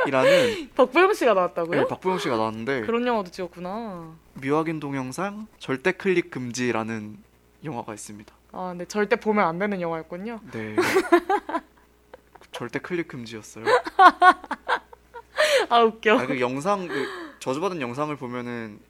박보영 0.74 1.12
씨가 1.12 1.34
나왔다고요? 1.34 1.82
네, 1.82 1.86
박보영 1.86 2.18
씨가 2.18 2.36
나왔는데 2.36 2.82
그런 2.82 3.06
영화도 3.06 3.30
찍었구나. 3.30 4.14
미확인 4.34 4.80
동영상 4.80 5.46
절대 5.58 5.92
클릭 5.92 6.30
금지라는 6.30 7.18
영화가 7.64 7.92
있습니다. 7.92 8.34
아, 8.52 8.68
근데 8.70 8.86
절대 8.86 9.16
보면 9.16 9.46
안 9.46 9.58
되는 9.58 9.80
영화였군요. 9.80 10.40
네. 10.52 10.76
절대 12.52 12.78
클릭 12.78 13.08
금지였어요. 13.08 13.64
아 15.68 15.80
웃겨. 15.82 16.18
아, 16.18 16.26
그 16.26 16.40
영상 16.40 16.88
그 16.88 17.06
저주받은 17.40 17.82
영상을 17.82 18.14
보면은 18.16 18.80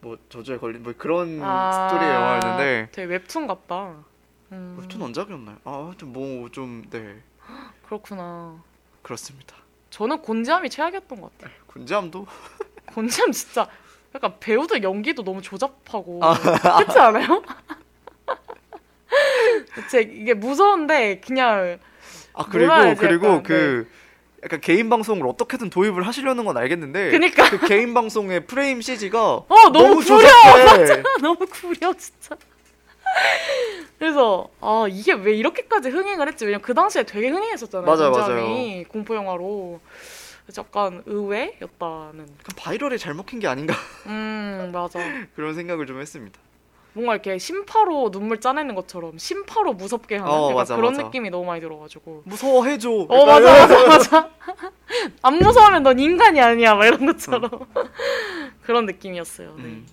뭐 0.00 0.16
저주에 0.28 0.58
걸린 0.58 0.84
뭐 0.84 0.94
그런 0.96 1.40
아, 1.42 1.88
스토리의 1.88 2.14
영화였는데 2.14 2.88
되게 2.92 3.08
웹툰 3.14 3.48
같다. 3.48 3.94
음, 4.52 4.78
웹툰 4.80 5.00
원작이었나요? 5.00 5.56
아, 5.64 5.86
하여튼 5.86 6.12
뭐좀 6.12 6.84
네. 6.90 7.22
그렇구나. 7.88 8.62
그렇습니다. 9.02 9.56
저는 9.88 10.20
곤지암이 10.20 10.68
최악이었던 10.68 11.20
것 11.20 11.38
같아요. 11.38 11.56
군잠도 11.68 12.26
곤지암 12.92 13.32
진짜 13.32 13.66
약간 14.14 14.34
배우들 14.38 14.82
연기도 14.82 15.24
너무 15.24 15.40
조잡하고 15.40 16.20
아. 16.22 16.34
그렇지 16.38 16.98
않아요? 16.98 17.42
제 19.90 20.02
이게 20.02 20.34
무서운데 20.34 21.20
그냥 21.20 21.78
아 22.34 22.44
그리고 22.44 22.72
그리고 22.98 23.26
약간, 23.28 23.42
그 23.42 23.90
약간 24.44 24.60
개인 24.60 24.90
방송을 24.90 25.26
어떻게든 25.26 25.70
도입을 25.70 26.06
하시려는 26.06 26.44
건 26.44 26.58
알겠는데 26.58 27.10
그니까 27.10 27.48
그 27.48 27.66
개인 27.66 27.94
방송의 27.94 28.46
프레임 28.46 28.82
CG가 28.82 29.18
어 29.18 29.46
너무 29.72 29.96
구려 29.96 30.04
조잡해. 30.04 31.02
너무 31.22 31.46
구려 31.46 31.94
진짜. 31.94 32.36
그래서 33.98 34.48
아 34.60 34.86
이게 34.88 35.12
왜 35.12 35.34
이렇게까지 35.34 35.88
흥행을 35.90 36.28
했지? 36.28 36.44
왜냐면 36.44 36.62
그 36.62 36.72
당시에 36.74 37.02
되게 37.04 37.28
흥행했었잖아요. 37.28 37.86
맞아요, 37.86 38.12
곤지암이 38.12 38.84
공포 38.88 39.14
영화로 39.16 39.80
약간 40.56 41.02
의외였다는. 41.06 42.20
약간 42.20 42.56
viral이 42.56 42.98
잘 42.98 43.14
먹힌 43.14 43.38
게 43.40 43.48
아닌가 43.48 43.74
음 44.06 44.70
맞아. 44.72 44.98
그런 45.34 45.54
생각을 45.54 45.86
좀 45.86 46.00
했습니다. 46.00 46.38
뭔가 46.94 47.14
이렇게 47.14 47.38
신파로 47.38 48.10
눈물 48.10 48.40
짜내는 48.40 48.74
것처럼 48.74 49.18
신파로 49.18 49.74
무섭게 49.74 50.16
하는 50.16 50.32
어, 50.32 50.52
맞아, 50.52 50.74
그런 50.74 50.92
맞아. 50.94 51.04
느낌이 51.04 51.30
너무 51.30 51.44
많이 51.44 51.60
들어가지고. 51.60 52.22
무서워해줘. 52.24 52.90
어 52.90 53.26
맞아 53.26 53.52
맞아 53.52 53.86
맞아. 53.86 54.30
안 55.22 55.34
무서우면 55.38 55.82
넌 55.82 55.98
인간이 55.98 56.40
아니야 56.40 56.74
막 56.74 56.86
이런 56.86 57.04
것처럼 57.04 57.50
그런 58.62 58.86
느낌이었어요. 58.86 59.54
네 59.56 59.62
음. 59.64 59.86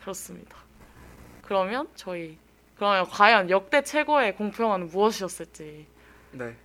그렇습니다. 0.00 0.56
그러면 1.42 1.88
저희 1.94 2.36
그러면 2.76 3.08
과연 3.08 3.50
역대 3.50 3.82
최고의 3.82 4.36
공포 4.36 4.64
영화는 4.64 4.88
무엇이었을지 4.88 5.86
네. 6.32 6.56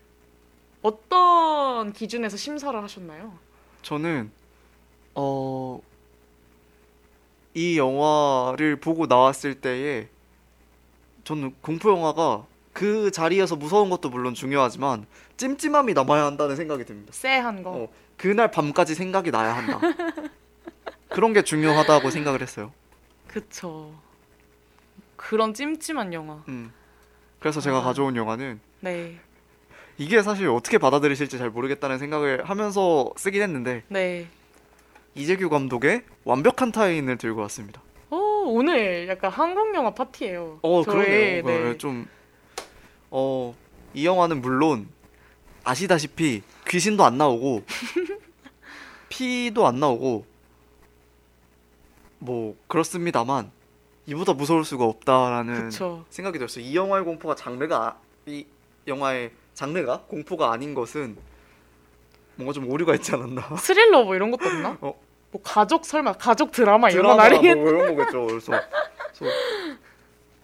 어떤 0.81 1.93
기준에서 1.93 2.37
심사를 2.37 2.81
하셨나요? 2.81 3.37
저는 3.81 4.31
어. 5.15 5.79
이 7.53 7.77
영화를 7.77 8.75
보고 8.79 9.07
나왔을 9.07 9.55
때에 9.55 10.07
저는 11.23 11.55
공포 11.61 11.91
영화가 11.91 12.45
그 12.71 13.09
자리에서 13.09 13.55
무서운 13.55 13.89
것도 13.89 14.09
물론 14.09 14.35
중요하지만 14.35 15.07
찜찜함이 15.37 15.93
남아야 15.93 16.25
한다는 16.25 16.55
생각이 16.55 16.85
듭니다. 16.85 17.11
쎄한 17.11 17.63
거. 17.63 17.71
어, 17.71 17.87
그날 18.15 18.51
밤까지 18.51 18.93
생각이 18.93 19.31
나야 19.31 19.55
한다. 19.55 19.79
그런 21.09 21.33
게 21.33 21.41
중요하다고 21.41 22.11
생각을 22.11 22.43
했어요. 22.43 22.71
그쵸. 23.27 23.91
그런 25.17 25.53
찜찜한 25.53 26.13
영화. 26.13 26.43
음. 26.47 26.71
그래서 27.39 27.59
제가 27.59 27.79
아. 27.79 27.81
가져온 27.81 28.15
영화는 28.15 28.59
네. 28.79 29.19
이게 29.97 30.21
사실 30.21 30.47
어떻게 30.47 30.77
받아들이실지 30.77 31.37
잘 31.37 31.49
모르겠다는 31.49 31.97
생각을 31.97 32.47
하면서 32.47 33.11
쓰긴 33.17 33.41
했는데 33.41 33.83
네. 33.89 34.27
이재규 35.15 35.49
감독의 35.49 36.03
완벽한 36.23 36.71
타인을 36.71 37.17
들고 37.17 37.41
왔습니다. 37.41 37.81
어, 38.09 38.15
오늘 38.15 39.07
약간 39.09 39.31
한국 39.31 39.73
영화 39.75 39.93
파티예요. 39.93 40.59
어 40.61 40.83
저희, 40.85 41.41
그러네요. 41.41 41.43
네. 41.43 41.77
좀 41.77 42.07
어, 43.09 43.55
이 43.93 44.05
영화는 44.05 44.41
물론 44.41 44.87
아시다시피 45.63 46.43
귀신도 46.67 47.03
안 47.03 47.17
나오고 47.17 47.63
피도 49.09 49.65
안 49.65 49.79
나오고 49.79 50.25
뭐 52.19 52.55
그렇습니다만 52.67 53.51
이보다 54.07 54.33
무서울 54.33 54.63
수가 54.63 54.85
없다라는 54.85 55.69
그쵸. 55.69 56.05
생각이 56.09 56.37
들었어요. 56.39 56.63
이 56.63 56.75
영화의 56.75 57.03
공포가 57.03 57.35
장르가 57.35 57.77
아- 57.87 57.97
이 58.25 58.45
영화의 58.87 59.31
장르가 59.53 60.03
공포가 60.07 60.51
아닌 60.51 60.73
것은 60.73 61.17
뭔가 62.35 62.53
좀 62.53 62.69
오류가 62.69 62.95
있지 62.95 63.13
않았나. 63.13 63.55
스릴러 63.59 64.05
뭐 64.05 64.15
이런 64.15 64.31
것도 64.31 64.45
없나? 64.47 64.77
어. 64.81 64.93
뭐 65.31 65.41
가족 65.43 65.85
설마 65.85 66.13
가족 66.13 66.51
드라마 66.51 66.89
이런 66.89 67.03
건 67.05 67.17
드라마 67.17 67.23
아니겠? 67.25 67.57
뭐 67.57 67.69
이런 67.69 67.95
거겠죠. 67.95 68.27
그래서, 68.27 68.53
그래서 69.17 69.35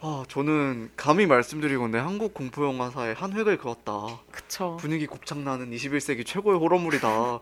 아 0.01 0.25
저는 0.27 0.91
감히 0.97 1.25
말씀드리건데 1.25 1.99
한국 1.99 2.33
공포 2.33 2.65
영화사의 2.65 3.13
한 3.13 3.31
획을 3.31 3.57
그었다. 3.59 4.19
그쵸. 4.29 4.75
분위기 4.81 5.07
곱창 5.07 5.45
나는 5.45 5.71
21세기 5.71 6.25
최고의 6.25 6.59
호러물이다. 6.59 7.39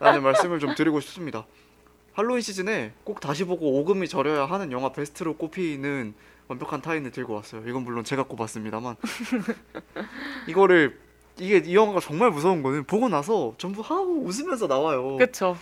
라는 0.00 0.22
말씀을 0.24 0.58
좀 0.58 0.74
드리고 0.74 0.98
싶습니다. 0.98 1.46
할로윈 2.14 2.42
시즌에 2.42 2.92
꼭 3.02 3.20
다시 3.20 3.44
보고 3.44 3.78
오금이 3.80 4.08
저려야 4.08 4.46
하는 4.46 4.70
영화 4.72 4.92
베스트로 4.92 5.36
꼽히는 5.36 6.14
완벽한 6.46 6.80
타인을 6.80 7.10
들고 7.10 7.34
왔어요. 7.34 7.62
이건 7.68 7.82
물론 7.82 8.04
제가 8.04 8.22
꼽았습니다만 8.24 8.96
이거를 10.48 10.98
이게 11.38 11.58
이 11.58 11.74
영화가 11.74 11.98
정말 12.00 12.30
무서운 12.30 12.62
거는 12.62 12.84
보고 12.84 13.08
나서 13.08 13.54
전부 13.58 13.80
하고 13.82 14.22
웃으면서 14.22 14.68
나와요. 14.68 15.16
그쵸. 15.16 15.56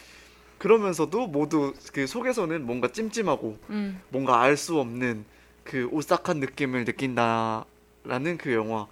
그러면서도 0.59 1.27
모두 1.29 1.73
그 1.93 2.07
속에서는 2.07 2.67
뭔가 2.67 2.89
찜찜하고 2.89 3.59
음. 3.71 4.01
뭔가 4.11 4.43
알 4.43 4.57
수 4.57 4.79
없는 4.79 5.25
그 5.65 5.89
오싹한 5.91 6.41
느낌을 6.41 6.85
느낀다라는 6.85 8.37
그 8.39 8.53
영화. 8.53 8.87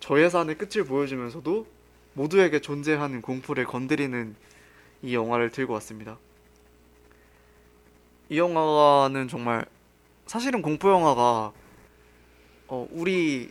저 0.00 0.18
예산의 0.20 0.56
끝을 0.56 0.84
보여주면서도 0.84 1.66
모두에게 2.14 2.60
존재하는 2.60 3.20
공포를 3.20 3.66
건드리는 3.66 4.34
이 5.02 5.14
영화를 5.14 5.50
들고 5.50 5.74
왔습니다. 5.74 6.16
이 8.30 8.38
영화는 8.38 9.26
정말 9.26 9.66
사실은 10.24 10.62
공포 10.62 10.88
영화가 10.88 11.52
어, 12.68 12.88
우리 12.92 13.50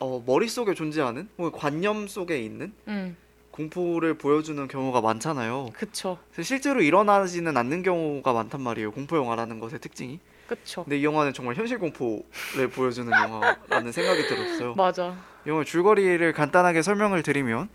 어, 0.00 0.20
머릿속에 0.26 0.74
존재하는 0.74 1.28
관념 1.54 2.08
속에 2.08 2.40
있는 2.40 2.72
음. 2.88 3.16
공포를 3.52 4.18
보여주는 4.18 4.66
경우가 4.66 5.00
많잖아요. 5.00 5.70
그쵸. 5.72 6.18
실제로 6.42 6.82
일어나지는 6.82 7.56
않는 7.56 7.84
경우가 7.84 8.32
많단 8.32 8.60
말이에요. 8.60 8.90
공포 8.90 9.16
영화라는 9.16 9.60
것의 9.60 9.78
특징이. 9.80 10.18
그쵸. 10.48 10.82
근데 10.82 10.98
이 10.98 11.04
영화는 11.04 11.32
정말 11.32 11.54
현실 11.54 11.78
공포를 11.78 12.68
보여주는 12.74 13.08
영화라는 13.08 13.92
생각이 13.92 14.26
들었어요. 14.26 14.74
맞아. 14.76 15.16
이 15.46 15.48
영화 15.48 15.62
줄거리를 15.62 16.32
간단하게 16.32 16.82
설명을 16.82 17.22
드리면 17.22 17.68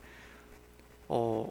어, 1.08 1.50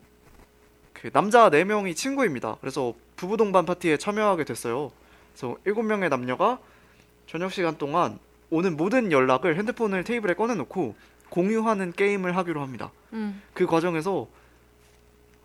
그 1.01 1.11
남자 1.11 1.49
4명이 1.51 1.95
친구입니다. 1.95 2.57
그래서 2.61 2.95
부부 3.17 3.37
동반 3.37 3.65
파티에 3.65 3.97
참여하게 3.99 4.45
됐어요. 4.45 4.91
그래서 5.33 5.57
7명의 5.65 6.09
남녀가 6.09 6.59
저녁 7.27 7.53
시간 7.53 7.79
동안 7.79 8.19
오는 8.51 8.77
모든 8.77 9.13
연락을 9.13 9.57
핸드폰을 9.57 10.05
테이블에 10.05 10.35
꺼내놓고 10.35 10.97
공유하는 11.31 11.93
게임을 11.93 12.37
하기로 12.37 12.61
합니다. 12.61 12.91
음. 13.13 13.43
그 13.55 13.67
과정에서 13.67 14.29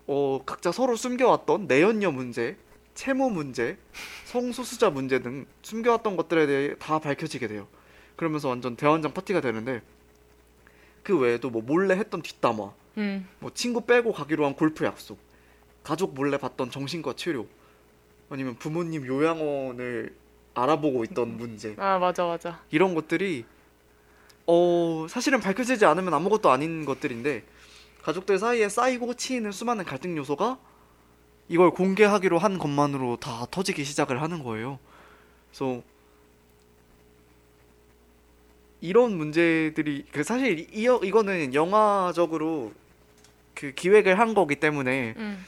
어, 0.06 0.40
각자 0.44 0.72
서로 0.72 0.96
숨겨왔던 0.96 1.66
내연녀 1.66 2.10
문제, 2.10 2.56
채무 2.94 3.30
문제, 3.30 3.78
성소수자 4.24 4.90
문제 4.90 5.20
등 5.20 5.46
숨겨왔던 5.62 6.16
것들에 6.16 6.46
대해 6.46 6.74
다 6.78 6.98
밝혀지게 6.98 7.46
돼요. 7.48 7.68
그러면서 8.16 8.48
완전 8.48 8.76
대환장 8.76 9.12
파티가 9.12 9.40
되는데 9.40 9.82
그 11.02 11.18
외에도 11.18 11.50
뭐 11.50 11.62
몰래 11.62 11.94
했던 11.96 12.22
뒷담화, 12.22 12.72
음. 12.98 13.28
뭐 13.38 13.50
친구 13.54 13.82
빼고 13.82 14.12
가기로 14.12 14.46
한 14.46 14.54
골프 14.54 14.84
약속, 14.84 15.18
가족 15.84 16.14
몰래 16.14 16.38
받던 16.38 16.70
정신과 16.72 17.12
치료, 17.14 17.46
아니면 18.30 18.56
부모님 18.56 19.06
요양원을 19.06 20.14
알아보고 20.54 21.04
있던 21.04 21.36
문제 21.36 21.74
아 21.78 21.98
맞아 21.98 22.24
맞아. 22.24 22.60
이런 22.70 22.94
것들이 22.94 23.44
어 24.46 25.06
사실은 25.08 25.40
밝혀지지 25.40 25.84
않으면 25.84 26.14
아무것도 26.14 26.50
아닌 26.50 26.84
것들인데 26.84 27.44
가족들 28.02 28.38
사이에 28.38 28.68
쌓이고 28.68 29.14
치이는 29.14 29.52
수많은 29.52 29.84
갈등 29.84 30.16
요소가 30.16 30.58
이걸 31.48 31.70
공개하기로 31.70 32.38
한 32.38 32.58
것만으로 32.58 33.16
다 33.16 33.46
터지기 33.50 33.84
시작을 33.84 34.22
하는 34.22 34.42
거예요. 34.42 34.78
그래서 35.50 35.82
이런 38.80 39.16
문제들이 39.16 40.06
그 40.12 40.22
사실 40.22 40.66
이 40.74 40.82
이거는 40.82 41.54
영화적으로 41.54 42.72
그 43.54 43.72
기획을 43.72 44.18
한 44.18 44.34
거기 44.34 44.56
때문에 44.56 45.14
음. 45.16 45.44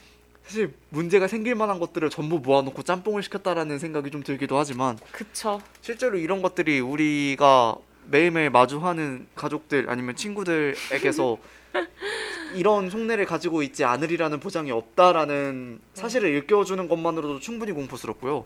사실 0.47 0.73
문제가 0.89 1.27
생길 1.27 1.55
만한 1.55 1.77
것들을 1.77 2.09
전부 2.09 2.39
모아놓고 2.39 2.83
짬뽕을 2.83 3.21
시켰다라는 3.21 3.79
생각이 3.79 4.09
좀 4.11 4.23
들기도 4.23 4.57
하지만 4.57 4.97
그쵸. 5.11 5.61
실제로 5.81 6.17
이런 6.17 6.41
것들이 6.41 6.79
우리가 6.79 7.75
매일매일 8.05 8.49
마주하는 8.49 9.27
가족들 9.35 9.89
아니면 9.89 10.15
친구들에게서 10.15 11.37
이런 12.55 12.89
속내를 12.89 13.25
가지고 13.25 13.61
있지 13.61 13.83
않으리라는 13.83 14.39
보장이 14.39 14.71
없다라는 14.71 15.81
사실을 15.93 16.29
일깨워주는 16.29 16.87
것만으로도 16.87 17.41
충분히 17.41 17.73
공포스럽고요. 17.73 18.45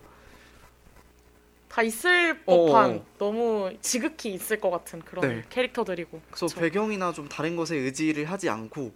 다 1.70 1.84
있을 1.84 2.40
법한 2.44 2.92
어. 2.96 3.06
너무 3.20 3.72
지극히 3.80 4.34
있을 4.34 4.60
것 4.60 4.72
같은 4.72 5.02
그런 5.02 5.28
네. 5.28 5.44
캐릭터들이고. 5.50 6.20
그래서 6.32 6.48
그쵸. 6.48 6.60
배경이나 6.60 7.14
좀 7.14 7.30
다른 7.30 7.56
것에 7.56 7.78
의지를 7.78 8.26
하지 8.26 8.50
않고 8.50 8.92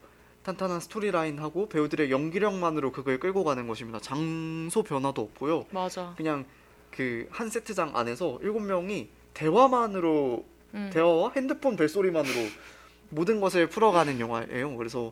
탄탄한 0.46 0.80
스토리라인하고 0.80 1.68
배우들의 1.70 2.12
연기력만으로 2.12 2.92
그걸 2.92 3.20
끌고 3.20 3.44
가는 3.44 3.68
것입니다. 3.68 3.98
장소 4.00 4.84
변화도 4.84 5.20
없고요. 5.24 5.66
맞아. 5.72 6.14
그냥 6.16 6.46
그 6.92 7.28
한 7.32 7.50
세트장 7.50 7.92
안에서 7.98 8.38
일곱 8.44 8.60
명이 8.62 9.10
대화만으로 9.34 10.46
음. 10.76 10.90
대화와 10.94 11.32
핸드폰 11.36 11.76
벨소리만으로 11.76 12.34
모든 13.10 13.42
것을 13.42 13.68
풀어가는 13.68 14.20
영화예요. 14.20 14.78
그래서 14.78 15.12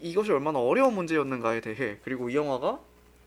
이것이 0.00 0.32
얼마나 0.32 0.58
어려운 0.58 0.94
문제였는가에 0.94 1.60
대해 1.60 1.98
그리고 2.02 2.28
이 2.28 2.34
영화가 2.34 2.80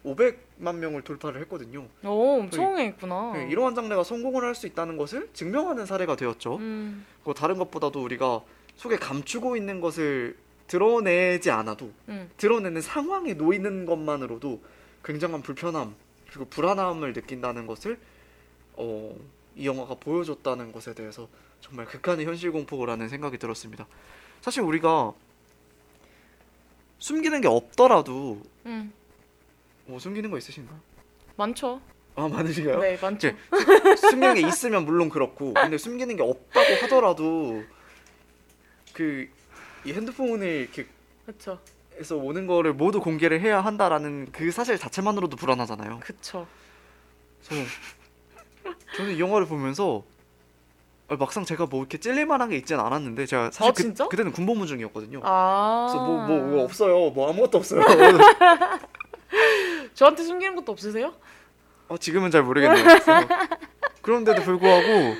500만 0.04 0.76
명을 0.76 1.02
돌파를 1.04 1.40
했거든요. 1.44 1.88
오 2.04 2.40
엄청 2.42 2.78
했구나. 2.78 3.32
네, 3.34 3.48
이러한 3.50 3.74
장르가 3.74 4.04
성공을 4.04 4.44
할 4.44 4.54
수 4.54 4.68
있다는 4.68 4.98
것을 4.98 5.30
증명하는 5.34 5.86
사례가 5.86 6.18
되었죠. 6.18 6.58
음. 6.58 7.06
그리고 7.24 7.34
다른 7.34 7.58
것보다도 7.58 8.04
우리가 8.04 8.42
속에 8.76 8.98
감추고 8.98 9.56
있는 9.56 9.80
것을 9.82 10.36
드러내지 10.68 11.52
않아도 11.52 11.92
음. 12.10 12.30
드러내는 12.38 12.82
상황에 12.82 13.34
놓이는 13.34 13.86
것만으로도 13.86 14.62
굉장한 15.04 15.42
불편함 15.42 15.96
그리고 16.28 16.46
불안함을 16.46 17.14
느낀다는 17.14 17.68
것을 17.68 18.00
어, 18.74 19.16
이 19.56 19.68
영화가 19.68 19.96
보여줬다는 19.96 20.72
것에 20.72 20.94
대해서 20.94 21.30
정말 21.62 21.86
극한의 21.86 22.26
현실 22.26 22.52
공포라는 22.52 23.10
생각이 23.10 23.38
들었습니다. 23.38 23.88
사실 24.42 24.62
우리가 24.62 25.14
숨기는 27.00 27.40
게 27.42 27.48
없더라도 27.48 28.42
음. 28.66 28.92
뭐 29.86 30.00
숨기는 30.00 30.30
거 30.30 30.38
있으신가요? 30.38 30.80
많죠. 31.38 31.82
아 32.16 32.28
많으신가요? 32.28 32.80
네 32.80 32.98
많죠. 33.02 33.32
숨기는 33.98 34.36
게 34.36 34.48
있으면 34.48 34.86
물론 34.86 35.10
그렇고 35.10 35.54
근데 35.54 35.78
숨기는 35.78 36.16
게 36.16 36.24
없다고 36.24 36.74
하더라도 36.84 37.64
그 38.94 39.30
이 39.86 39.94
핸드폰을 39.94 40.48
이렇게 40.48 40.88
그쵸. 41.26 41.60
에서 41.98 42.18
오는 42.18 42.46
거를 42.46 42.74
모두 42.74 43.00
공개를 43.00 43.40
해야 43.40 43.62
한다라는 43.62 44.28
그 44.32 44.52
사실 44.52 44.78
자체만으로도 44.78 45.38
불안하잖아요. 45.38 46.02
그래서 46.04 46.46
저는 48.98 49.16
이 49.16 49.20
영화를 49.20 49.48
보면서 49.48 50.04
아, 51.08 51.16
막상 51.16 51.46
제가 51.46 51.68
뭐 51.68 51.82
이렇게 51.82 52.00
찔릴 52.00 52.26
만한 52.26 52.50
게 52.50 52.58
있진 52.58 52.80
않았는데 52.80 53.28
제가 53.28 53.52
사실 53.52 53.92
어? 53.92 53.94
그, 53.94 54.08
그때는 54.10 54.32
군복무 54.32 54.66
중이었거든요. 54.66 55.22
아. 55.24 55.88
그래서 55.90 56.06
뭐, 56.06 56.28
뭐, 56.28 56.40
뭐 56.48 56.64
없어요. 56.64 57.12
뭐 57.12 57.30
아무것도 57.30 57.60
없어요. 57.60 57.82
저한테 59.94 60.24
숨기는 60.24 60.56
것도 60.56 60.72
없으세요? 60.72 61.14
어, 61.88 61.98
지금은 61.98 62.32
잘 62.32 62.44
모르겠네요. 62.44 62.84
그런데도 64.02 64.42
불구하고 64.42 65.16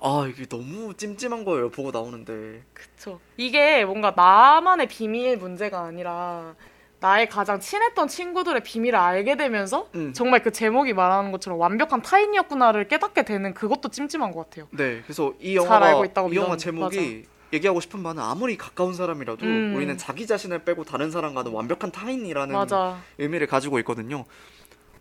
아 0.00 0.26
이게 0.28 0.46
너무 0.46 0.94
찜찜한 0.94 1.44
거예요. 1.44 1.70
보고 1.70 1.90
나오는데. 1.90 2.62
그쵸. 2.74 3.18
이게 3.36 3.84
뭔가 3.84 4.12
나만의 4.14 4.88
비밀 4.88 5.36
문제가 5.38 5.80
아니라 5.80 6.54
나의 7.00 7.28
가장 7.28 7.60
친했던 7.60 8.08
친구들의 8.08 8.62
비밀을 8.62 8.98
알게 8.98 9.36
되면서 9.36 9.88
음. 9.94 10.12
정말 10.12 10.42
그 10.42 10.50
제목이 10.52 10.92
말하는 10.92 11.30
것처럼 11.32 11.58
완벽한 11.58 12.02
타인이었구나를 12.02 12.88
깨닫게 12.88 13.22
되는 13.24 13.54
그것도 13.54 13.88
찜찜한 13.90 14.32
것 14.32 14.44
같아요. 14.50 14.68
네, 14.70 15.02
그래서 15.02 15.34
이잘 15.40 15.56
영화가 15.56 15.90
이 15.92 16.36
영화 16.36 16.56
믿었- 16.56 16.58
제목이 16.58 17.24
얘기하고 17.52 17.80
싶은 17.80 18.02
바는 18.02 18.22
아무리 18.22 18.56
가까운 18.56 18.92
사람이라도 18.94 19.44
음. 19.46 19.74
우리는 19.76 19.96
자기 19.96 20.26
자신을 20.26 20.64
빼고 20.64 20.84
다른 20.84 21.10
사람과는 21.10 21.52
완벽한 21.52 21.92
타인이라는 21.92 22.54
맞아. 22.54 22.98
의미를 23.18 23.46
가지고 23.46 23.78
있거든요. 23.80 24.24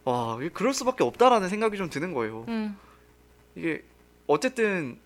와, 0.03 0.37
그럴 0.53 0.73
수밖에 0.73 1.03
없다라는 1.03 1.49
생각이 1.49 1.77
좀 1.77 1.89
드는 1.89 2.13
거예요. 2.13 2.45
음. 2.49 2.77
이게 3.55 3.83
어쨌든 4.27 4.97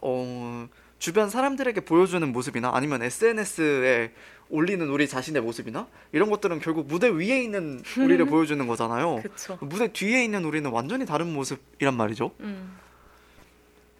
어, 0.00 0.68
주변 0.98 1.30
사람들에게 1.30 1.80
보여주는 1.82 2.26
모습이나 2.32 2.70
아니면 2.74 3.02
SNS에 3.02 4.12
올리는 4.50 4.86
우리 4.88 5.08
자신의 5.08 5.42
모습이나 5.42 5.88
이런 6.12 6.28
것들은 6.28 6.60
결국 6.60 6.86
무대 6.86 7.08
위에 7.08 7.42
있는 7.42 7.82
우리를 7.98 8.24
보여주는 8.26 8.64
거잖아요. 8.66 9.22
그쵸. 9.22 9.58
무대 9.62 9.92
뒤에 9.92 10.22
있는 10.24 10.44
우리는 10.44 10.70
완전히 10.70 11.06
다른 11.06 11.32
모습이란 11.32 11.96
말이죠. 11.96 12.32
음. 12.40 12.76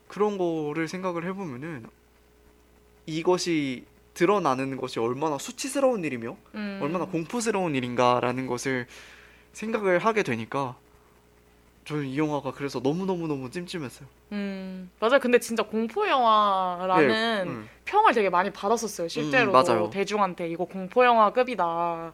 그런 0.08 0.36
거를 0.36 0.88
생각을 0.88 1.24
해보면은 1.24 1.86
이것이 3.06 3.86
드러나는 4.12 4.76
것이 4.76 5.00
얼마나 5.00 5.38
수치스러운 5.38 6.04
일이며 6.04 6.36
음. 6.54 6.78
얼마나 6.82 7.06
공포스러운 7.06 7.74
일인가라는 7.74 8.46
것을 8.46 8.86
생각을 9.54 9.98
하게 9.98 10.22
되니까 10.22 10.76
저는 11.84 12.06
이 12.06 12.16
영화가 12.16 12.52
그래서 12.52 12.78
너무너무너무 12.80 13.50
찜찜했어요. 13.50 14.08
음. 14.32 14.90
맞아요. 15.00 15.18
근데 15.18 15.38
진짜 15.40 15.62
공포 15.64 16.06
영화라는 16.08 17.08
네, 17.08 17.42
음. 17.42 17.68
평을 17.84 18.12
되게 18.14 18.30
많이 18.30 18.50
받았었어요. 18.50 19.08
실제로 19.08 19.50
음, 19.50 19.52
맞아요. 19.52 19.90
대중한테 19.90 20.48
이거 20.48 20.64
공포 20.64 21.04
영화급이다. 21.04 22.12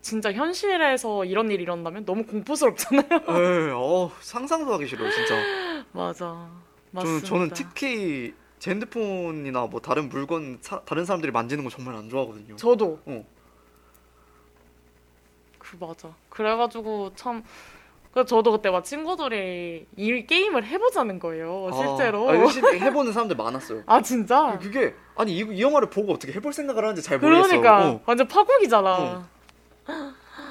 진짜 0.00 0.32
현실에서 0.32 1.24
이런 1.24 1.50
일이 1.50 1.62
일어나면 1.62 2.04
너무 2.04 2.24
공포스럽잖아요. 2.24 3.04
에, 3.28 3.70
어, 3.72 4.10
상상도 4.20 4.72
하기 4.74 4.86
싫어요, 4.88 5.10
진짜. 5.10 5.34
맞아. 5.92 6.24
저는, 6.24 6.50
맞습니다. 6.92 7.26
저는 7.28 7.50
특히 7.50 8.34
제 8.58 8.70
핸드폰이나 8.72 9.66
뭐 9.66 9.80
다른 9.80 10.08
물건 10.08 10.58
사- 10.60 10.80
다른 10.84 11.04
사람들이 11.04 11.30
만지는 11.32 11.62
거 11.64 11.70
정말 11.70 11.94
안 11.94 12.08
좋아하거든요. 12.08 12.56
저도 12.56 13.00
그 15.58 15.76
맞아. 15.80 16.14
그래가지고 16.28 17.12
참. 17.14 17.42
그 18.12 18.26
저도 18.26 18.52
그때 18.52 18.70
막 18.70 18.84
친구들이 18.84 19.86
이 19.96 20.26
게임을 20.26 20.66
해보자는 20.66 21.18
거예요. 21.18 21.70
실제로. 21.72 22.28
아, 22.28 22.32
아, 22.32 22.36
열심히 22.36 22.78
해보는 22.78 23.12
사람들 23.12 23.36
많았어요. 23.36 23.82
아 23.86 24.02
진짜? 24.02 24.58
그게 24.60 24.94
아니 25.16 25.32
이, 25.32 25.38
이 25.38 25.62
영화를 25.62 25.88
보고 25.88 26.12
어떻게 26.12 26.32
해볼 26.34 26.52
생각을 26.52 26.84
하는지 26.84 27.02
잘 27.02 27.18
모르겠어. 27.18 27.48
그러니까 27.48 27.88
어. 27.88 28.00
완전 28.04 28.28
파국이잖아. 28.28 28.96
어. 28.98 29.24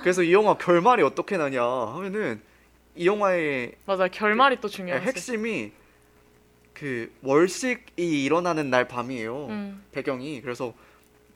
그래서 0.02 0.24
이 0.24 0.34
영화 0.34 0.56
결말이 0.56 1.04
어떻게 1.04 1.38
나냐 1.38 1.64
하면은 1.64 2.42
이 2.96 3.06
영화의 3.06 3.74
맞아 3.86 4.08
결말이 4.08 4.60
또 4.60 4.68
중요하지. 4.68 5.06
핵심이 5.06 5.72
그 6.74 7.14
월식이 7.22 8.24
일어나는 8.24 8.72
날 8.72 8.88
밤이에요. 8.88 9.46
음. 9.50 9.84
배경이 9.92 10.42
그래서 10.42 10.74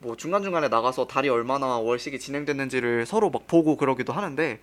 뭐 0.00 0.16
중간 0.16 0.42
중간에 0.42 0.66
나가서 0.66 1.06
달이 1.06 1.28
얼마나 1.28 1.78
월식이 1.78 2.18
진행됐는지를 2.18 3.06
서로 3.06 3.30
막 3.30 3.46
보고 3.46 3.76
그러기도 3.76 4.12
하는데 4.12 4.58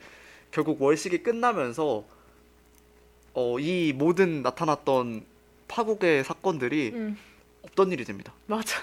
결국 0.53 0.81
월식이 0.81 1.23
끝나면서 1.23 2.05
어 3.35 3.57
이 3.59 3.93
모든 3.95 4.43
나타났던 4.43 5.25
파국의 5.67 6.23
사건들이 6.23 6.91
음. 6.93 7.17
없던 7.63 7.91
일이 7.91 8.05
됩니다. 8.05 8.31
맞아. 8.45 8.77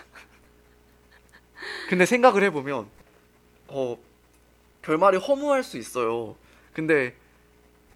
근데 1.88 2.04
생각을 2.04 2.42
해보면 2.44 2.88
어 3.68 3.98
결말이 4.82 5.18
허무할 5.18 5.62
수 5.62 5.78
있어요. 5.78 6.34
근데 6.72 7.14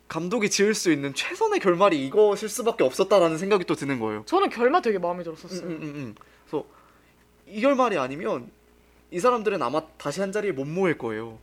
감독이 0.07 0.49
지을 0.49 0.75
수 0.75 0.93
있는 0.93 1.13
최선의 1.13 1.59
결말이 1.59 2.07
이것일 2.07 2.49
수밖에 2.49 2.85
없었다라는 2.85 3.39
생각이 3.39 3.65
또 3.65 3.75
드는 3.75 3.99
거예요. 3.99 4.23
저는 4.27 4.51
결말 4.51 4.81
되게 4.83 4.99
마음에 4.99 5.21
음, 5.21 5.25
들었었어요. 5.25 5.67
음, 5.67 5.73
음, 5.73 5.83
음. 5.83 6.15
그래서 6.47 6.65
이 7.49 7.61
결말이 7.61 7.99
아니면 7.99 8.49
이 9.11 9.19
사람들은 9.19 9.61
아마 9.61 9.85
다시 9.97 10.21
한 10.21 10.31
자리에 10.31 10.53
못 10.53 10.67
모일 10.67 10.97
거예요. 10.99 11.39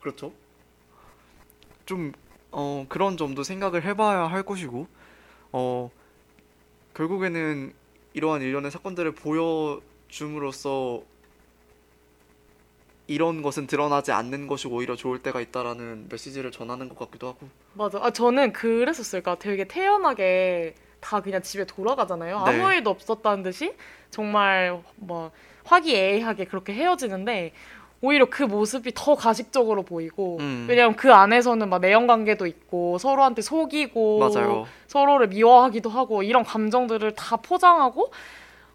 그렇죠? 0.00 0.32
좀 1.86 2.12
어, 2.50 2.84
그런 2.88 3.16
점도 3.16 3.42
생각을 3.42 3.84
해봐야 3.84 4.26
할 4.26 4.42
것이고 4.42 4.86
어, 5.52 5.90
결국에는 6.94 7.72
이러한 8.12 8.42
일련의 8.42 8.70
사건들을 8.70 9.12
보여줌으로써 9.12 11.02
이런 13.08 13.40
것은 13.42 13.66
드러나지 13.66 14.10
않는 14.10 14.48
것이 14.48 14.66
오히려 14.66 14.96
좋을 14.96 15.22
때가 15.22 15.40
있다라는 15.40 16.08
메시지를 16.10 16.50
전하는 16.50 16.88
것 16.88 16.98
같기도 16.98 17.28
하고 17.28 17.48
맞아. 17.74 17.98
아 18.02 18.10
저는 18.10 18.52
그랬었어요. 18.52 19.22
그러니까 19.22 19.38
되게 19.40 19.64
태연하게 19.64 20.74
다 21.00 21.20
그냥 21.20 21.40
집에 21.42 21.64
돌아가잖아요. 21.64 22.42
네. 22.44 22.50
아무 22.50 22.72
일도 22.72 22.90
없었다는 22.90 23.44
듯이 23.44 23.74
정말 24.10 24.82
뭐 24.96 25.30
화기애애하게 25.64 26.46
그렇게 26.46 26.72
헤어지는데 26.72 27.52
오히려 28.02 28.26
그 28.28 28.42
모습이 28.42 28.92
더 28.94 29.14
가식적으로 29.14 29.82
보이고 29.82 30.36
음. 30.40 30.66
왜냐면 30.68 30.96
그 30.96 31.12
안에서는 31.12 31.68
막 31.68 31.80
내연 31.80 32.06
관계도 32.06 32.46
있고 32.46 32.98
서로한테 32.98 33.42
속이고 33.42 34.18
맞아요. 34.18 34.66
서로를 34.86 35.28
미워하기도 35.28 35.88
하고 35.88 36.22
이런 36.22 36.44
감정들을 36.44 37.12
다 37.14 37.36
포장하고 37.36 38.12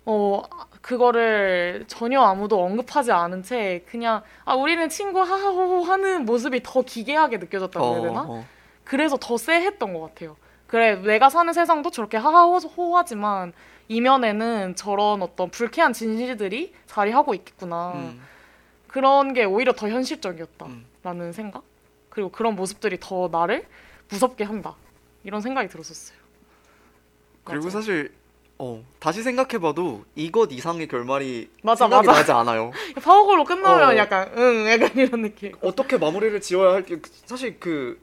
어 0.06 0.42
그거를 0.82 1.86
전혀 1.88 2.22
아무도 2.22 2.64
언급하지 2.64 3.12
않은 3.12 3.44
채 3.44 3.84
그냥 3.88 4.24
아 4.46 4.56
우리는 4.56 4.90
친구 4.90 5.22
하하호호 5.22 5.84
하는 5.84 6.26
모습이 6.26 6.62
더 6.64 6.82
기괴하게 6.82 7.38
느껴졌다고 7.38 7.94
해야 7.94 8.02
되나? 8.02 8.26
어. 8.28 8.46
그래서 8.84 9.16
더 9.18 9.38
쎄했던 9.38 9.94
것 9.94 10.02
같아요. 10.02 10.36
그래 10.66 10.96
내가 10.96 11.30
사는 11.30 11.52
세상도 11.54 11.92
저렇게 11.92 12.18
하하호호하지만 12.18 13.54
이면에는 13.90 14.76
저런 14.76 15.22
어떤 15.22 15.50
불쾌한 15.50 15.94
진실들이 15.94 16.74
자리하고 16.88 17.36
있겠구나. 17.36 17.92
음. 17.96 18.22
그런 18.92 19.34
게 19.34 19.46
오히려 19.46 19.72
더 19.74 19.88
현실적이었다라는 19.88 20.76
음. 21.06 21.32
생각. 21.34 21.64
그리고 22.10 22.30
그런 22.30 22.56
모습들이 22.56 22.98
더 23.00 23.30
나를 23.32 23.66
무섭게 24.10 24.44
한다. 24.44 24.76
이런 25.24 25.40
생각이 25.42 25.70
들었었어요. 25.70 26.18
그리고 27.46 27.66
맞아. 27.66 27.80
사실 27.80 28.12
어, 28.58 28.84
다시 29.00 29.24
생각해봐도 29.24 30.04
이것 30.16 30.52
이상의 30.52 30.88
결말이 30.88 31.50
맞아, 31.64 31.86
생각이 31.86 32.06
맞아. 32.06 32.20
나지 32.20 32.32
않아요. 32.34 32.72
파워골로 33.02 33.46
끝나면 33.46 33.90
어. 33.90 33.96
약간 33.98 34.30
응 34.38 34.68
약간 34.68 34.92
이런 34.96 35.22
느낌. 35.22 35.54
어떻게 35.62 35.98
마무리를 35.98 36.40
지어야 36.42 36.74
할게 36.74 37.00
사실 37.26 37.60
그 37.62 37.98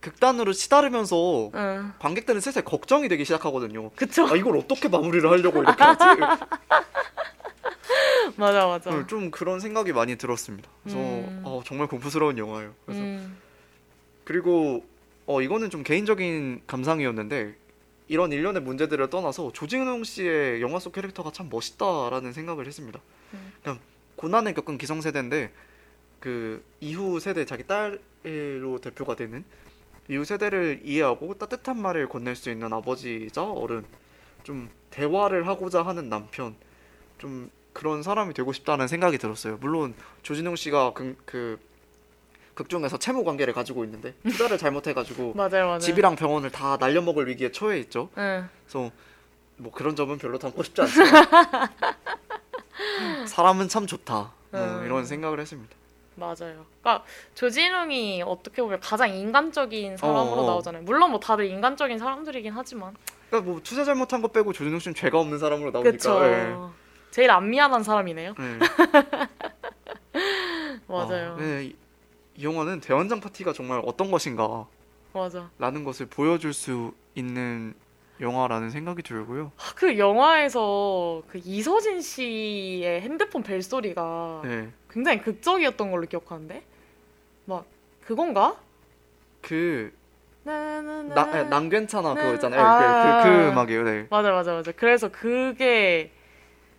극단으로 0.00 0.52
치달으면서 0.52 1.50
응 1.54 1.92
관객들은 1.98 2.40
슬슬 2.40 2.62
걱정이 2.64 3.08
되기 3.08 3.24
시작하거든요. 3.24 3.90
그쵸 3.96 4.26
아 4.28 4.36
이걸 4.36 4.56
어떻게 4.56 4.88
마무리를 4.88 5.28
하려고 5.28 5.62
이렇게 5.62 5.82
하지? 5.82 6.04
맞아 8.36 8.66
맞아. 8.66 8.90
어, 8.90 9.06
좀 9.06 9.30
그런 9.30 9.60
생각이 9.60 9.92
많이 9.92 10.16
들었습니다. 10.16 10.70
그래서 10.82 10.98
음. 10.98 11.42
어, 11.44 11.62
정말 11.64 11.86
공포스러운 11.86 12.38
영화예요. 12.38 12.74
그래서 12.84 13.00
음, 13.00 13.36
그리고 14.24 14.84
어 15.26 15.42
이거는 15.42 15.70
좀 15.70 15.82
개인적인 15.82 16.62
감상이었는데 16.66 17.54
이런 18.08 18.32
일련의 18.32 18.62
문제들을 18.62 19.10
떠나서 19.10 19.52
조진웅 19.52 20.04
씨의 20.04 20.62
영화 20.62 20.78
속 20.78 20.92
캐릭터가 20.92 21.30
참 21.30 21.48
멋있다라는 21.50 22.32
생각을 22.32 22.66
했습니다. 22.66 23.00
음. 23.34 23.52
그냥 23.62 23.78
고난을 24.16 24.54
겪은 24.54 24.78
기성세대인데 24.78 25.52
그 26.20 26.64
이후 26.80 27.20
세대 27.20 27.44
자기 27.44 27.64
딸로 27.64 28.78
대표가 28.80 29.14
되는 29.14 29.44
이후 30.08 30.24
세대를 30.24 30.80
이해하고 30.84 31.34
따뜻한 31.34 31.80
말을 31.80 32.08
건넬 32.08 32.34
수 32.34 32.50
있는 32.50 32.72
아버지이자 32.72 33.44
어른 33.44 33.84
좀 34.42 34.70
대화를 34.90 35.46
하고자 35.46 35.82
하는 35.82 36.08
남편 36.08 36.56
좀 37.18 37.50
그런 37.78 38.02
사람이 38.02 38.34
되고 38.34 38.52
싶다는 38.52 38.88
생각이 38.88 39.18
들었어요. 39.18 39.56
물론 39.60 39.94
조진웅 40.24 40.56
씨가 40.56 40.94
그, 40.94 41.16
그 41.24 41.60
극중에서 42.54 42.98
채무 42.98 43.22
관계를 43.22 43.54
가지고 43.54 43.84
있는데 43.84 44.14
투자를 44.24 44.58
잘못해가지고 44.58 45.34
맞아요 45.36 45.66
맞아요. 45.66 45.78
집이랑 45.78 46.16
병원을 46.16 46.50
다 46.50 46.76
날려먹을 46.80 47.28
위기에 47.28 47.52
처해 47.52 47.78
있죠. 47.78 48.10
응 48.18 48.48
그래서 48.64 48.90
뭐 49.58 49.70
그런 49.70 49.94
점은 49.94 50.18
별로 50.18 50.40
담고 50.40 50.64
싶지 50.64 50.80
않지만 50.80 51.08
사람은 53.28 53.68
참 53.68 53.86
좋다. 53.86 54.32
뭐 54.50 54.60
음. 54.60 54.84
이런 54.84 55.06
생각을 55.06 55.38
했습니다. 55.38 55.76
맞아요. 56.16 56.66
그러니까 56.82 57.04
조진웅이 57.36 58.24
어떻게 58.26 58.60
보면 58.60 58.80
가장 58.80 59.14
인간적인 59.14 59.98
사람으로 59.98 60.40
어, 60.40 60.42
어. 60.42 60.46
나오잖아요. 60.48 60.82
물론 60.82 61.12
뭐 61.12 61.20
다들 61.20 61.46
인간적인 61.46 61.96
사람들이긴 61.98 62.52
하지만 62.52 62.96
그러니까 63.30 63.52
뭐 63.52 63.60
투자 63.62 63.84
잘못한 63.84 64.20
거 64.20 64.26
빼고 64.26 64.52
조진웅 64.52 64.80
씨는 64.80 64.96
죄가 64.96 65.20
없는 65.20 65.38
사람으로 65.38 65.70
나오니까. 65.70 65.92
그쵸. 65.92 66.24
예. 66.24 66.87
제일 67.10 67.30
안 67.30 67.50
미안한 67.50 67.82
사람이네요. 67.82 68.34
예. 68.38 68.58
맞아요. 70.86 71.32
아, 71.32 71.36
네, 71.40 71.64
이, 71.64 71.76
이 72.36 72.44
영화는 72.44 72.80
대원장 72.80 73.20
파티가 73.20 73.52
정말 73.52 73.82
어떤 73.84 74.10
것인가라는 74.10 74.66
맞아. 75.12 75.50
것을 75.84 76.06
보여줄 76.06 76.52
수 76.52 76.92
있는 77.14 77.74
영화라는 78.20 78.70
생각이 78.70 79.02
들고요. 79.02 79.52
아, 79.56 79.72
그 79.76 79.98
영화에서 79.98 81.22
그 81.28 81.40
이서진 81.44 82.00
씨의 82.00 83.00
핸드폰 83.00 83.42
벨소리가 83.42 84.42
네, 84.44 84.68
굉장히 84.90 85.20
극적이었던 85.22 85.90
걸로 85.90 86.06
기억하는데 86.06 86.62
막 87.44 87.64
그건가? 88.04 88.56
그. 89.42 89.92
나, 90.44 90.78
아, 91.14 91.42
난 91.44 91.68
괜찮아 91.68 92.14
그거 92.14 92.28
네. 92.28 92.34
있잖아요. 92.34 92.60
아. 92.60 93.22
그, 93.22 93.28
그, 93.28 93.36
그 93.36 93.48
음악이에요. 93.48 93.82
네. 93.82 94.06
맞아 94.08 94.32
맞아 94.32 94.54
맞아. 94.54 94.72
그래서 94.72 95.08
그게 95.10 96.10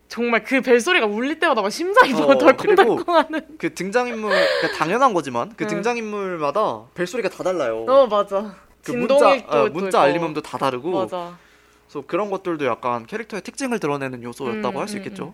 정말 0.09 0.43
그 0.43 0.59
벨소리가 0.59 1.05
울릴 1.05 1.39
때마다 1.39 1.61
막 1.61 1.69
심장이 1.69 2.11
어, 2.13 2.35
덜컹덜컹하는. 2.37 3.57
그 3.59 3.73
등장인물 3.75 4.31
그러니까 4.31 4.77
당연한 4.77 5.13
거지만 5.13 5.53
그 5.55 5.63
응. 5.65 5.69
등장인물마다 5.69 6.87
벨소리가 6.95 7.29
다 7.29 7.43
달라요. 7.43 7.85
어 7.87 8.07
맞아. 8.07 8.55
그 8.83 8.91
문자 8.91 9.37
아, 9.47 9.69
문자. 9.71 10.01
알림음도 10.01 10.41
다 10.41 10.57
다르고 10.57 10.91
맞아. 10.91 11.37
그래서 11.85 12.05
그런 12.07 12.31
것들도 12.31 12.65
약간 12.65 13.05
캐릭터의 13.05 13.43
특징을 13.43 13.79
드러내는 13.79 14.23
요소였다고 14.23 14.79
음, 14.79 14.81
할수 14.81 14.95
음, 14.95 14.97
있겠죠. 14.97 15.33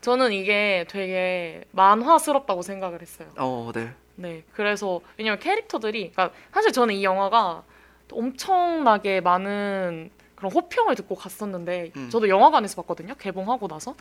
저는 0.00 0.32
이게 0.32 0.84
되게 0.88 1.62
만화스럽다고 1.70 2.62
생각을 2.62 3.00
했어요. 3.02 3.28
어, 3.38 3.70
네. 3.74 3.92
네, 4.16 4.44
그래서 4.52 5.00
왜냐면 5.18 5.38
캐릭터들이, 5.38 6.10
그러니까 6.12 6.36
사실 6.52 6.72
저는 6.72 6.94
이 6.94 7.04
영화가 7.04 7.62
엄청나게 8.10 9.20
많은 9.20 10.10
그런 10.36 10.52
호평을 10.52 10.94
듣고 10.94 11.14
갔었는데, 11.14 11.92
음. 11.96 12.10
저도 12.10 12.28
영화관에서 12.28 12.80
봤거든요. 12.82 13.14
개봉하고 13.16 13.68
나서. 13.68 13.96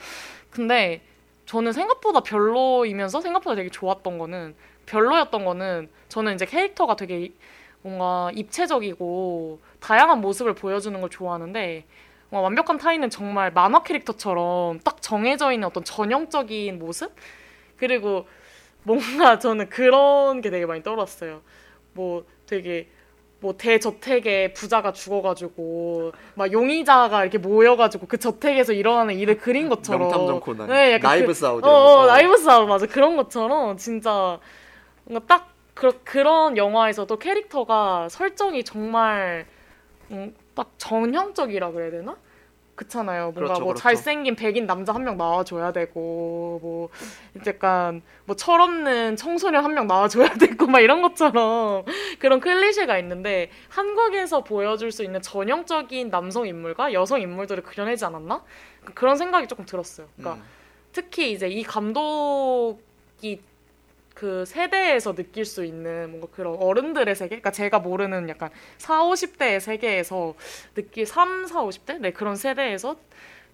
근데 0.51 1.01
저는 1.45 1.73
생각보다 1.73 2.21
별로이면서 2.21 3.21
생각보다 3.21 3.55
되게 3.55 3.69
좋았던 3.69 4.17
거는 4.17 4.55
별로였던 4.85 5.45
거는 5.45 5.89
저는 6.09 6.35
이제 6.35 6.45
캐릭터가 6.45 6.95
되게 6.95 7.33
뭔가 7.81 8.31
입체적이고 8.33 9.59
다양한 9.79 10.21
모습을 10.21 10.55
보여주는 10.55 10.99
걸 10.99 11.09
좋아하는데 11.09 11.85
뭔가 12.29 12.43
완벽한 12.43 12.77
타인은 12.77 13.09
정말 13.09 13.51
만화 13.51 13.83
캐릭터처럼 13.83 14.79
딱 14.79 15.01
정해져 15.01 15.51
있는 15.51 15.67
어떤 15.67 15.83
전형적인 15.83 16.79
모습 16.79 17.15
그리고 17.77 18.27
뭔가 18.83 19.37
저는 19.39 19.69
그런 19.69 20.41
게 20.41 20.49
되게 20.49 20.65
많이 20.65 20.81
떠올랐어요. 20.81 21.41
뭐 21.93 22.25
되게 22.47 22.89
뭐 23.45 23.53
대저택에 23.55 24.53
부자가 24.53 24.91
죽어가지고 24.91 26.13
막 26.33 26.51
용의자가 26.51 27.21
이렇게 27.21 27.37
모여가지고 27.37 28.07
그 28.07 28.17
저택에서 28.17 28.73
일어나는 28.73 29.13
일을 29.19 29.37
그린 29.37 29.69
것처럼 29.69 30.01
명탐정 30.01 30.39
코난. 30.39 30.67
네, 30.67 30.93
약간 30.93 31.11
나이브 31.11 31.27
그- 31.27 31.33
사우디. 31.35 31.67
어, 31.67 31.71
어, 31.71 32.05
나이브 32.07 32.37
싸움 32.37 32.69
맞아 32.69 32.87
그런 32.87 33.15
것처럼 33.15 33.77
진짜 33.77 34.39
뭔가 35.03 35.27
딱 35.27 35.53
그, 35.75 36.01
그런 36.03 36.57
영화에서도 36.57 37.15
캐릭터가 37.19 38.09
설정이 38.09 38.63
정말 38.63 39.45
음, 40.09 40.33
딱 40.55 40.71
전형적이라 40.79 41.69
그래야 41.71 41.91
되나? 41.91 42.15
그렇잖아요. 42.75 43.31
뭔가 43.31 43.39
그렇죠, 43.39 43.59
뭐 43.61 43.67
그렇죠. 43.69 43.81
잘생긴 43.83 44.35
백인 44.35 44.65
남자 44.67 44.93
한 44.93 45.03
명 45.05 45.17
나와줘야 45.17 45.71
되고 45.71 46.59
뭐 46.61 46.89
약간 47.47 48.01
뭐 48.25 48.35
철없는 48.35 49.15
청소년 49.15 49.63
한 49.63 49.73
명 49.73 49.87
나와줘야 49.87 50.33
되고 50.35 50.67
막 50.67 50.79
이런 50.81 51.01
것처럼 51.01 51.85
그런 52.19 52.39
클리셰가 52.39 52.97
있는데 52.99 53.49
한국에서 53.69 54.43
보여줄 54.43 54.91
수 54.91 55.03
있는 55.03 55.21
전형적인 55.21 56.09
남성 56.09 56.47
인물과 56.47 56.91
여성 56.93 57.21
인물들을 57.21 57.63
그려내지 57.63 58.03
않았나? 58.05 58.43
그런 58.93 59.15
생각이 59.17 59.47
조금 59.47 59.65
들었어요. 59.65 60.07
그러니까 60.17 60.43
음. 60.43 60.47
특히 60.91 61.31
이제 61.31 61.47
이 61.47 61.63
감독이 61.63 63.41
그 64.15 64.45
세대에서 64.45 65.13
느낄 65.13 65.45
수 65.45 65.65
있는 65.65 66.09
뭔가 66.09 66.27
그런 66.31 66.55
어른들의 66.55 67.13
세계, 67.15 67.29
그러니까 67.35 67.51
제가 67.51 67.79
모르는 67.79 68.29
약간 68.29 68.49
4, 68.77 69.03
50대의 69.03 69.59
세계에서 69.59 70.33
느낄 70.73 71.05
3, 71.05 71.45
4, 71.45 71.61
50대 71.63 71.99
네 71.99 72.11
그런 72.11 72.37
세대에서 72.37 72.95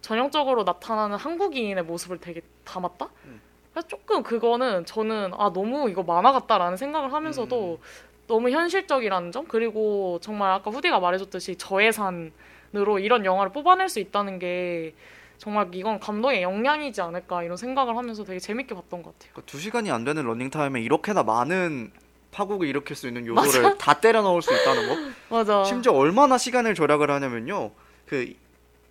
전형적으로 0.01 0.63
나타나는 0.63 1.17
한국인의 1.17 1.83
모습을 1.83 2.19
되게 2.19 2.41
담았다. 2.63 3.09
음. 3.25 3.41
그래서 3.73 3.87
조금 3.87 4.21
그거는 4.21 4.85
저는 4.85 5.31
아 5.33 5.51
너무 5.51 5.89
이거 5.89 6.03
만화 6.03 6.31
같다라는 6.31 6.77
생각을 6.77 7.11
하면서도 7.11 7.79
너무 8.27 8.49
현실적이라는 8.51 9.31
점 9.31 9.47
그리고 9.47 10.19
정말 10.21 10.51
아까 10.51 10.69
후디가 10.69 10.99
말해줬듯이 10.99 11.57
저예산으로 11.57 12.99
이런 12.99 13.25
영화를 13.25 13.51
뽑아낼 13.51 13.89
수 13.89 13.99
있다는 13.99 14.37
게 14.37 14.93
정말 15.41 15.73
이건 15.73 15.99
감독의 15.99 16.43
역량이지 16.43 17.01
않을까 17.01 17.41
이런 17.41 17.57
생각을 17.57 17.97
하면서 17.97 18.23
되게 18.23 18.37
재밌게 18.37 18.75
봤던 18.75 19.01
것 19.01 19.13
같아요. 19.13 19.31
그러니까 19.33 19.51
두 19.51 19.59
시간이 19.59 19.89
안 19.89 20.03
되는 20.03 20.23
러닝 20.23 20.51
타임에 20.51 20.81
이렇게나 20.81 21.23
많은 21.23 21.91
파국을 22.29 22.67
일으킬 22.67 22.95
수 22.95 23.07
있는 23.07 23.25
요소를 23.25 23.79
다 23.79 23.99
때려 23.99 24.21
넣을 24.21 24.43
수 24.43 24.53
있다는 24.53 24.87
거. 24.87 25.11
맞아. 25.35 25.63
심지어 25.63 25.93
얼마나 25.93 26.37
시간을 26.37 26.75
절약을 26.75 27.09
하냐면요. 27.09 27.71
그, 28.05 28.35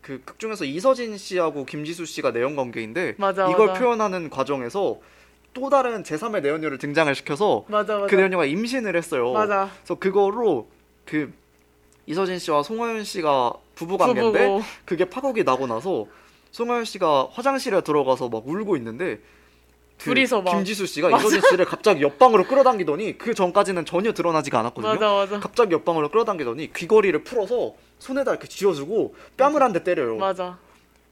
그 0.00 0.17
극 0.17 0.40
중에서 0.40 0.64
이서진 0.64 1.16
씨하고 1.18 1.66
김지수 1.66 2.04
씨가 2.04 2.32
내연 2.32 2.56
관계인데 2.56 3.14
맞아, 3.16 3.48
이걸 3.48 3.68
맞아. 3.68 3.78
표현하는 3.78 4.28
과정에서 4.28 4.98
또 5.54 5.70
다른 5.70 6.02
제3의 6.02 6.42
내연녀를 6.42 6.78
등장을 6.78 7.14
시켜서 7.14 7.64
맞아 7.68 7.94
맞아. 7.94 8.06
그 8.08 8.16
내연녀가 8.16 8.44
임신을 8.44 8.96
했어요. 8.96 9.32
맞아. 9.32 9.70
그래서 9.82 9.94
그거로 9.94 10.68
그 11.06 11.32
이서진 12.06 12.40
씨와 12.40 12.64
송하윤 12.64 13.04
씨가 13.04 13.52
부부 13.76 13.98
관계인데 13.98 14.46
부부고. 14.48 14.64
그게 14.84 15.04
파국이 15.04 15.44
나고 15.44 15.68
나서 15.68 16.08
송하윤 16.52 16.84
씨가 16.84 17.28
화장실에 17.32 17.80
들어가서 17.82 18.28
막 18.28 18.46
울고 18.46 18.76
있는데 18.76 19.16
그 19.98 20.04
둘이서 20.04 20.42
막- 20.42 20.52
김지수 20.52 20.86
씨가. 20.86 21.10
이서진 21.16 21.40
씨를 21.50 21.64
갑자기 21.66 22.02
옆방으로 22.02 22.44
끌어당기더니 22.44 23.18
그 23.18 23.34
전까지는 23.34 23.84
전혀 23.84 24.12
드러나지가 24.12 24.58
않았거든요. 24.60 24.92
맞아 24.94 25.12
맞아. 25.12 25.40
갑자기 25.40 25.74
옆방으로 25.74 26.08
끌어당기더니 26.10 26.72
귀걸이를 26.72 27.22
풀어서 27.22 27.74
손에다 27.98 28.30
이렇게 28.32 28.48
쥐어주고 28.48 29.14
뺨을 29.36 29.62
한 29.62 29.72
대 29.72 29.84
때려요. 29.84 30.16
맞아. 30.16 30.58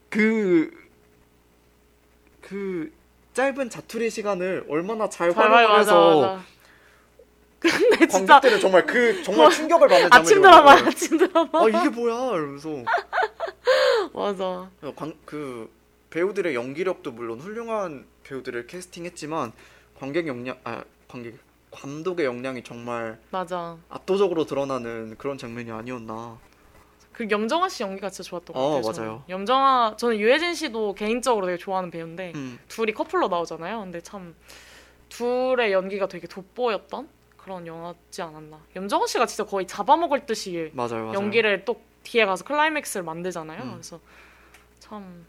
그, 0.09 0.71
그 2.41 2.91
짧은 3.33 3.69
자투리 3.69 4.09
시간을 4.09 4.65
얼마나 4.69 5.07
잘 5.07 5.33
잘 5.33 5.51
활용을 5.51 5.67
맞아 5.77 5.77
해서 5.79 6.21
맞아. 6.21 6.43
근데 7.59 8.07
진짜 8.07 8.33
관객들은 8.39 8.59
정말 8.61 8.85
그 8.85 9.21
정말 9.23 9.51
충격을 9.51 9.87
받는 9.87 10.07
아침. 10.11 10.41
드라마 10.41 10.71
아침 10.71 11.17
드라마. 11.17 11.49
아 11.53 11.67
이게 11.67 11.89
뭐야 11.89 12.37
이러면서 12.37 12.69
맞아. 14.13 14.69
관, 14.95 15.13
그 15.25 15.69
배우들의 16.09 16.55
연기력도 16.55 17.11
물론 17.11 17.39
훌륭한 17.39 18.05
배우들을 18.23 18.67
캐스팅했지만 18.67 19.51
관객 19.99 20.27
역량 20.27 20.57
아 20.63 20.83
관객 21.07 21.37
감독의 21.71 22.25
역량이 22.25 22.63
정말 22.63 23.19
맞아. 23.31 23.77
압도적으로 23.89 24.45
드러나는 24.45 25.15
그런 25.17 25.37
장면이 25.37 25.71
아니었나. 25.71 26.39
그리고 27.11 27.31
염정아 27.31 27.67
씨 27.69 27.83
연기가 27.83 28.09
진짜 28.09 28.29
좋았던 28.29 28.53
것 28.53 28.59
어, 28.59 28.75
같아요. 28.75 28.93
저는. 28.93 29.07
맞아요. 29.09 29.23
염정아 29.29 29.95
저는 29.97 30.17
유해진 30.19 30.53
씨도 30.55 30.93
개인적으로 30.95 31.47
되게 31.47 31.57
좋아하는 31.57 31.91
배우인데 31.91 32.31
음. 32.35 32.57
둘이 32.69 32.93
커플로 32.93 33.27
나오잖아요. 33.27 33.79
근데 33.81 33.99
참 34.01 34.35
둘의 35.09 35.73
연기가 35.73 36.07
되게 36.07 36.27
돋보였던 36.27 37.09
그런 37.35 37.67
영화지 37.67 38.21
않았나. 38.21 38.59
염정아 38.75 39.05
씨가 39.07 39.25
진짜 39.25 39.43
거의 39.43 39.67
잡아먹을 39.67 40.25
듯이 40.25 40.71
맞아요, 40.73 41.05
맞아요. 41.05 41.13
연기를 41.13 41.65
또 41.65 41.81
뒤에 42.09 42.25
가서 42.25 42.43
클라이맥스를 42.43 43.03
만들잖아요. 43.03 43.61
음. 43.61 43.71
그래서 43.73 43.99
참 44.79 45.25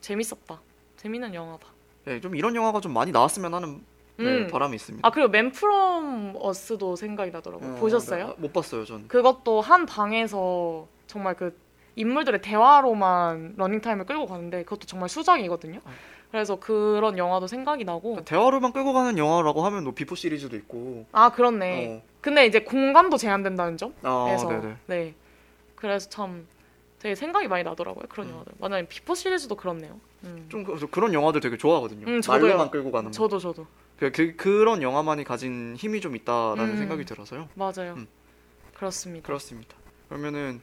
재밌었다. 0.00 0.60
재밌는 0.96 1.34
영화다. 1.34 1.66
네, 2.04 2.20
좀 2.20 2.36
이런 2.36 2.54
영화가 2.54 2.80
좀 2.80 2.92
많이 2.92 3.10
나왔으면 3.10 3.52
하는 3.52 3.84
네, 4.16 4.24
음. 4.24 4.46
바람이 4.46 4.76
있습니다. 4.76 5.06
아 5.06 5.10
그리고 5.10 5.28
맨 5.28 5.50
프롬 5.50 6.34
어스도 6.36 6.94
생각이 6.94 7.32
나더라고요. 7.32 7.74
어, 7.74 7.76
보셨어요? 7.76 8.28
네, 8.28 8.34
못 8.38 8.52
봤어요, 8.52 8.84
전. 8.84 9.08
그것도 9.08 9.60
한 9.60 9.84
방에서 9.84 10.86
정말 11.08 11.34
그 11.34 11.58
인물들의 11.96 12.40
대화로만 12.40 13.54
러닝 13.56 13.80
타임을 13.80 14.06
끌고 14.06 14.26
가는데 14.26 14.62
그것도 14.62 14.86
정말 14.86 15.08
수작이거든요. 15.08 15.80
어. 15.84 15.90
그래서 16.30 16.56
그런 16.56 17.18
영화도 17.18 17.46
생각이 17.46 17.84
나고 17.84 18.24
대화로만 18.24 18.72
끌고 18.72 18.92
가는 18.92 19.18
영화라고 19.18 19.64
하면 19.66 19.84
뭐 19.84 19.92
비포 19.92 20.14
시리즈도 20.14 20.56
있고. 20.56 21.06
아 21.10 21.30
그렇네. 21.30 22.04
근데 22.20 22.46
이제 22.46 22.60
공간도 22.60 23.16
제한된다는 23.16 23.76
점에서 23.76 24.48
어. 24.48 24.52
아. 24.52 24.76
네. 24.86 25.14
그래서 25.88 26.08
참 26.08 26.46
되게 26.98 27.14
생각이 27.14 27.46
많이 27.48 27.62
나더라고요. 27.64 28.04
그런 28.08 28.28
음. 28.28 28.32
영화들. 28.32 28.52
맞아요. 28.58 28.86
비포 28.88 29.14
시리즈도 29.14 29.54
그렇네요. 29.56 29.98
음. 30.24 30.46
좀 30.48 30.64
그- 30.64 30.86
그런 30.88 31.12
영화들 31.14 31.40
되게 31.40 31.56
좋아하거든요. 31.56 32.06
음, 32.06 32.20
저도요. 32.20 32.42
말로만 32.48 32.70
끌고 32.70 32.90
가는 32.90 33.10
거. 33.10 33.12
저도 33.12 33.38
저도 33.38 33.66
그, 33.98 34.10
그 34.12 34.34
그런 34.36 34.82
영화만이 34.82 35.24
가진 35.24 35.74
힘이 35.76 36.00
좀 36.00 36.16
있다라는 36.16 36.70
음. 36.70 36.76
생각이 36.78 37.04
들어서요. 37.04 37.48
맞아요. 37.54 37.94
음. 37.96 38.06
그렇습니다. 38.74 39.26
그렇습니다. 39.26 39.74
그러면은 40.08 40.60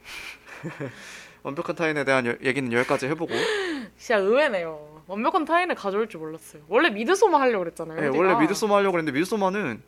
완벽한 1.42 1.76
타인에 1.76 2.04
대한 2.04 2.26
여- 2.26 2.36
얘기는 2.42 2.72
여기까지 2.72 3.06
해보고 3.06 3.32
진짜 3.98 4.16
의외네요. 4.18 5.02
완벽한 5.06 5.44
타인을 5.44 5.74
가져올 5.74 6.08
줄 6.08 6.20
몰랐어요. 6.20 6.62
원래 6.68 6.88
미드소마 6.90 7.38
하려고 7.40 7.64
그랬잖아요. 7.64 8.00
네. 8.12 8.18
원래 8.18 8.34
미드소마 8.40 8.76
하려고 8.76 8.98
했는데 8.98 9.16
미드소마는 9.18 9.82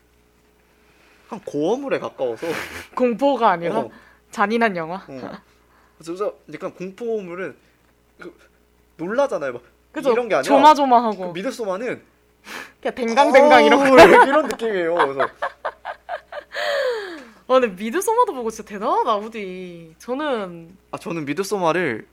한 1.28 1.41
고어물에 1.41 1.99
가까워서 1.99 2.47
공포가 2.95 3.51
아니라 3.51 3.78
어, 3.80 3.91
잔인한 4.31 4.77
영화. 4.77 4.97
어. 5.09 5.33
그래서 5.99 6.35
약간 6.53 6.74
공포물은 6.74 7.57
그, 8.20 8.37
놀라잖아요. 8.97 9.53
막 9.55 9.62
그죠? 9.93 10.12
이런 10.12 10.29
게 10.29 10.35
아니라 10.35 10.55
조마조마하고 10.55 11.33
그 11.33 11.39
미드소마는 11.39 12.03
그냥 12.81 12.95
댕강댕강 12.95 13.64
이런 13.64 13.79
거. 13.91 14.03
이런 14.27 14.47
느낌이에요. 14.49 14.95
그래서 14.95 15.20
아, 17.49 17.61
근데 17.61 17.68
미드소마도 17.68 18.35
보고 18.35 18.51
진짜 18.51 18.68
대단하다, 18.68 19.16
우디. 19.18 19.95
저는 19.99 20.77
아 20.91 20.99
저는 20.99 21.24
미드소마를 21.24 22.07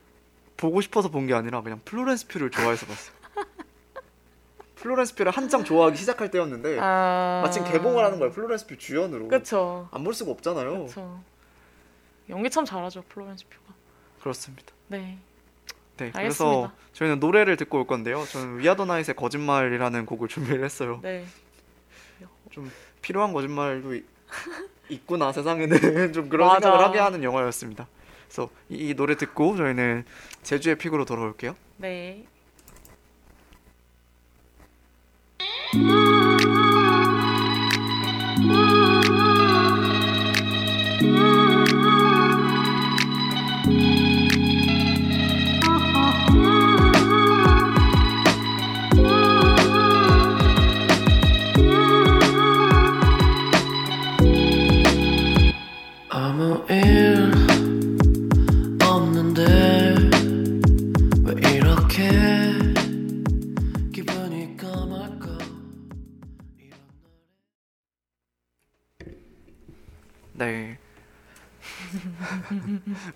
보고 0.56 0.80
싶어서 0.80 1.08
본 1.08 1.26
게 1.26 1.34
아니라 1.34 1.60
그냥 1.62 1.80
플로렌스 1.84 2.28
퓨를 2.28 2.50
좋아해서 2.50 2.86
봤어요. 2.86 3.14
플로렌스 4.76 5.14
퓨를 5.16 5.32
한창 5.32 5.64
좋아하기 5.64 5.96
시작할 5.96 6.30
때였는데 6.30 6.78
아 6.80 7.40
마침 7.44 7.64
개봉을 7.64 8.04
하는 8.04 8.18
거예요. 8.18 8.32
플로렌스 8.32 8.66
퓨 8.66 8.78
주연으로. 8.78 9.28
그쵸. 9.28 9.88
안볼 9.90 10.14
수가 10.14 10.30
없잖아요. 10.30 10.84
그쵸. 10.86 11.20
연기 12.28 12.50
참 12.50 12.64
잘하죠, 12.64 13.02
플로렌스 13.08 13.44
퓨가. 13.48 13.74
그렇습니다. 14.20 14.72
네. 14.88 15.18
네, 15.96 16.10
알겠습니다. 16.14 16.18
그래서 16.18 16.72
저희는 16.92 17.20
노래를 17.20 17.56
듣고 17.56 17.78
올 17.78 17.86
건데요. 17.86 18.24
저는 18.24 18.58
위아더 18.58 18.84
나잇의 18.84 19.14
거짓말이라는 19.16 20.06
곡을 20.06 20.28
준비를 20.28 20.64
했어요. 20.64 21.00
네. 21.02 21.24
좀 22.50 22.70
필요한 23.02 23.32
거짓말도 23.32 23.94
이- 23.94 24.04
있구나 24.88 25.32
세상에는 25.32 26.12
좀 26.12 26.28
그런 26.28 26.48
맞아. 26.48 26.60
생각을 26.60 26.84
하게 26.86 26.98
하는 27.00 27.22
영화였습니다. 27.22 27.86
그래서 28.26 28.50
이, 28.68 28.90
이 28.90 28.94
노래 28.94 29.16
듣고 29.16 29.56
저희는 29.56 30.04
제주의 30.42 30.76
픽으로 30.76 31.04
돌아올게요. 31.04 31.56
네. 31.78 32.24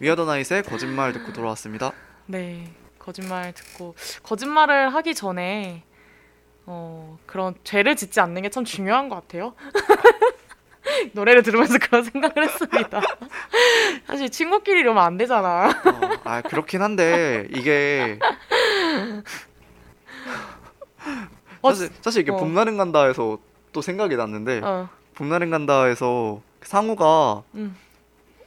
위아더 0.00 0.24
나잇의 0.24 0.62
거짓말 0.64 1.12
듣고 1.12 1.32
돌아왔습니다. 1.32 1.92
네. 2.26 2.72
거짓말 2.98 3.52
듣고 3.54 3.94
거짓말을 4.22 4.94
하기 4.94 5.14
전에 5.14 5.82
어, 6.66 7.18
그런 7.26 7.54
죄를 7.64 7.96
짓지 7.96 8.20
않는 8.20 8.42
게 8.42 8.50
참 8.50 8.64
중요한 8.64 9.08
것 9.08 9.16
같아요. 9.16 9.54
노래를 11.12 11.42
들으면서 11.42 11.78
그런 11.78 12.02
생각을 12.04 12.44
했습니다. 12.44 13.00
사실 14.06 14.30
친구끼리 14.30 14.80
이러면 14.80 15.02
안 15.02 15.16
되잖아. 15.16 15.68
어, 15.68 16.20
아 16.24 16.42
그렇긴 16.42 16.82
한데 16.82 17.48
이게 17.54 18.18
어, 21.62 21.70
사실 21.72 21.90
사실 22.02 22.22
이게 22.22 22.32
어. 22.32 22.36
봄날은 22.36 22.76
간다에서 22.76 23.38
또 23.72 23.80
생각이 23.82 24.16
났는데 24.16 24.60
어, 24.62 24.88
봄날은 25.14 25.50
간다에서 25.50 26.40
상우가 26.62 27.42
음. 27.54 27.76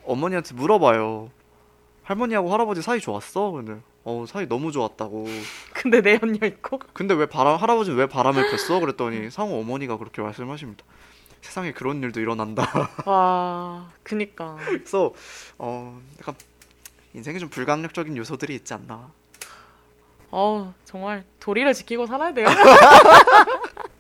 어머니한테 0.06 0.54
물어봐요. 0.56 1.30
할머니하고 2.04 2.52
할아버지 2.52 2.82
사이 2.82 3.00
좋았어? 3.00 3.52
근데 3.52 3.78
어 4.04 4.26
사이 4.28 4.48
너무 4.48 4.72
좋았다고. 4.72 5.28
근데 5.74 6.02
내 6.02 6.20
연녀 6.22 6.46
있고. 6.48 6.80
근데 6.94 7.14
왜 7.14 7.26
바람 7.28 7.58
할아버지 7.58 7.92
왜 7.92 8.08
바람을 8.08 8.50
폈어? 8.52 8.80
그랬더니 8.80 9.30
상우 9.30 9.60
어머니가 9.60 9.98
그렇게 9.98 10.22
말씀하십니다. 10.22 10.84
세상에 11.42 11.72
그런 11.72 12.02
일도 12.04 12.20
일어난다. 12.20 12.90
와, 13.06 13.90
그니까. 14.04 14.58
그래서 14.66 15.14
어 15.58 16.00
약간 16.20 16.36
인생에 17.14 17.40
좀 17.40 17.50
불강력적인 17.50 18.16
요소들이 18.18 18.56
있지 18.56 18.74
않나. 18.74 19.10
어, 20.34 20.74
정말 20.86 21.26
도리를 21.42 21.74
지키고 21.74 22.06
살아야 22.06 22.34
돼요. 22.34 22.48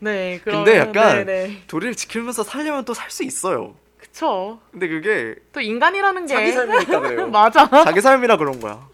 네, 0.00 0.40
그럼 0.44 0.64
근데 0.64 0.78
약간- 0.78 1.24
네네. 1.26 1.62
도리를 1.66 1.94
지키면서 1.96 2.44
살려면 2.44 2.84
또 2.84 2.94
살 2.94 3.10
수 3.10 3.24
있어요. 3.24 3.74
그쵸. 4.18 4.58
근데 4.72 4.88
그게 4.88 5.36
또 5.52 5.60
인간이라는 5.60 6.26
게 6.26 6.34
자기 6.34 6.50
삶이니까 6.52 7.00
그래요. 7.00 7.28
맞아. 7.30 7.68
자기 7.68 8.00
삶이라 8.00 8.36
그런 8.36 8.58
거야. 8.58 8.88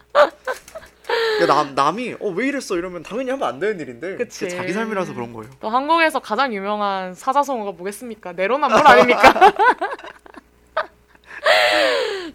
그러니까 1.37 1.63
남 1.63 1.73
남이 1.73 2.15
어 2.19 2.29
왜 2.29 2.47
이랬어 2.47 2.77
이러면 2.77 3.01
당연히 3.01 3.31
하면 3.31 3.47
안 3.47 3.59
되는 3.59 3.79
일인데 3.79 4.17
그치. 4.17 4.45
그게 4.45 4.55
자기 4.55 4.73
삶이라서 4.73 5.15
그런 5.15 5.33
거예요. 5.33 5.49
또 5.59 5.69
한국에서 5.69 6.19
가장 6.19 6.53
유명한 6.53 7.15
사자성어가 7.15 7.71
뭐겠습니까? 7.71 8.33
내로남불 8.33 8.87
아닙니까? 8.87 9.23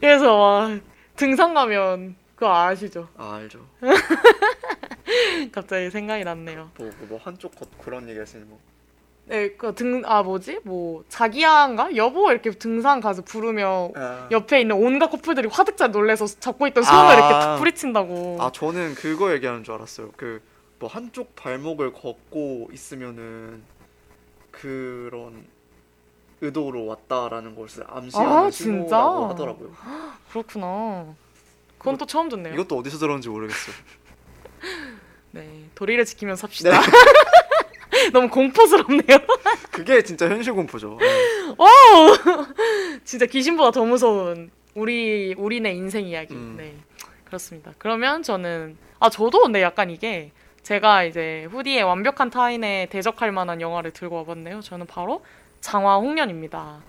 그래서 0.01 0.35
와, 0.37 0.79
등산 1.15 1.55
가면 1.55 2.17
그거 2.35 2.53
아시죠? 2.53 3.09
아 3.17 3.35
알죠. 3.37 3.61
갑자기 5.53 5.91
생각이 5.91 6.25
났네요. 6.25 6.71
뭐, 6.77 6.91
뭐, 6.99 7.07
뭐 7.11 7.21
한쪽 7.23 7.55
겉 7.55 7.69
그런 7.85 8.09
얘기 8.09 8.19
하시는 8.19 8.49
뭐. 8.49 8.59
네, 9.31 9.51
그 9.53 9.73
등 9.75 10.03
아 10.07 10.23
뭐지? 10.25 10.59
뭐 10.65 11.05
자기야인가? 11.09 11.95
여보 11.95 12.33
이렇게 12.33 12.51
등산 12.51 13.01
가서 13.01 13.23
부르면 13.23 13.93
아, 13.95 14.29
옆에 14.33 14.61
있는 14.61 14.75
온갖 14.77 15.09
커플들이 15.09 15.49
화들짝 15.49 15.93
놀래서 15.93 16.27
잡고 16.27 16.67
있던 16.67 16.83
손을 16.83 16.99
아. 16.99 17.15
이렇게 17.15 17.33
탁 17.33 17.57
부리친다고. 17.59 18.39
아 18.41 18.51
저는 18.53 18.95
그거 18.97 19.33
얘기하는 19.33 19.63
줄 19.65 19.75
알았어요. 19.75 20.11
그 20.17 20.41
뭐 20.81 20.89
한쪽 20.89 21.37
발목을 21.37 21.93
걷고 21.93 22.71
있으면은 22.73 23.63
그런 24.51 25.45
의도로 26.41 26.87
왔다라는 26.87 27.55
것을 27.55 27.85
암시하는 27.87 28.33
아, 28.33 28.51
신호라고? 28.51 29.27
하더라고요. 29.27 29.71
그렇구나. 30.33 31.15
그건 31.77 31.99
또 31.99 32.07
처음 32.07 32.31
듣네요. 32.31 32.55
이것도 32.55 32.79
어디서 32.79 32.97
들었는지 32.97 33.29
모르겠어요. 33.29 33.75
네, 35.33 35.67
도리를 35.75 36.03
지키면 36.07 36.37
삽시다. 36.37 36.71
네. 36.71 36.77
너무 38.13 38.29
공포스럽네요. 38.29 39.19
그게 39.71 40.03
진짜 40.03 40.29
현실 40.29 40.53
공포죠. 40.53 40.97
네. 41.01 41.07
진짜 43.05 43.27
귀신보다 43.27 43.71
더 43.71 43.85
무서운 43.85 44.51
우리 44.75 45.35
우리네 45.37 45.73
인생 45.73 46.07
이야기. 46.07 46.35
음. 46.35 46.55
네, 46.57 46.77
그렇습니다. 47.25 47.73
그러면 47.79 48.23
저는 48.23 48.77
아 48.99 49.11
저도 49.11 49.43
근데 49.43 49.63
약간 49.63 49.91
이게 49.91 50.33
제가 50.63 51.05
이제 51.05 51.49
후디의 51.51 51.83
완벽한 51.83 52.31
타인에 52.31 52.87
대적할 52.91 53.33
만한 53.33 53.61
영화를 53.61 53.93
들고 53.93 54.17
와봤네요. 54.17 54.61
저는 54.61 54.87
바로 54.87 55.25
장화 55.61 55.97
홍련입니다. 55.97 56.83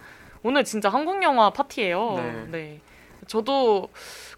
오늘 0.43 0.63
진짜 0.63 0.89
한국 0.89 1.21
영화 1.23 1.49
파티예요. 1.51 2.13
네. 2.15 2.45
네. 2.51 2.81
저도 3.27 3.89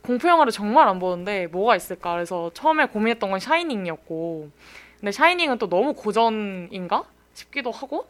공포 0.02 0.28
영화를 0.28 0.52
정말 0.52 0.88
안 0.88 1.00
보는데 1.00 1.48
뭐가 1.48 1.76
있을까? 1.76 2.14
그래서 2.14 2.52
처음에 2.54 2.86
고민했던 2.88 3.32
건 3.32 3.40
샤이닝이었고, 3.40 4.50
근데 5.04 5.12
샤이닝은 5.12 5.58
또 5.58 5.68
너무 5.68 5.94
고전인가 5.94 7.04
싶기도 7.34 7.72
하고, 7.72 8.08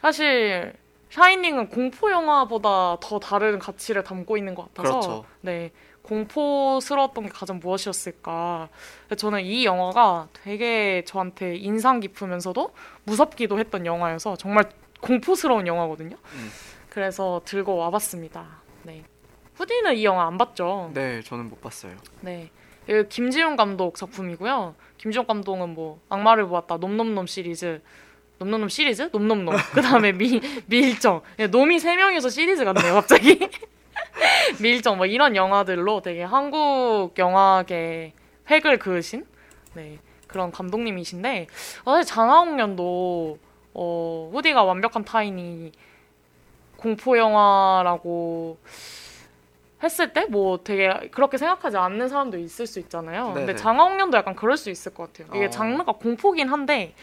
사실 0.00 0.72
샤이닝은 1.10 1.68
공포 1.68 2.10
영화보다 2.10 2.96
더 3.00 3.20
다른 3.20 3.60
가치를 3.60 4.02
담고 4.02 4.36
있는 4.36 4.56
것 4.56 4.74
같아서, 4.74 4.98
그렇죠. 4.98 5.24
네 5.42 5.70
공포스러웠던 6.02 7.26
게 7.26 7.30
가장 7.30 7.60
무엇이었을까? 7.60 8.68
저는 9.16 9.42
이 9.44 9.64
영화가 9.64 10.26
되게 10.42 11.04
저한테 11.06 11.54
인상 11.54 12.00
깊으면서도 12.00 12.74
무섭기도 13.04 13.60
했던 13.60 13.86
영화여서 13.86 14.34
정말 14.34 14.68
공포스러운 15.00 15.68
영화거든요. 15.68 16.16
음. 16.16 16.50
그래서 16.88 17.40
들고 17.44 17.76
와봤습니다. 17.76 18.62
네. 18.82 19.04
후디는 19.54 19.94
이 19.94 20.04
영화 20.04 20.26
안 20.26 20.38
봤죠? 20.38 20.90
네, 20.92 21.22
저는 21.22 21.48
못 21.48 21.60
봤어요. 21.60 21.96
네. 22.20 22.50
이거 22.88 23.02
김지훈 23.02 23.56
감독 23.56 23.96
작품이고요. 23.96 24.74
김지훈 24.98 25.26
감독은 25.26 25.74
뭐 25.74 26.00
악마를 26.08 26.46
보았다, 26.46 26.76
놈놈놈 26.76 27.26
시리즈, 27.26 27.80
놈놈놈 28.38 28.68
시리즈, 28.68 29.10
놈놈놈. 29.12 29.54
그 29.72 29.82
다음에 29.82 30.12
미 30.12 30.40
미일정. 30.66 31.22
예, 31.38 31.46
놈이 31.46 31.78
세 31.78 31.96
명이서 31.96 32.28
시리즈 32.28 32.64
같네요, 32.64 32.94
갑자기. 32.94 33.38
미일정 34.60 34.96
뭐 34.96 35.06
이런 35.06 35.36
영화들로 35.36 36.02
되게 36.02 36.22
한국 36.22 37.12
영화계 37.18 38.12
획을 38.50 38.78
그으신 38.78 39.26
네 39.74 39.98
그런 40.26 40.50
감독님이신데 40.50 41.46
어, 41.84 41.92
사실 41.92 42.04
장하옥년도 42.14 43.38
어 43.74 44.30
후디가 44.32 44.64
완벽한 44.64 45.04
타인이 45.04 45.72
공포 46.76 47.18
영화라고 47.18 48.58
했을 49.86 50.12
때 50.12 50.26
뭐 50.26 50.58
되게 50.62 51.08
그렇게 51.12 51.38
생각하지 51.38 51.76
않는 51.76 52.08
사람도 52.08 52.38
있을 52.38 52.66
수 52.66 52.78
있잖아요. 52.80 53.26
근데 53.28 53.46
네네. 53.46 53.56
장하옥년도 53.56 54.18
약간 54.18 54.34
그럴 54.36 54.56
수 54.56 54.70
있을 54.70 54.92
것 54.92 55.12
같아요. 55.12 55.34
이게 55.34 55.46
어. 55.46 55.50
장르가 55.50 55.92
공포긴 55.92 56.48
한데 56.48 56.94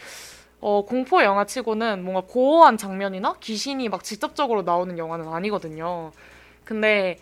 어, 0.60 0.84
공포 0.86 1.22
영화치고는 1.22 2.02
뭔가 2.04 2.22
고어한 2.22 2.76
장면이나 2.76 3.34
귀신이 3.40 3.88
막 3.88 4.04
직접적으로 4.04 4.62
나오는 4.62 4.96
영화는 4.96 5.28
아니거든요. 5.28 6.12
근데 6.64 7.18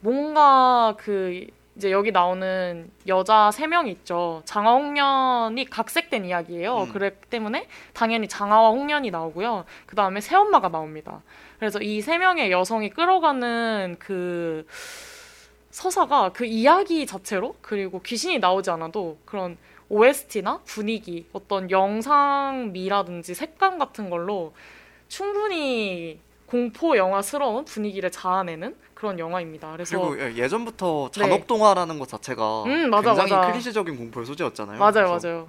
뭔가 0.00 0.94
그 0.98 1.46
이제 1.76 1.90
여기 1.90 2.10
나오는 2.12 2.90
여자 3.06 3.50
세 3.50 3.66
명이 3.66 3.90
있죠. 3.92 4.42
장하 4.44 4.72
홍련이 4.72 5.64
각색된 5.70 6.24
이야기예요. 6.24 6.82
음. 6.82 6.92
그렇기 6.92 7.28
때문에 7.30 7.66
당연히 7.94 8.28
장하와 8.28 8.70
홍련이 8.70 9.10
나오고요. 9.10 9.64
그 9.86 9.96
다음에 9.96 10.20
새엄마가 10.20 10.68
나옵니다. 10.68 11.22
그래서 11.62 11.78
이 11.80 12.00
세 12.02 12.18
명의 12.18 12.50
여성이 12.50 12.90
끌어가는 12.90 13.94
그 14.00 14.66
서사가 15.70 16.32
그 16.32 16.44
이야기 16.44 17.06
자체로 17.06 17.54
그리고 17.60 18.02
귀신이 18.02 18.40
나오지 18.40 18.68
않아도 18.70 19.16
그런 19.24 19.56
OST나 19.88 20.58
분위기, 20.64 21.24
어떤 21.32 21.70
영상미라든지 21.70 23.34
색감 23.36 23.78
같은 23.78 24.10
걸로 24.10 24.52
충분히 25.06 26.18
공포 26.46 26.96
영화스러운 26.96 27.64
분위기를 27.64 28.10
자아내는 28.10 28.74
그런 28.94 29.20
영화입니다. 29.20 29.70
그래서 29.70 29.96
그리고 30.00 30.20
예- 30.20 30.34
예전부터 30.36 31.10
네. 31.14 31.20
잔혹 31.20 31.46
동화라는 31.46 32.00
것 32.00 32.08
자체가 32.08 32.64
음, 32.64 32.90
맞아, 32.90 33.14
굉장히 33.14 33.30
맞아. 33.34 33.52
클리셰적인 33.52 33.96
공포의 33.98 34.26
소재였잖아요. 34.26 34.80
맞아요, 34.80 35.16
맞아요. 35.16 35.48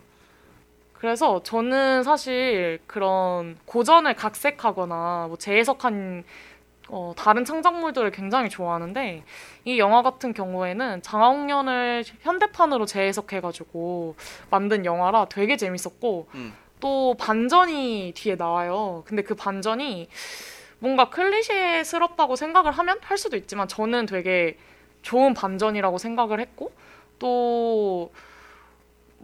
그래서 1.04 1.44
저는 1.44 2.04
사실 2.04 2.80
그런 2.88 3.58
고전을 3.66 4.14
각색하거나 4.16 5.26
뭐 5.28 5.38
재해석한 5.38 6.24
어, 6.88 7.14
다른 7.18 7.44
창작물들을 7.44 8.10
굉장히 8.12 8.50
좋아하는데 8.50 9.26
이 9.66 9.80
영화 9.80 10.02
같은 10.02 10.34
경우에는 10.34 11.02
장하홍련을 11.02 12.06
현대판으로 12.22 12.86
재해석해가지고 12.86 14.16
만든 14.50 14.86
영화라 14.86 15.26
되게 15.26 15.58
재밌었고 15.58 16.30
음. 16.36 16.54
또 16.80 17.16
반전이 17.16 18.14
뒤에 18.16 18.38
나와요. 18.38 19.04
근데 19.06 19.24
그 19.24 19.36
반전이 19.36 20.08
뭔가 20.80 21.10
클리셰스럽다고 21.10 22.38
생각을 22.38 22.72
하면 22.72 22.98
할 23.02 23.18
수도 23.18 23.36
있지만 23.36 23.68
저는 23.68 24.06
되게 24.06 24.58
좋은 25.02 25.34
반전이라고 25.34 25.98
생각을 25.98 26.40
했고 26.40 26.72
또 27.20 28.10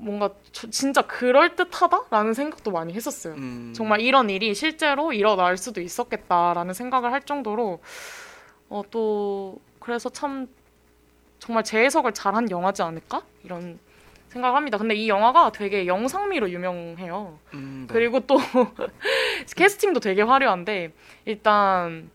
뭔가 0.01 0.31
저- 0.51 0.69
진짜 0.69 1.01
그럴 1.03 1.55
듯하다라는 1.55 2.33
생각도 2.33 2.71
많이 2.71 2.93
했었어요. 2.93 3.33
음, 3.35 3.73
정말 3.75 4.01
이런 4.01 4.29
일이 4.29 4.53
실제로 4.55 5.13
일어날 5.13 5.57
수도 5.57 5.81
있었겠다라는 5.81 6.73
생각을 6.73 7.11
할 7.11 7.21
정도로 7.21 7.79
어 8.69 8.83
또 8.91 9.59
그래서 9.79 10.09
참 10.09 10.47
정말 11.39 11.63
재해석을 11.63 12.13
잘한 12.13 12.51
영화지 12.51 12.81
않을까 12.81 13.23
이런 13.43 13.79
생각을 14.29 14.55
합니다. 14.55 14.77
근데 14.77 14.93
이 14.93 15.09
영화가 15.09 15.51
되게 15.51 15.87
영상미로 15.87 16.49
유명해요. 16.51 17.39
음, 17.55 17.85
네. 17.87 17.93
그리고 17.93 18.19
또 18.21 18.37
캐스팅도 19.55 19.99
되게 19.99 20.21
화려한데 20.21 20.91
일단 21.25 22.09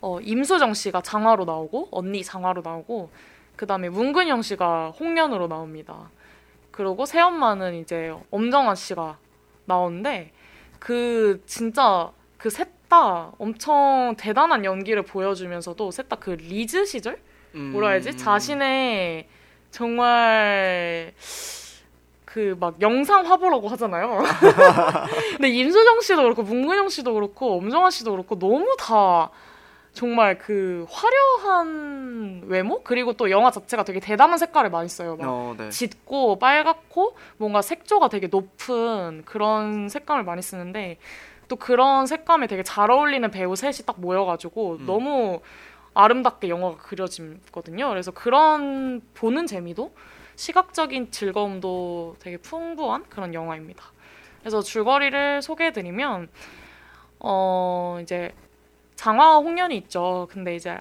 어, 0.00 0.18
임수정 0.20 0.74
씨가 0.74 1.00
장화로 1.02 1.44
나오고 1.44 1.88
언니 1.90 2.22
장화로 2.24 2.62
나오고 2.62 3.10
그 3.54 3.66
다음에 3.66 3.88
문근영 3.88 4.42
씨가 4.42 4.90
홍련으로 4.98 5.46
나옵니다. 5.48 6.10
그리고 6.76 7.06
새엄마는 7.06 7.74
이제 7.76 8.14
엄정화 8.30 8.74
씨가 8.74 9.16
나오는데 9.64 10.32
그 10.78 11.42
진짜 11.46 12.10
그 12.38 12.48
셋 12.50 12.68
다 12.88 13.32
엄청 13.38 14.14
대단한 14.16 14.64
연기를 14.64 15.02
보여주면서도 15.02 15.90
셋 15.90 16.08
다 16.08 16.14
그 16.16 16.30
리즈 16.30 16.84
시절 16.84 17.18
뭐라 17.72 17.88
해야지 17.90 18.10
음. 18.10 18.16
자신의 18.16 19.26
정말 19.72 21.12
그 22.24 22.54
막 22.60 22.80
영상 22.82 23.26
화보라고 23.26 23.66
하잖아요. 23.68 24.22
근데 25.36 25.48
임수정 25.48 26.00
씨도 26.02 26.22
그렇고 26.22 26.42
문근영 26.42 26.88
씨도 26.90 27.14
그렇고 27.14 27.56
엄정화 27.58 27.90
씨도 27.90 28.12
그렇고 28.12 28.38
너무 28.38 28.76
다 28.78 29.30
정말 29.96 30.36
그 30.36 30.86
화려한 30.90 32.42
외모 32.44 32.82
그리고 32.82 33.14
또 33.14 33.30
영화 33.30 33.50
자체가 33.50 33.82
되게 33.82 33.98
대담한 33.98 34.36
색깔을 34.36 34.68
많이 34.68 34.90
써요. 34.90 35.16
막 35.16 35.26
어, 35.26 35.54
네. 35.56 35.70
짙고 35.70 36.38
빨갛고 36.38 37.16
뭔가 37.38 37.62
색조가 37.62 38.10
되게 38.10 38.26
높은 38.26 39.22
그런 39.24 39.88
색감을 39.88 40.22
많이 40.24 40.42
쓰는데 40.42 40.98
또 41.48 41.56
그런 41.56 42.06
색감에 42.06 42.46
되게 42.46 42.62
잘 42.62 42.90
어울리는 42.90 43.30
배우 43.30 43.56
셋이 43.56 43.86
딱 43.86 43.98
모여가지고 43.98 44.76
음. 44.80 44.86
너무 44.86 45.40
아름답게 45.94 46.50
영화가 46.50 46.76
그려지거든요. 46.76 47.88
그래서 47.88 48.10
그런 48.10 49.00
보는 49.14 49.46
재미도 49.46 49.94
시각적인 50.34 51.10
즐거움도 51.10 52.16
되게 52.18 52.36
풍부한 52.36 53.06
그런 53.08 53.32
영화입니다. 53.32 53.82
그래서 54.40 54.60
줄거리를 54.60 55.40
소개해드리면 55.40 56.28
어 57.20 57.98
이제 58.02 58.34
장화와 58.96 59.38
홍련이 59.38 59.76
있죠. 59.78 60.28
근데 60.30 60.56
이제 60.56 60.78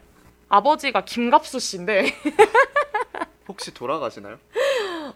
아버지가 0.50 1.06
김갑수 1.06 1.60
씨인데 1.60 2.06
혹시 3.48 3.74
돌아가시나요? 3.74 4.38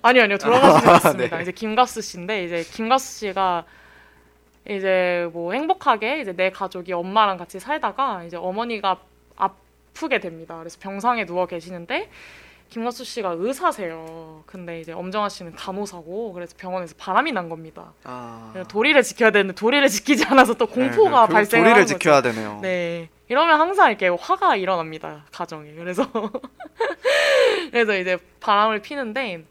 아니요, 0.01 0.23
아니요. 0.23 0.37
돌아가시지 0.37 0.87
않습니다. 0.87 1.37
네. 1.37 1.41
이제 1.41 1.51
김가수 1.51 2.01
씨인데 2.01 2.43
이제 2.43 2.63
김가수 2.63 3.19
씨가 3.19 3.65
이제 4.69 5.27
뭐 5.33 5.53
행복하게 5.53 6.21
이제 6.21 6.33
내 6.33 6.51
가족이 6.51 6.93
엄마랑 6.93 7.37
같이 7.37 7.59
살다가 7.59 8.23
이제 8.23 8.37
어머니가 8.37 8.99
아프게 9.35 10.19
됩니다. 10.19 10.57
그래서 10.59 10.77
병상에 10.79 11.25
누워 11.25 11.47
계시는데 11.47 12.09
김가수 12.69 13.03
씨가 13.03 13.35
의사세요. 13.37 14.43
근데 14.45 14.79
이제 14.79 14.91
엄정화 14.91 15.29
씨는 15.29 15.55
간호사고 15.55 16.33
그래서 16.33 16.55
병원에서 16.57 16.93
바람이 16.97 17.31
난 17.31 17.49
겁니다. 17.49 17.93
아. 18.03 18.53
도리를 18.67 19.01
지켜야 19.01 19.31
되는데 19.31 19.55
도리를 19.55 19.87
지키지 19.89 20.25
않아서 20.25 20.53
또 20.53 20.67
공포가 20.67 21.27
네, 21.27 21.33
발생을 21.33 21.63
도리를 21.63 21.71
하는 21.71 21.83
거죠. 21.83 21.97
지켜야 21.97 22.21
되네요. 22.21 22.59
네. 22.61 23.09
이러면 23.27 23.59
항상 23.59 23.89
이렇게 23.89 24.07
화가 24.07 24.55
일어납니다. 24.55 25.25
가정에. 25.31 25.73
그래서 25.73 26.05
그래서 27.71 27.97
이제 27.97 28.17
바람을 28.39 28.81
피는데 28.81 29.45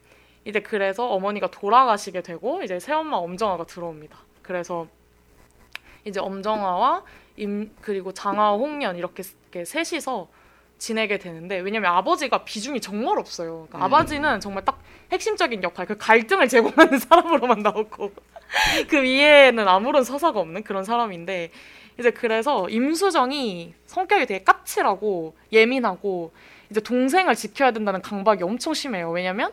이제 0.45 0.61
그래서 0.61 1.09
어머니가 1.09 1.51
돌아가시게 1.51 2.23
되고 2.23 2.63
이제 2.63 2.79
새엄마 2.79 3.17
엄정화가 3.17 3.65
들어옵니다. 3.65 4.17
그래서 4.43 4.87
이제 6.05 6.21
엄정화와 6.21 7.03
임 7.37 7.73
그리고 7.81 8.13
장화 8.13 8.53
홍련 8.53 8.97
이렇게, 8.97 9.25
이렇게 9.51 9.65
셋이서 9.65 10.29
지내게 10.79 11.19
되는데 11.19 11.59
왜냐면 11.59 11.93
아버지가 11.93 12.45
비중이 12.45 12.81
정말 12.81 13.19
없어요. 13.19 13.67
그러니까 13.69 13.79
음. 13.79 13.83
아버지는 13.83 14.41
정말 14.41 14.65
딱 14.65 14.81
핵심적인 15.13 15.63
역할, 15.63 15.87
그 15.87 15.97
갈등을 15.97 16.49
제공하는 16.49 16.99
사람으로만 17.01 17.61
나오고 17.61 18.13
그 18.89 19.03
위에는 19.03 19.67
아무런 19.67 20.05
서사가 20.05 20.39
없는 20.41 20.63
그런 20.63 20.85
사람인데 20.85 21.51
이제 21.99 22.11
그래서 22.11 22.69
임수정이 22.69 23.75
성격이 23.87 24.27
되게 24.27 24.45
까칠하고 24.45 25.37
예민하고 25.53 26.33
이제 26.71 26.81
동생을 26.81 27.35
지켜야 27.35 27.73
된다는 27.73 28.01
강박이 28.01 28.43
엄청 28.45 28.73
심해요. 28.75 29.11
왜냐면 29.11 29.53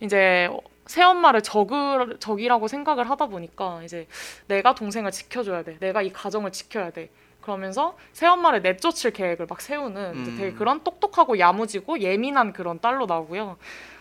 이제 0.00 0.48
새엄마를 0.86 1.42
적을, 1.42 2.18
적이라고 2.20 2.68
생각을 2.68 3.08
하다 3.10 3.26
보니까 3.26 3.82
이제 3.84 4.06
내가 4.46 4.74
동생을 4.74 5.10
지켜줘야 5.10 5.62
돼. 5.62 5.78
내가 5.78 6.02
이 6.02 6.12
가정을 6.12 6.52
지켜야 6.52 6.90
돼. 6.90 7.10
그러면서 7.44 7.94
새엄마를 8.14 8.62
내쫓을 8.62 9.10
계획을 9.12 9.46
막 9.46 9.60
세우는 9.60 10.12
음. 10.14 10.36
되게 10.38 10.54
그런 10.54 10.82
똑똑하고 10.82 11.38
야무지고 11.38 12.00
예민한 12.00 12.54
그런 12.54 12.80
딸로 12.80 13.04
나오고요. 13.04 13.58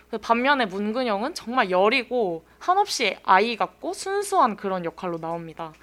그 0.09 0.17
반면에 0.17 0.65
문근영은 0.65 1.33
정말 1.33 1.69
여리고 1.69 2.45
한없이 2.59 3.17
아이 3.23 3.57
같고 3.57 3.93
순수한 3.93 4.55
그런 4.55 4.85
역할로 4.85 5.17
나옵니다. 5.17 5.73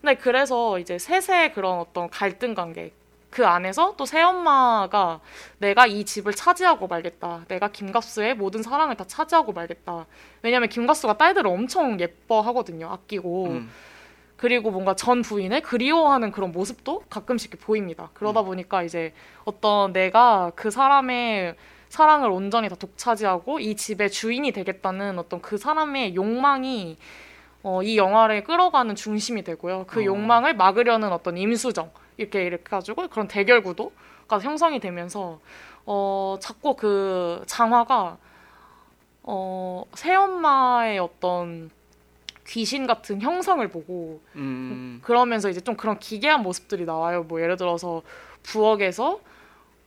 근데 0.00 0.14
그래서 0.14 0.78
이제 0.78 0.98
셋의 0.98 1.52
그런 1.52 1.80
어떤 1.80 2.08
갈등 2.10 2.54
관계 2.54 2.92
그 3.30 3.44
안에서 3.44 3.94
또 3.96 4.06
새엄마가 4.06 5.18
내가 5.58 5.86
이 5.86 6.04
집을 6.04 6.32
차지하고 6.34 6.86
말겠다. 6.86 7.44
내가 7.48 7.68
김갑수의 7.72 8.36
모든 8.36 8.62
사랑을 8.62 8.96
다 8.96 9.04
차지하고 9.04 9.52
말겠다. 9.52 10.06
왜냐면 10.42 10.68
김갑수가 10.68 11.18
딸들을 11.18 11.50
엄청 11.50 11.98
예뻐하거든요. 11.98 12.88
아끼고. 12.88 13.46
음. 13.46 13.70
그리고 14.36 14.70
뭔가 14.70 14.94
전 14.94 15.22
부인을 15.22 15.62
그리워하는 15.62 16.32
그런 16.32 16.52
모습도 16.52 17.04
가끔씩 17.08 17.58
보입니다. 17.60 18.10
그러다 18.14 18.40
음. 18.40 18.46
보니까 18.46 18.82
이제 18.82 19.12
어떤 19.44 19.92
내가 19.92 20.52
그 20.54 20.70
사람의 20.70 21.54
사랑을 21.88 22.30
온전히 22.30 22.68
다 22.68 22.74
독차지하고 22.74 23.60
이 23.60 23.76
집의 23.76 24.10
주인이 24.10 24.50
되겠다는 24.50 25.18
어떤 25.18 25.40
그 25.40 25.56
사람의 25.56 26.16
욕망이 26.16 26.96
어, 27.62 27.82
이 27.82 27.96
영화를 27.96 28.44
끌어가는 28.44 28.94
중심이 28.96 29.42
되고요. 29.42 29.84
그 29.86 30.02
어. 30.02 30.04
욕망을 30.04 30.54
막으려는 30.54 31.12
어떤 31.12 31.38
임수정 31.38 31.90
이렇게 32.16 32.44
이렇게 32.44 32.64
가지고 32.64 33.08
그런 33.08 33.28
대결 33.28 33.62
구도가 33.62 34.40
형성이 34.40 34.80
되면서 34.80 35.38
어, 35.86 36.36
자꾸 36.40 36.74
그 36.74 37.42
장화가 37.46 38.18
어, 39.22 39.84
새엄마의 39.94 40.98
어떤 40.98 41.70
귀신 42.46 42.86
같은 42.86 43.20
형상을 43.20 43.66
보고 43.68 44.20
음. 44.36 45.00
그러면서 45.02 45.48
이제 45.48 45.60
좀 45.60 45.76
그런 45.76 45.98
기괴한 45.98 46.42
모습들이 46.42 46.84
나와요. 46.84 47.22
뭐 47.24 47.40
예를 47.40 47.56
들어서 47.56 48.02
부엌에서 48.42 49.20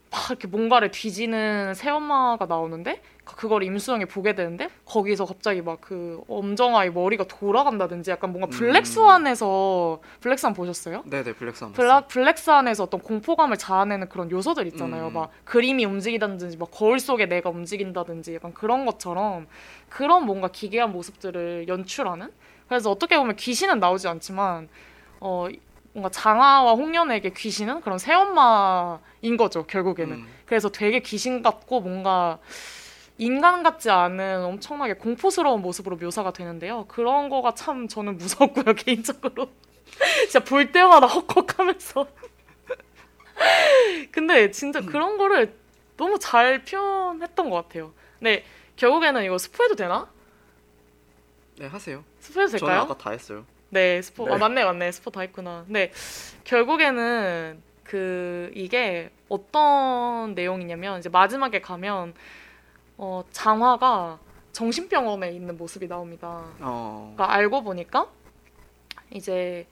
막 0.09 0.29
이렇게 0.29 0.47
뭔가를 0.47 0.91
뒤지는 0.91 1.73
새엄마가 1.73 2.45
나오는데 2.45 3.01
그걸 3.35 3.63
임수영이 3.63 4.05
보게 4.05 4.35
되는데 4.35 4.69
거기서 4.85 5.25
갑자기 5.25 5.61
막 5.61 5.77
그 5.87 6.21
엄정아의 6.27 6.91
머리가 6.91 7.23
돌아간다든지 7.23 8.11
약간 8.11 8.31
뭔가 8.31 8.47
음. 8.47 8.51
블랙스완에서 8.51 10.01
블랙스완 10.19 10.53
보셨어요? 10.53 11.01
네네 11.05 11.33
블랙스완. 11.35 11.71
블랙 11.71 12.07
블랙스완에서 12.09 12.83
어떤 12.83 12.99
공포감을 12.99 13.55
자아내는 13.55 14.09
그런 14.09 14.29
요소들 14.29 14.67
있잖아요. 14.67 15.07
음. 15.07 15.13
막 15.13 15.31
그림이 15.45 15.85
움직이다든지 15.85 16.57
막 16.57 16.69
거울 16.71 16.99
속에 16.99 17.25
내가 17.27 17.49
움직인다든지 17.51 18.35
약간 18.35 18.53
그런 18.53 18.85
것처럼 18.85 19.47
그런 19.87 20.25
뭔가 20.25 20.49
기괴한 20.49 20.91
모습들을 20.91 21.69
연출하는. 21.69 22.31
그래서 22.67 22.91
어떻게 22.91 23.17
보면 23.17 23.37
귀신은 23.37 23.79
나오지 23.79 24.09
않지만 24.09 24.67
어 25.21 25.47
뭔가 25.93 26.09
장하와 26.09 26.73
홍련에게 26.73 27.29
귀신은 27.29 27.79
그런 27.79 27.97
새엄마인 27.97 29.37
거죠 29.37 29.65
결국에는. 29.65 30.17
음. 30.17 30.27
그래서 30.45 30.67
되게 30.67 30.99
귀신 30.99 31.41
같고 31.41 31.79
뭔가 31.79 32.39
인간 33.17 33.63
같지 33.63 33.89
않은 33.89 34.45
엄청나게 34.45 34.93
공포스러운 34.93 35.61
모습으로 35.61 35.95
묘사가 35.97 36.33
되는데요. 36.33 36.85
그런 36.87 37.29
거가 37.29 37.53
참 37.55 37.87
저는 37.87 38.17
무섭고요 38.17 38.73
개인적으로. 38.77 39.49
진짜 40.23 40.39
볼 40.43 40.71
때마다 40.71 41.07
헉헉하면서. 41.07 42.07
근데 44.11 44.51
진짜 44.51 44.81
그런 44.81 45.17
거를 45.17 45.55
너무 45.95 46.19
잘 46.19 46.63
표현했던 46.63 47.49
것 47.49 47.55
같아요. 47.63 47.93
근데 48.19 48.43
결국에는 48.75 49.23
이거 49.23 49.37
스포해도 49.37 49.75
되나? 49.75 50.09
네 51.57 51.65
하세요. 51.65 52.03
스포해도 52.19 52.51
저는 52.51 52.59
될까요? 52.59 52.81
아까 52.81 52.97
다 52.97 53.11
했어요. 53.11 53.45
네, 53.69 54.01
스포. 54.01 54.27
네. 54.27 54.33
아, 54.33 54.37
맞네, 54.37 54.63
맞네. 54.63 54.91
스포 54.91 55.09
다 55.09 55.21
했구나. 55.21 55.63
근데 55.65 55.91
결국에는 56.43 57.61
그 57.83 58.51
이게 58.53 59.09
어떤 59.27 60.35
내용이냐면 60.35 60.99
이제 60.99 61.09
마지막에 61.09 61.61
가면 61.61 62.13
어 62.97 63.23
장화가 63.31 64.19
정신병원에 64.51 65.31
있는 65.31 65.57
모습이 65.57 65.87
나옵니다. 65.87 66.43
어. 66.59 67.13
그러니까 67.15 67.35
알고 67.35 67.63
보니까 67.63 68.07
이제 69.11 69.67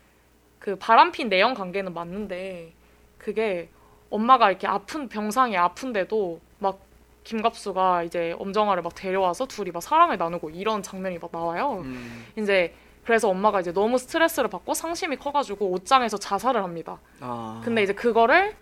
그 0.60 0.76
바람핀 0.76 1.30
내연 1.30 1.54
관계는 1.54 1.94
맞는데 1.94 2.74
그게 3.18 3.70
엄마가 4.10 4.50
이렇게 4.50 4.68
아픈 4.68 5.10
병상에 5.10 5.58
아픈데도 5.58 6.40
막 6.60 6.80
김갑수가 7.24 8.04
이제 8.04 8.36
엄정화를 8.38 8.84
막 8.84 8.94
데려와서 8.94 9.48
둘이 9.48 9.72
막 9.72 9.82
사랑을 9.82 10.18
나누고 10.18 10.52
이런 10.52 10.84
장면이 10.84 11.18
막 11.18 11.32
나와요. 11.32 11.82
음. 11.84 12.26
이제 12.38 12.74
그래서 13.04 13.30
엄마가 13.30 13.60
이제 13.62 13.72
너무 13.72 13.98
스트레스를 13.98 14.50
받고 14.50 14.74
상심이 14.74 15.16
커가지고 15.18 15.70
옷장에서 15.72 16.18
자살을 16.18 16.64
합니다. 16.64 17.00
아. 17.20 17.62
근데 17.64 17.84
이제 17.84 17.94
그거를 17.94 18.56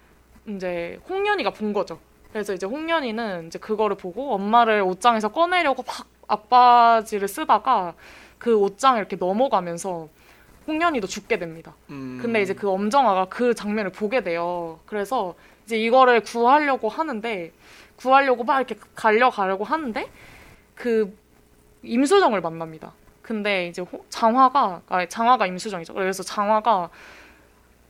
이제 0.48 1.00
홍련이가 1.10 1.52
본 1.52 1.74
거죠. 1.74 2.00
그래서 2.34 2.52
이제 2.54 2.66
홍련이는 2.66 3.48
이제 3.48 3.60
그거를 3.60 3.96
보고 3.96 4.34
엄마를 4.34 4.82
옷장에서 4.82 5.28
꺼내려고 5.32 5.84
막 5.84 6.08
앞바지를 6.28 7.28
쓰다가 7.28 7.94
그 8.40 8.58
옷장에 8.58 8.98
이렇게 8.98 9.16
넘어가면서 9.16 10.10
홍련이도 10.68 11.06
죽게 11.06 11.38
됩니다. 11.38 11.76
음. 11.92 12.18
근데 12.20 12.42
이제 12.42 12.56
그 12.56 12.68
엄정화가 12.70 13.26
그 13.26 13.54
장면을 13.54 13.92
보게 13.92 14.24
돼요. 14.24 14.80
그래서 14.88 15.36
이제 15.66 15.78
이거를 15.78 16.22
구하려고 16.22 16.90
하는데 16.90 17.52
구하려고 17.98 18.44
막 18.44 18.58
이렇게 18.58 18.76
가려가려고 18.96 19.64
하는데 19.64 20.10
그 20.74 21.16
임수정을 21.84 22.42
만납니다. 22.42 22.94
근데 23.22 23.68
이제 23.68 23.84
호- 23.84 24.04
장화가 24.10 24.82
아 24.90 25.06
장화가 25.06 25.46
임수정이죠. 25.46 25.94
그래서 25.94 26.24
장화가 26.24 26.90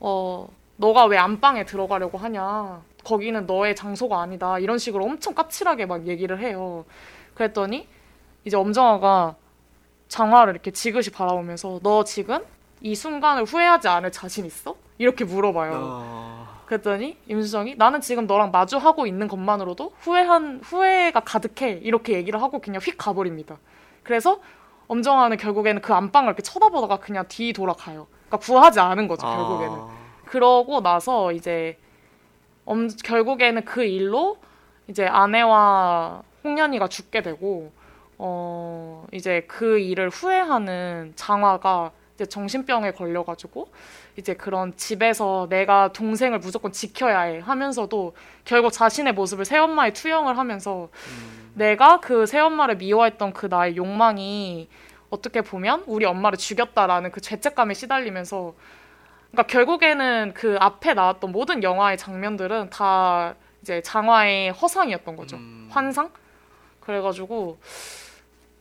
어 0.02 0.48
너가 0.76 1.06
왜 1.06 1.18
안방에 1.18 1.64
들어가려고 1.64 2.18
하냐? 2.18 2.82
거기는 3.04 3.46
너의 3.46 3.76
장소가 3.76 4.22
아니다. 4.22 4.60
이런 4.60 4.78
식으로 4.78 5.06
엄청 5.06 5.34
까칠하게 5.34 5.86
막 5.86 6.08
얘기를 6.08 6.40
해요. 6.40 6.86
그랬더니 7.34 7.88
이제 8.46 8.58
엄정화가 8.58 9.36
장화를 10.08 10.54
이렇게 10.54 10.72
지그시 10.72 11.12
바라보면서 11.12 11.80
너 11.82 12.04
지금 12.04 12.44
이 12.82 12.96
순간을 12.96 13.46
후회하지 13.46 13.88
않을 13.88 14.12
자신 14.12 14.46
있어? 14.46 14.76
이렇게 14.98 15.26
물어봐요. 15.26 15.74
아, 15.76 16.62
그랬더니 16.66 17.18
임수정이 17.28 17.76
나는 17.76 18.02
지금 18.02 18.28
너랑 18.28 18.52
마주하고 18.52 19.08
있는 19.08 19.28
것만으로도 19.28 19.94
후회한 20.00 20.62
후회가 20.64 21.22
가득해 21.22 21.80
이렇게 21.84 22.14
얘기를 22.14 22.42
하고 22.42 22.60
그냥 22.60 22.82
휙 22.82 22.98
가버립니다. 22.98 23.58
그래서 24.04 24.40
엄정화는 24.88 25.38
결국에는 25.38 25.82
그 25.82 25.94
안방을 25.94 26.30
이렇게 26.30 26.44
쳐다보다가 26.44 26.98
그냥 26.98 27.26
뒤 27.28 27.54
돌아가요. 27.54 28.08
그러니까 28.28 28.38
구하지 28.38 28.80
않은 28.80 29.08
거죠 29.08 29.26
결국에는. 29.26 29.74
아, 29.74 29.98
그러고 30.26 30.82
나서 30.82 31.32
이제 31.32 31.78
엄, 32.66 32.88
결국에는 32.88 33.66
그 33.66 33.84
일로 33.84 34.38
이제 34.88 35.06
아내와 35.06 36.24
홍련이가 36.44 36.88
죽게 36.88 37.22
되고 37.22 37.72
어 38.18 39.06
이제 39.12 39.46
그 39.48 39.80
일을 39.80 40.10
후회하는 40.10 41.14
장화가 41.16 41.92
이제 42.16 42.26
정신병에 42.26 42.92
걸려가지고 42.92 43.70
이제 44.18 44.36
그런 44.36 44.76
집에서 44.78 45.48
내가 45.50 45.92
동생을 45.92 46.40
무조건 46.40 46.72
지켜야 46.72 47.22
해 47.22 47.40
하면서도 47.40 48.14
결국 48.46 48.72
자신의 48.72 49.14
모습을 49.14 49.46
새엄마에 49.46 49.94
투영을 49.94 50.38
하면서 50.38 50.90
내가 51.56 52.00
그 52.00 52.26
새엄마를 52.26 52.78
미워했던 52.78 53.34
그 53.34 53.48
나의 53.48 53.78
욕망이 53.78 54.70
어떻게 55.10 55.42
보면 55.42 55.84
우리 55.88 56.06
엄마를 56.06 56.38
죽였다라는 56.38 57.12
그 57.12 57.22
죄책감에 57.22 57.74
시달리면서 57.74 58.54
그러니까 59.34 59.52
결국에는 59.52 60.32
그 60.36 60.58
앞에 60.60 60.94
나왔던 60.94 61.32
모든 61.32 61.64
영화의 61.64 61.98
장면들은 61.98 62.70
다 62.70 63.34
이제 63.64 63.82
장화의 63.82 64.52
허상이었던 64.52 65.16
거죠. 65.16 65.38
음. 65.38 65.68
환상? 65.72 66.12
그래가지고 66.80 67.58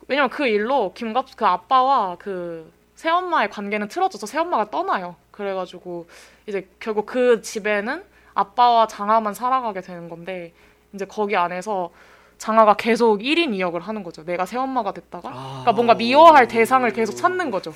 왜냐면 0.09 0.31
그 0.31 0.47
일로 0.47 0.95
김갑 0.95 1.27
그 1.37 1.45
아빠와 1.45 2.17
그 2.19 2.73
새엄마의 2.95 3.51
관계는 3.51 3.89
틀어져서 3.89 4.27
새엄마가 4.27 4.71
떠나요. 4.71 5.17
그래가지고 5.31 6.07
이제 6.47 6.67
결국 6.81 7.05
그 7.05 7.43
집에는 7.43 8.03
아빠와 8.33 8.87
장화만 8.87 9.35
살아가게 9.35 9.83
되는 9.83 10.09
건데 10.09 10.55
이제 10.95 11.05
거기 11.05 11.37
안에서 11.37 11.91
장화가 12.39 12.75
계속 12.75 13.19
1인 13.19 13.51
2역을 13.51 13.81
하는 13.81 14.03
거죠. 14.03 14.25
내가 14.25 14.47
새엄마가 14.47 14.93
됐다가 14.93 15.29
아. 15.29 15.49
그러니까 15.61 15.73
뭔가 15.73 15.95
미워할 15.95 16.49
대상을 16.49 16.91
계속 16.93 17.15
찾는 17.15 17.51
거죠. 17.51 17.75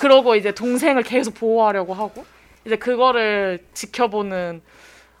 그러고 0.00 0.34
이제 0.34 0.52
동생을 0.52 1.02
계속 1.02 1.34
보호하려고 1.34 1.94
하고 1.94 2.24
이제 2.64 2.76
그거를 2.76 3.64
지켜보는 3.74 4.62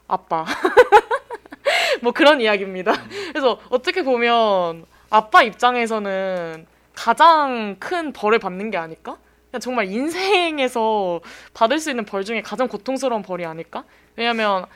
아빠. 0.08 0.44
뭐 2.02 2.12
그런 2.12 2.40
이야기입니다. 2.40 2.92
그래서 3.28 3.60
어떻게 3.70 4.02
보면 4.02 4.86
아빠 5.10 5.42
입장에서는 5.42 6.66
가장 6.94 7.76
큰 7.78 8.12
벌을 8.12 8.38
받는 8.38 8.70
게 8.70 8.76
아닐까? 8.76 9.18
그냥 9.50 9.60
정말 9.60 9.86
인생에서 9.86 11.20
받을 11.52 11.78
수 11.78 11.90
있는 11.90 12.04
벌 12.04 12.24
중에 12.24 12.42
가장 12.42 12.68
고통스러운 12.68 13.22
벌이 13.22 13.44
아닐까? 13.44 13.84
왜냐면 14.16 14.66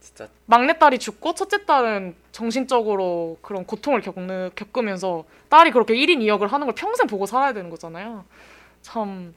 진짜 0.00 0.28
막내딸이 0.46 0.98
죽고 0.98 1.34
첫째 1.34 1.64
딸은 1.64 2.14
정신적으로 2.30 3.38
그런 3.42 3.64
고통을 3.64 4.00
겪는, 4.00 4.50
겪으면서 4.54 5.24
딸이 5.48 5.72
그렇게 5.72 5.94
1인 5.94 6.18
2역을 6.20 6.48
하는 6.48 6.66
걸 6.66 6.74
평생 6.74 7.06
보고 7.06 7.26
살아야 7.26 7.52
되는 7.52 7.70
거잖아요. 7.70 8.24
참, 8.90 9.34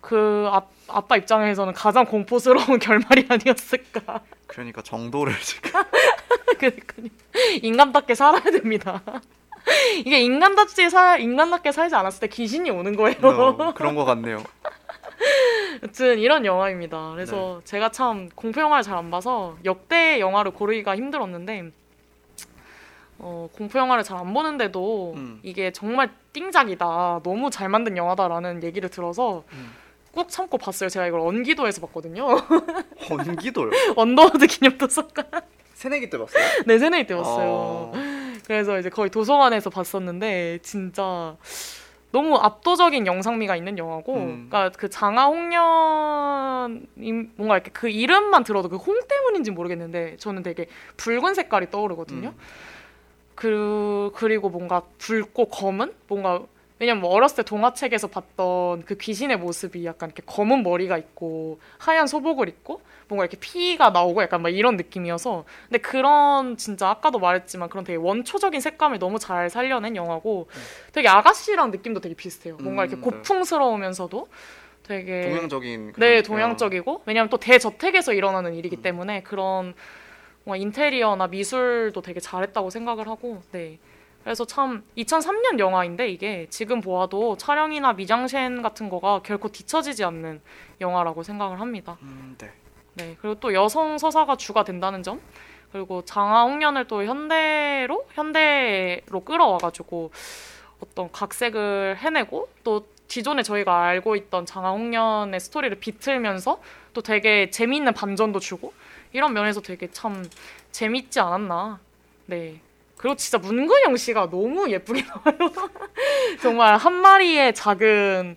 그 0.00 0.48
아, 0.50 0.62
아빠 0.88 1.16
입장에서는 1.18 1.74
가장 1.74 2.06
공포스러운 2.06 2.78
결말이 2.80 3.26
아니었을까. 3.28 4.20
그러니까 4.46 4.80
정도를 4.80 5.34
지금. 5.42 5.70
인간답게 7.62 8.14
살아야 8.14 8.40
됩니다. 8.42 9.02
이게 9.98 10.20
인간답게 10.20 10.88
살 10.88 11.20
인간답게 11.20 11.70
살지 11.70 11.94
않았을 11.94 12.20
때 12.20 12.26
귀신이 12.28 12.70
오는 12.70 12.96
거예요. 12.96 13.18
어, 13.22 13.74
그런 13.74 13.94
것 13.94 14.06
같네요. 14.06 14.42
여튼 15.82 16.18
이런 16.18 16.46
영화입니다. 16.46 17.10
그래서 17.12 17.60
제가 17.64 17.90
참 17.90 18.30
공포 18.34 18.62
영화를 18.62 18.82
잘 18.82 18.96
안 18.96 19.10
봐서 19.10 19.58
역대 19.66 20.18
영화를 20.18 20.52
고르기가 20.52 20.96
힘들었는데 20.96 21.70
어, 23.22 23.48
공포 23.56 23.78
영화를 23.78 24.02
잘 24.04 24.20
안 24.20 24.34
보는데도 24.34 25.14
음. 25.16 25.40
이게 25.42 25.70
정말 25.72 26.10
띵작이다. 26.32 27.20
너무 27.22 27.48
잘 27.50 27.68
만든 27.68 27.96
영화다라는 27.96 28.62
얘기를 28.62 28.88
들어서 28.90 29.44
음. 29.52 29.72
꾹 30.12 30.28
참고 30.28 30.58
봤어요. 30.58 30.88
제가 30.90 31.06
이걸 31.06 31.20
언기도에서 31.20 31.80
봤거든요. 31.82 32.26
언기도요. 33.08 33.70
언더우드 33.96 34.46
기념도서관 34.46 35.24
새내기 35.74 36.10
때 36.10 36.18
봤어요? 36.18 36.42
네 36.66 36.78
새내기 36.78 37.06
때 37.06 37.14
봤어요. 37.14 37.46
어, 37.48 37.92
그래서 38.46 38.78
이제 38.78 38.90
거의 38.90 39.08
도서관에서 39.10 39.70
봤었는데 39.70 40.58
진짜 40.62 41.36
너무 42.12 42.36
압도적인 42.36 43.06
영상미가 43.06 43.54
있는 43.54 43.78
영화고, 43.78 44.14
음. 44.16 44.48
그러니까 44.50 44.70
그 44.76 44.90
장화홍련 44.90 46.86
뭔가 47.36 47.54
이렇게 47.54 47.70
그 47.72 47.88
이름만 47.88 48.42
들어도 48.44 48.68
그 48.68 48.76
홍 48.76 48.98
때문인지 49.06 49.52
모르겠는데 49.52 50.16
저는 50.18 50.42
되게 50.42 50.66
붉은 50.96 51.34
색깔이 51.34 51.70
떠오르거든요. 51.70 52.30
음. 52.30 52.34
그 53.40 54.10
그리고 54.16 54.50
뭔가 54.50 54.82
붉고 54.98 55.46
검은? 55.46 55.94
뭔가 56.08 56.42
왜냐면 56.78 57.00
뭐 57.00 57.10
어렸을 57.10 57.36
때 57.36 57.42
동화책에서 57.42 58.08
봤던 58.08 58.82
그 58.84 58.98
귀신의 58.98 59.38
모습이 59.38 59.86
약간 59.86 60.10
이렇게 60.10 60.22
검은 60.26 60.62
머리가 60.62 60.98
있고 60.98 61.58
하얀 61.78 62.06
소복을 62.06 62.50
입고 62.50 62.82
뭔가 63.08 63.24
이렇게 63.24 63.38
피가 63.38 63.90
나오고 63.90 64.22
약간 64.22 64.42
막 64.42 64.50
이런 64.50 64.76
느낌이어서. 64.76 65.44
근데 65.70 65.78
그런 65.78 66.58
진짜 66.58 66.90
아까도 66.90 67.18
말했지만 67.18 67.70
그런 67.70 67.82
되게 67.82 67.96
원초적인 67.96 68.60
색감을 68.60 68.98
너무 68.98 69.18
잘 69.18 69.48
살려낸 69.48 69.96
영화고 69.96 70.48
되게 70.92 71.08
아가씨랑 71.08 71.70
느낌도 71.70 72.00
되게 72.00 72.14
비슷해요. 72.14 72.58
뭔가 72.60 72.84
이렇게 72.84 72.96
음, 72.96 73.00
네. 73.00 73.10
고풍스러우면서도 73.10 74.26
되게 74.82 75.22
동양적인 75.22 75.94
네, 75.96 76.20
동양적이고. 76.20 77.04
왜냐면 77.06 77.30
또 77.30 77.38
대저택에서 77.38 78.12
일어나는 78.12 78.54
일이기 78.54 78.76
때문에 78.76 79.22
그런 79.22 79.72
뭔가 80.44 80.60
인테리어나 80.60 81.26
미술도 81.26 82.00
되게 82.02 82.20
잘했다고 82.20 82.70
생각을 82.70 83.08
하고 83.08 83.42
네. 83.52 83.78
그래서 84.24 84.44
참 84.44 84.84
2003년 84.98 85.58
영화인데 85.58 86.08
이게 86.08 86.46
지금 86.50 86.80
보아도 86.80 87.36
촬영이나 87.36 87.94
미장센 87.94 88.62
같은 88.62 88.88
거가 88.88 89.22
결코 89.22 89.48
뒤처지지 89.48 90.04
않는 90.04 90.40
영화라고 90.80 91.22
생각을 91.22 91.60
합니다. 91.60 91.96
음, 92.02 92.36
네. 92.38 92.50
네. 92.94 93.16
그리고 93.20 93.38
또 93.40 93.54
여성 93.54 93.96
서사가 93.96 94.36
주가 94.36 94.64
된다는 94.64 95.02
점. 95.02 95.20
그리고 95.72 96.04
장하홍련을 96.04 96.88
또 96.88 97.04
현대로 97.04 98.04
현대로 98.10 99.20
끌어와가지고 99.24 100.10
어떤 100.80 101.12
각색을 101.12 101.98
해내고 101.98 102.48
또 102.64 102.86
기존에 103.06 103.42
저희가 103.42 103.82
알고 103.84 104.16
있던 104.16 104.46
장하홍련의 104.46 105.38
스토리를 105.38 105.78
비틀면서 105.78 106.60
또 106.92 107.02
되게 107.02 107.50
재미있는 107.50 107.94
반전도 107.94 108.40
주고 108.40 108.72
이런 109.12 109.32
면에서 109.32 109.60
되게 109.60 109.90
참 109.90 110.24
재밌지 110.72 111.20
않았나. 111.20 111.80
네. 112.26 112.60
그리고 112.96 113.16
진짜 113.16 113.38
문근영 113.38 113.96
씨가 113.96 114.28
너무 114.30 114.70
예쁘게 114.70 115.02
나와요. 115.08 115.52
정말 116.42 116.76
한 116.76 116.92
마리의 116.94 117.54
작은 117.54 118.36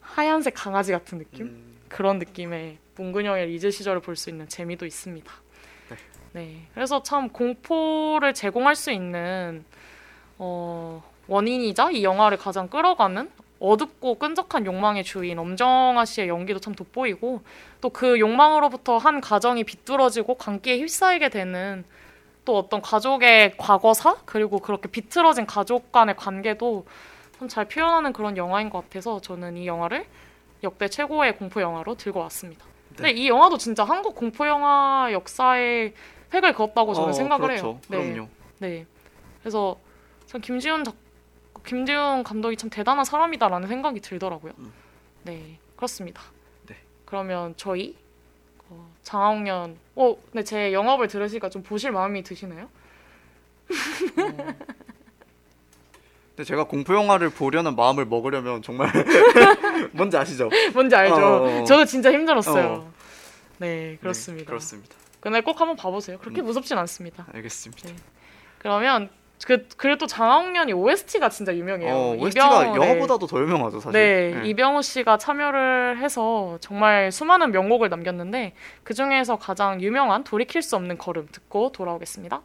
하얀색 0.00 0.54
강아지 0.54 0.92
같은 0.92 1.18
느낌? 1.18 1.46
음, 1.46 1.76
그런 1.88 2.18
느낌의 2.18 2.78
문근영의 2.96 3.46
리즈 3.46 3.70
시절을 3.70 4.00
볼 4.00 4.16
수 4.16 4.30
있는 4.30 4.48
재미도 4.48 4.86
있습니다. 4.86 5.32
네. 6.32 6.66
그래서 6.74 7.02
참 7.02 7.28
공포를 7.30 8.34
제공할 8.34 8.74
수 8.76 8.90
있는 8.90 9.64
어, 10.38 11.02
원인이자 11.28 11.90
이 11.92 12.02
영화를 12.04 12.36
가장 12.38 12.68
끌어가는 12.68 13.30
어둡고 13.58 14.16
끈적한 14.16 14.66
욕망의 14.66 15.04
주인 15.04 15.38
엄정화 15.38 16.04
씨의 16.04 16.28
연기도 16.28 16.58
참 16.60 16.74
돋보이고 16.74 17.40
또 17.80 17.88
그 17.90 18.18
욕망으로부터 18.18 18.98
한 18.98 19.20
가정이 19.20 19.64
비뚤어지고 19.64 20.34
광기에 20.34 20.78
휩싸이게 20.78 21.28
되는 21.30 21.84
또 22.44 22.58
어떤 22.58 22.82
가족의 22.82 23.56
과거사 23.56 24.16
그리고 24.24 24.58
그렇게 24.58 24.88
비틀어진 24.88 25.46
가족 25.46 25.92
간의 25.92 26.16
관계도 26.16 26.86
참 27.38 27.48
잘 27.48 27.64
표현하는 27.66 28.12
그런 28.14 28.36
영화인 28.38 28.70
것 28.70 28.82
같아서 28.84 29.20
저는 29.20 29.56
이 29.58 29.66
영화를 29.66 30.06
역대 30.62 30.88
최고의 30.88 31.36
공포 31.36 31.60
영화로 31.60 31.94
들고 31.94 32.20
왔습니다. 32.20 32.64
근데 32.96 33.10
이 33.10 33.28
영화도 33.28 33.58
진짜 33.58 33.84
한국 33.84 34.14
공포 34.14 34.46
영화 34.46 35.10
역사에 35.12 35.92
획을 36.32 36.54
그었다고 36.54 36.94
저는 36.94 37.08
어, 37.10 37.12
생각을 37.12 37.46
그렇죠. 37.48 37.66
해요. 37.66 37.80
네. 37.88 38.12
그럼요. 38.12 38.28
네. 38.58 38.86
그래서 39.40 39.76
참 40.26 40.40
김지훈 40.40 40.82
작 40.82 40.94
김지훈 41.66 42.22
감독이 42.24 42.56
참 42.56 42.70
대단한 42.70 43.04
사람이다라는 43.04 43.68
생각이 43.68 44.00
들더라고요. 44.00 44.52
음. 44.58 44.72
네, 45.24 45.58
그렇습니다. 45.76 46.22
네. 46.66 46.76
그러면 47.04 47.54
저희 47.56 47.96
어, 48.68 48.88
장하홍련, 49.02 49.76
어, 49.96 50.16
근데 50.32 50.42
제 50.44 50.72
영업을 50.72 51.08
들으시니까 51.08 51.50
좀 51.50 51.62
보실 51.62 51.92
마음이 51.92 52.22
드시나요? 52.22 52.68
근데 56.28 56.44
제가 56.44 56.64
공포 56.64 56.94
영화를 56.94 57.30
보려는 57.30 57.76
마음을 57.76 58.04
먹으려면 58.04 58.62
정말 58.62 58.90
뭔지 59.92 60.16
아시죠? 60.16 60.50
뭔지 60.74 60.94
알죠? 60.94 61.14
어, 61.14 61.60
어. 61.60 61.64
저도 61.64 61.84
진짜 61.84 62.12
힘들었어요. 62.12 62.66
어. 62.66 62.92
네, 63.58 63.96
그렇습니다. 64.00 64.44
네, 64.44 64.46
그렇습니다. 64.46 64.94
근데 65.20 65.40
꼭 65.40 65.60
한번 65.60 65.76
봐보세요. 65.76 66.18
그렇게 66.18 66.42
무섭진 66.42 66.76
않습니다. 66.78 67.26
알겠습니다. 67.32 67.88
네. 67.88 67.96
그러면 68.58 69.08
그 69.44 69.66
그래도 69.76 70.06
장학년이 70.06 70.72
OST가 70.72 71.28
진짜 71.28 71.54
유명해요. 71.54 71.92
어, 71.94 72.16
OST가 72.18 72.64
이병- 72.64 72.78
네. 72.80 72.86
영화보다도 72.90 73.26
더 73.26 73.38
유명하죠, 73.40 73.80
사실. 73.80 73.92
네, 73.92 74.40
이병우 74.48 74.82
씨가 74.82 75.18
참여를 75.18 75.98
해서 75.98 76.56
정말 76.60 77.12
수많은 77.12 77.52
명곡을 77.52 77.88
남겼는데 77.90 78.54
그 78.82 78.94
중에서 78.94 79.36
가장 79.36 79.80
유명한 79.82 80.24
돌이킬 80.24 80.62
수 80.62 80.76
없는 80.76 80.98
걸음 80.98 81.28
듣고 81.30 81.70
돌아오겠습니다. 81.72 82.40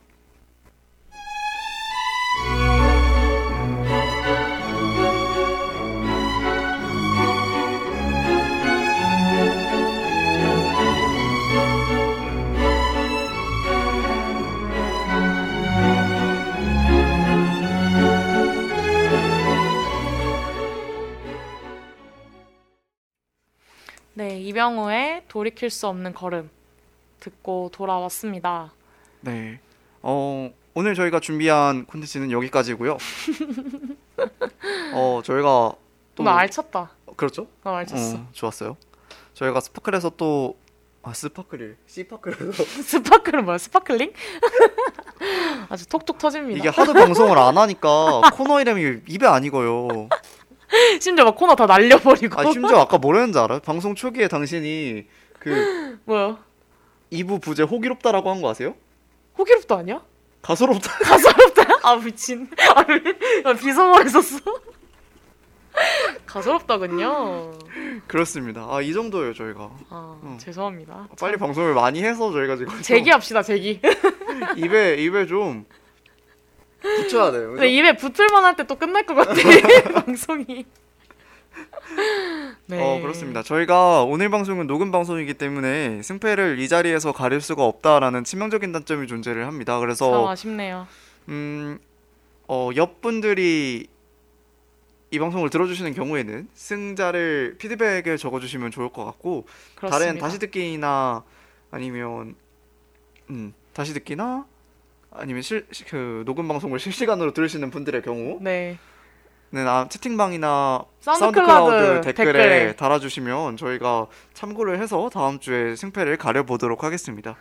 네, 24.21 24.39
이병우의 24.39 25.23
돌이킬 25.29 25.71
수 25.71 25.87
없는 25.87 26.13
걸음 26.13 26.51
듣고 27.19 27.71
돌아왔습니다. 27.73 28.71
네. 29.21 29.59
어, 30.03 30.51
오늘 30.75 30.93
저희가 30.93 31.19
준비한 31.19 31.87
콘텐츠는 31.87 32.29
여기까지고요. 32.29 32.97
어, 34.93 35.21
저희가 35.25 35.73
또 36.13 36.21
나 36.23 36.37
알찼다. 36.37 36.91
그렇죠? 37.15 37.47
나 37.63 37.77
알찼어. 37.77 38.17
어, 38.17 38.27
좋았어요. 38.31 38.77
저희가 39.33 39.59
스파클에서 39.59 40.11
또 40.17 40.55
아, 41.01 41.13
스파클이 41.13 41.73
씨파클에서 41.87 42.51
sparkle은 42.85 43.43
뭐야? 43.45 43.57
sparkling? 43.57 44.13
아주 45.67 45.87
톡톡 45.89 46.19
터집니다. 46.19 46.59
이게 46.59 46.69
하도 46.69 46.93
방송을 46.93 47.39
안 47.39 47.57
하니까 47.57 48.21
코너 48.33 48.61
이름이 48.61 49.01
입에 49.07 49.25
안 49.25 49.43
익어요. 49.43 50.09
심지어 50.99 51.25
막 51.25 51.35
코너 51.35 51.55
다 51.55 51.65
날려버리고. 51.65 52.39
아, 52.39 52.51
심지어 52.51 52.79
아까 52.79 52.97
뭐라는지 52.97 53.37
알아 53.39 53.55
요? 53.55 53.59
방송 53.59 53.95
초기에 53.95 54.27
당신이 54.27 55.05
그 55.39 55.99
뭐야? 56.05 56.37
2부 57.11 57.41
부제 57.41 57.63
호기롭다라고 57.63 58.31
한 58.31 58.41
거 58.41 58.49
아세요? 58.49 58.75
호기롭다 59.37 59.77
아니야? 59.77 60.01
가소롭다. 60.41 60.91
가소롭다? 61.03 61.63
아 61.83 61.95
미친. 61.97 62.49
아, 62.75 62.85
왜- 62.87 63.01
아 63.43 63.53
비속어를 63.53 64.09
썼어? 64.09 64.39
가소롭다군요. 66.25 67.51
그렇습니다. 68.07 68.67
아, 68.69 68.81
이 68.81 68.93
정도예요, 68.93 69.33
저희가. 69.33 69.69
아 69.89 70.17
응. 70.23 70.37
죄송합니다. 70.37 71.07
빨리 71.19 71.37
방송을 71.37 71.73
많이 71.73 72.03
해서 72.03 72.31
저희가 72.31 72.55
지금 72.55 72.71
좀 72.73 72.81
제기합시다 72.81 73.41
제기. 73.43 73.79
입에 74.57 74.95
입에 74.95 75.25
좀 75.27 75.65
붙여야 76.81 77.31
돼요. 77.31 77.51
근데 77.51 77.69
입에 77.69 77.95
붙을만 77.95 78.43
할 78.43 78.55
때 78.55 78.63
또 78.65 78.75
끝날 78.75 79.05
것 79.05 79.13
같아 79.15 79.33
방송이. 80.05 80.65
네. 82.67 82.81
어 82.81 82.99
그렇습니다. 83.01 83.43
저희가 83.43 84.03
오늘 84.03 84.29
방송은 84.29 84.65
녹음 84.67 84.91
방송이기 84.91 85.33
때문에 85.33 86.01
승패를 86.01 86.59
이 86.59 86.67
자리에서 86.67 87.11
가릴 87.11 87.41
수가 87.41 87.65
없다라는 87.65 88.23
치명적인 88.23 88.71
단점이 88.71 89.07
존재를 89.07 89.45
합니다. 89.45 89.73
참 89.73 89.81
그래서 89.81 90.29
아쉽네요. 90.29 90.87
음어 91.29 91.77
옆 92.77 93.01
분들이 93.01 93.87
이 95.13 95.19
방송을 95.19 95.49
들어주시는 95.49 95.93
경우에는 95.93 96.47
승자를 96.53 97.55
피드백에 97.59 98.15
적어주시면 98.15 98.71
좋을 98.71 98.89
것 98.89 99.03
같고 99.03 99.45
그렇습니다. 99.75 100.05
다른 100.05 100.17
다시 100.19 100.39
듣기나 100.39 101.23
아니면 101.69 102.35
음 103.29 103.53
다시 103.73 103.93
듣기나 103.93 104.45
아니면 105.11 105.41
실 105.41 105.65
그 105.89 106.23
녹음 106.25 106.47
방송을 106.47 106.79
실시간으로 106.79 107.33
들으시는 107.33 107.69
분들의 107.71 108.01
경우 108.03 108.37
네. 108.41 108.77
네, 109.49 109.63
나 109.65 109.87
채팅방이나 109.89 110.85
사운드클라우드 111.01 112.01
댓글에, 112.01 112.13
댓글에. 112.31 112.75
달아주시면 112.77 113.57
저희가 113.57 114.07
참고를 114.33 114.79
해서 114.81 115.09
다음 115.11 115.39
주에 115.39 115.75
승패를 115.75 116.17
가려보도록 116.17 116.83
하겠습니다. 116.85 117.35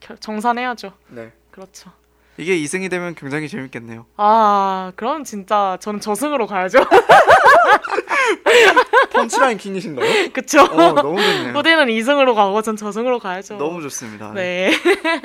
결- 0.00 0.16
정산해야죠. 0.18 0.92
네. 1.08 1.32
그렇죠. 1.50 1.90
이게 2.38 2.56
2승이 2.56 2.88
되면 2.88 3.14
굉장히 3.14 3.48
재밌겠네요. 3.48 4.06
아, 4.16 4.92
그럼 4.96 5.24
진짜 5.24 5.76
저는 5.80 6.00
저승으로 6.00 6.46
가야죠. 6.46 6.78
펀치라인 9.12 9.58
킹이신가요? 9.58 10.30
그쵸? 10.32 10.62
어, 10.62 10.92
너무 10.92 11.20
좋네요. 11.20 11.52
후대는 11.54 11.86
2승으로 11.86 12.34
가고 12.34 12.62
전 12.62 12.76
저승으로 12.76 13.18
가야죠. 13.18 13.56
너무 13.56 13.82
좋습니다. 13.82 14.32
네. 14.34 14.70
네. 15.02 15.20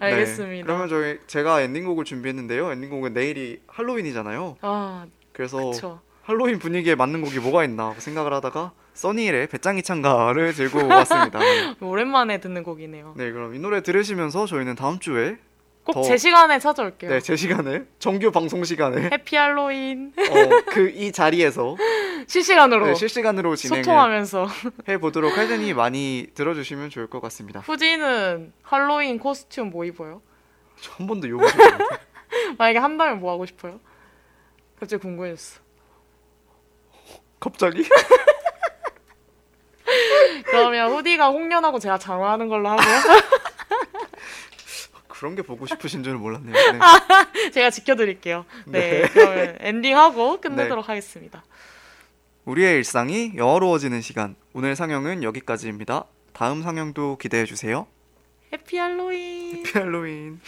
알겠습니다. 0.00 0.66
그러면 0.66 0.88
저희 0.88 1.18
제가 1.26 1.60
엔딩곡을 1.62 2.04
준비했는데요. 2.04 2.72
엔딩곡은 2.72 3.12
내일이 3.12 3.60
할로윈이잖아요. 3.68 4.56
아, 4.60 5.06
그래서 5.32 5.70
그쵸. 5.70 6.00
할로윈 6.24 6.58
분위기에 6.58 6.94
맞는 6.94 7.22
곡이 7.22 7.38
뭐가 7.38 7.64
있나 7.64 7.94
생각을 7.98 8.32
하다가 8.32 8.72
써니일의 8.94 9.46
배짱이 9.48 9.82
찬가를 9.82 10.54
들고 10.54 10.86
왔습니다. 10.88 11.38
오랜만에 11.80 12.40
듣는 12.40 12.62
곡이네요. 12.62 13.14
네, 13.16 13.30
그럼 13.30 13.54
이 13.54 13.58
노래 13.58 13.82
들으시면서 13.82 14.46
저희는 14.46 14.74
다음 14.74 14.98
주에 14.98 15.36
꼭 15.86 15.92
더- 15.92 16.02
제 16.02 16.16
시간에 16.16 16.58
찾아올게요. 16.58 17.10
네, 17.10 17.20
제 17.20 17.36
시간에 17.36 17.84
정규 18.00 18.30
방송 18.32 18.64
시간에 18.64 19.08
해피 19.12 19.36
할로윈 19.36 20.12
어, 20.18 20.64
그 20.72 20.90
이 20.92 21.12
자리에서 21.12 21.76
실시간으로 22.26 22.86
네, 22.86 22.94
실시간으로 22.94 23.54
소통하면서 23.54 24.48
해 24.88 24.98
보도록 24.98 25.38
할 25.38 25.46
테니 25.46 25.72
많이 25.74 26.26
들어주시면 26.34 26.90
좋을 26.90 27.06
것 27.08 27.20
같습니다. 27.22 27.60
후지는 27.60 28.52
할로윈 28.62 29.18
코스튬 29.20 29.70
뭐 29.70 29.84
입어요? 29.84 30.20
저한 30.80 31.06
번도 31.06 31.28
요구. 31.28 31.46
만약에 32.58 32.78
한다면 32.80 33.20
뭐 33.20 33.32
하고 33.32 33.46
싶어요? 33.46 33.78
갑자기 34.80 35.00
궁금해졌어. 35.00 35.60
갑자기? 37.38 37.84
그러면 40.46 40.90
후디가 40.92 41.28
홍련하고 41.28 41.78
제가 41.78 41.96
장화하는 41.98 42.48
걸로 42.48 42.68
하고요. 42.70 43.20
그런 45.18 45.34
게 45.34 45.42
보고 45.42 45.66
싶으신 45.66 46.02
줄은 46.02 46.20
몰랐네요. 46.20 46.52
네. 47.32 47.50
제가 47.50 47.70
지켜드릴게요. 47.70 48.44
네, 48.66 49.02
네. 49.02 49.08
그러면 49.08 49.56
엔딩하고 49.60 50.40
끝내도록 50.40 50.88
하겠습니다. 50.88 51.42
우리의 52.44 52.76
일상이 52.76 53.32
영어로워지는 53.34 54.02
시간. 54.02 54.36
오늘 54.52 54.76
상영은 54.76 55.22
여기까지입니다. 55.22 56.04
다음 56.32 56.62
상영도 56.62 57.16
기대해 57.16 57.44
주세요. 57.44 57.86
해피 58.52 58.76
할로윈. 58.76 59.56
해피 59.66 59.78
할로윈. 59.78 60.40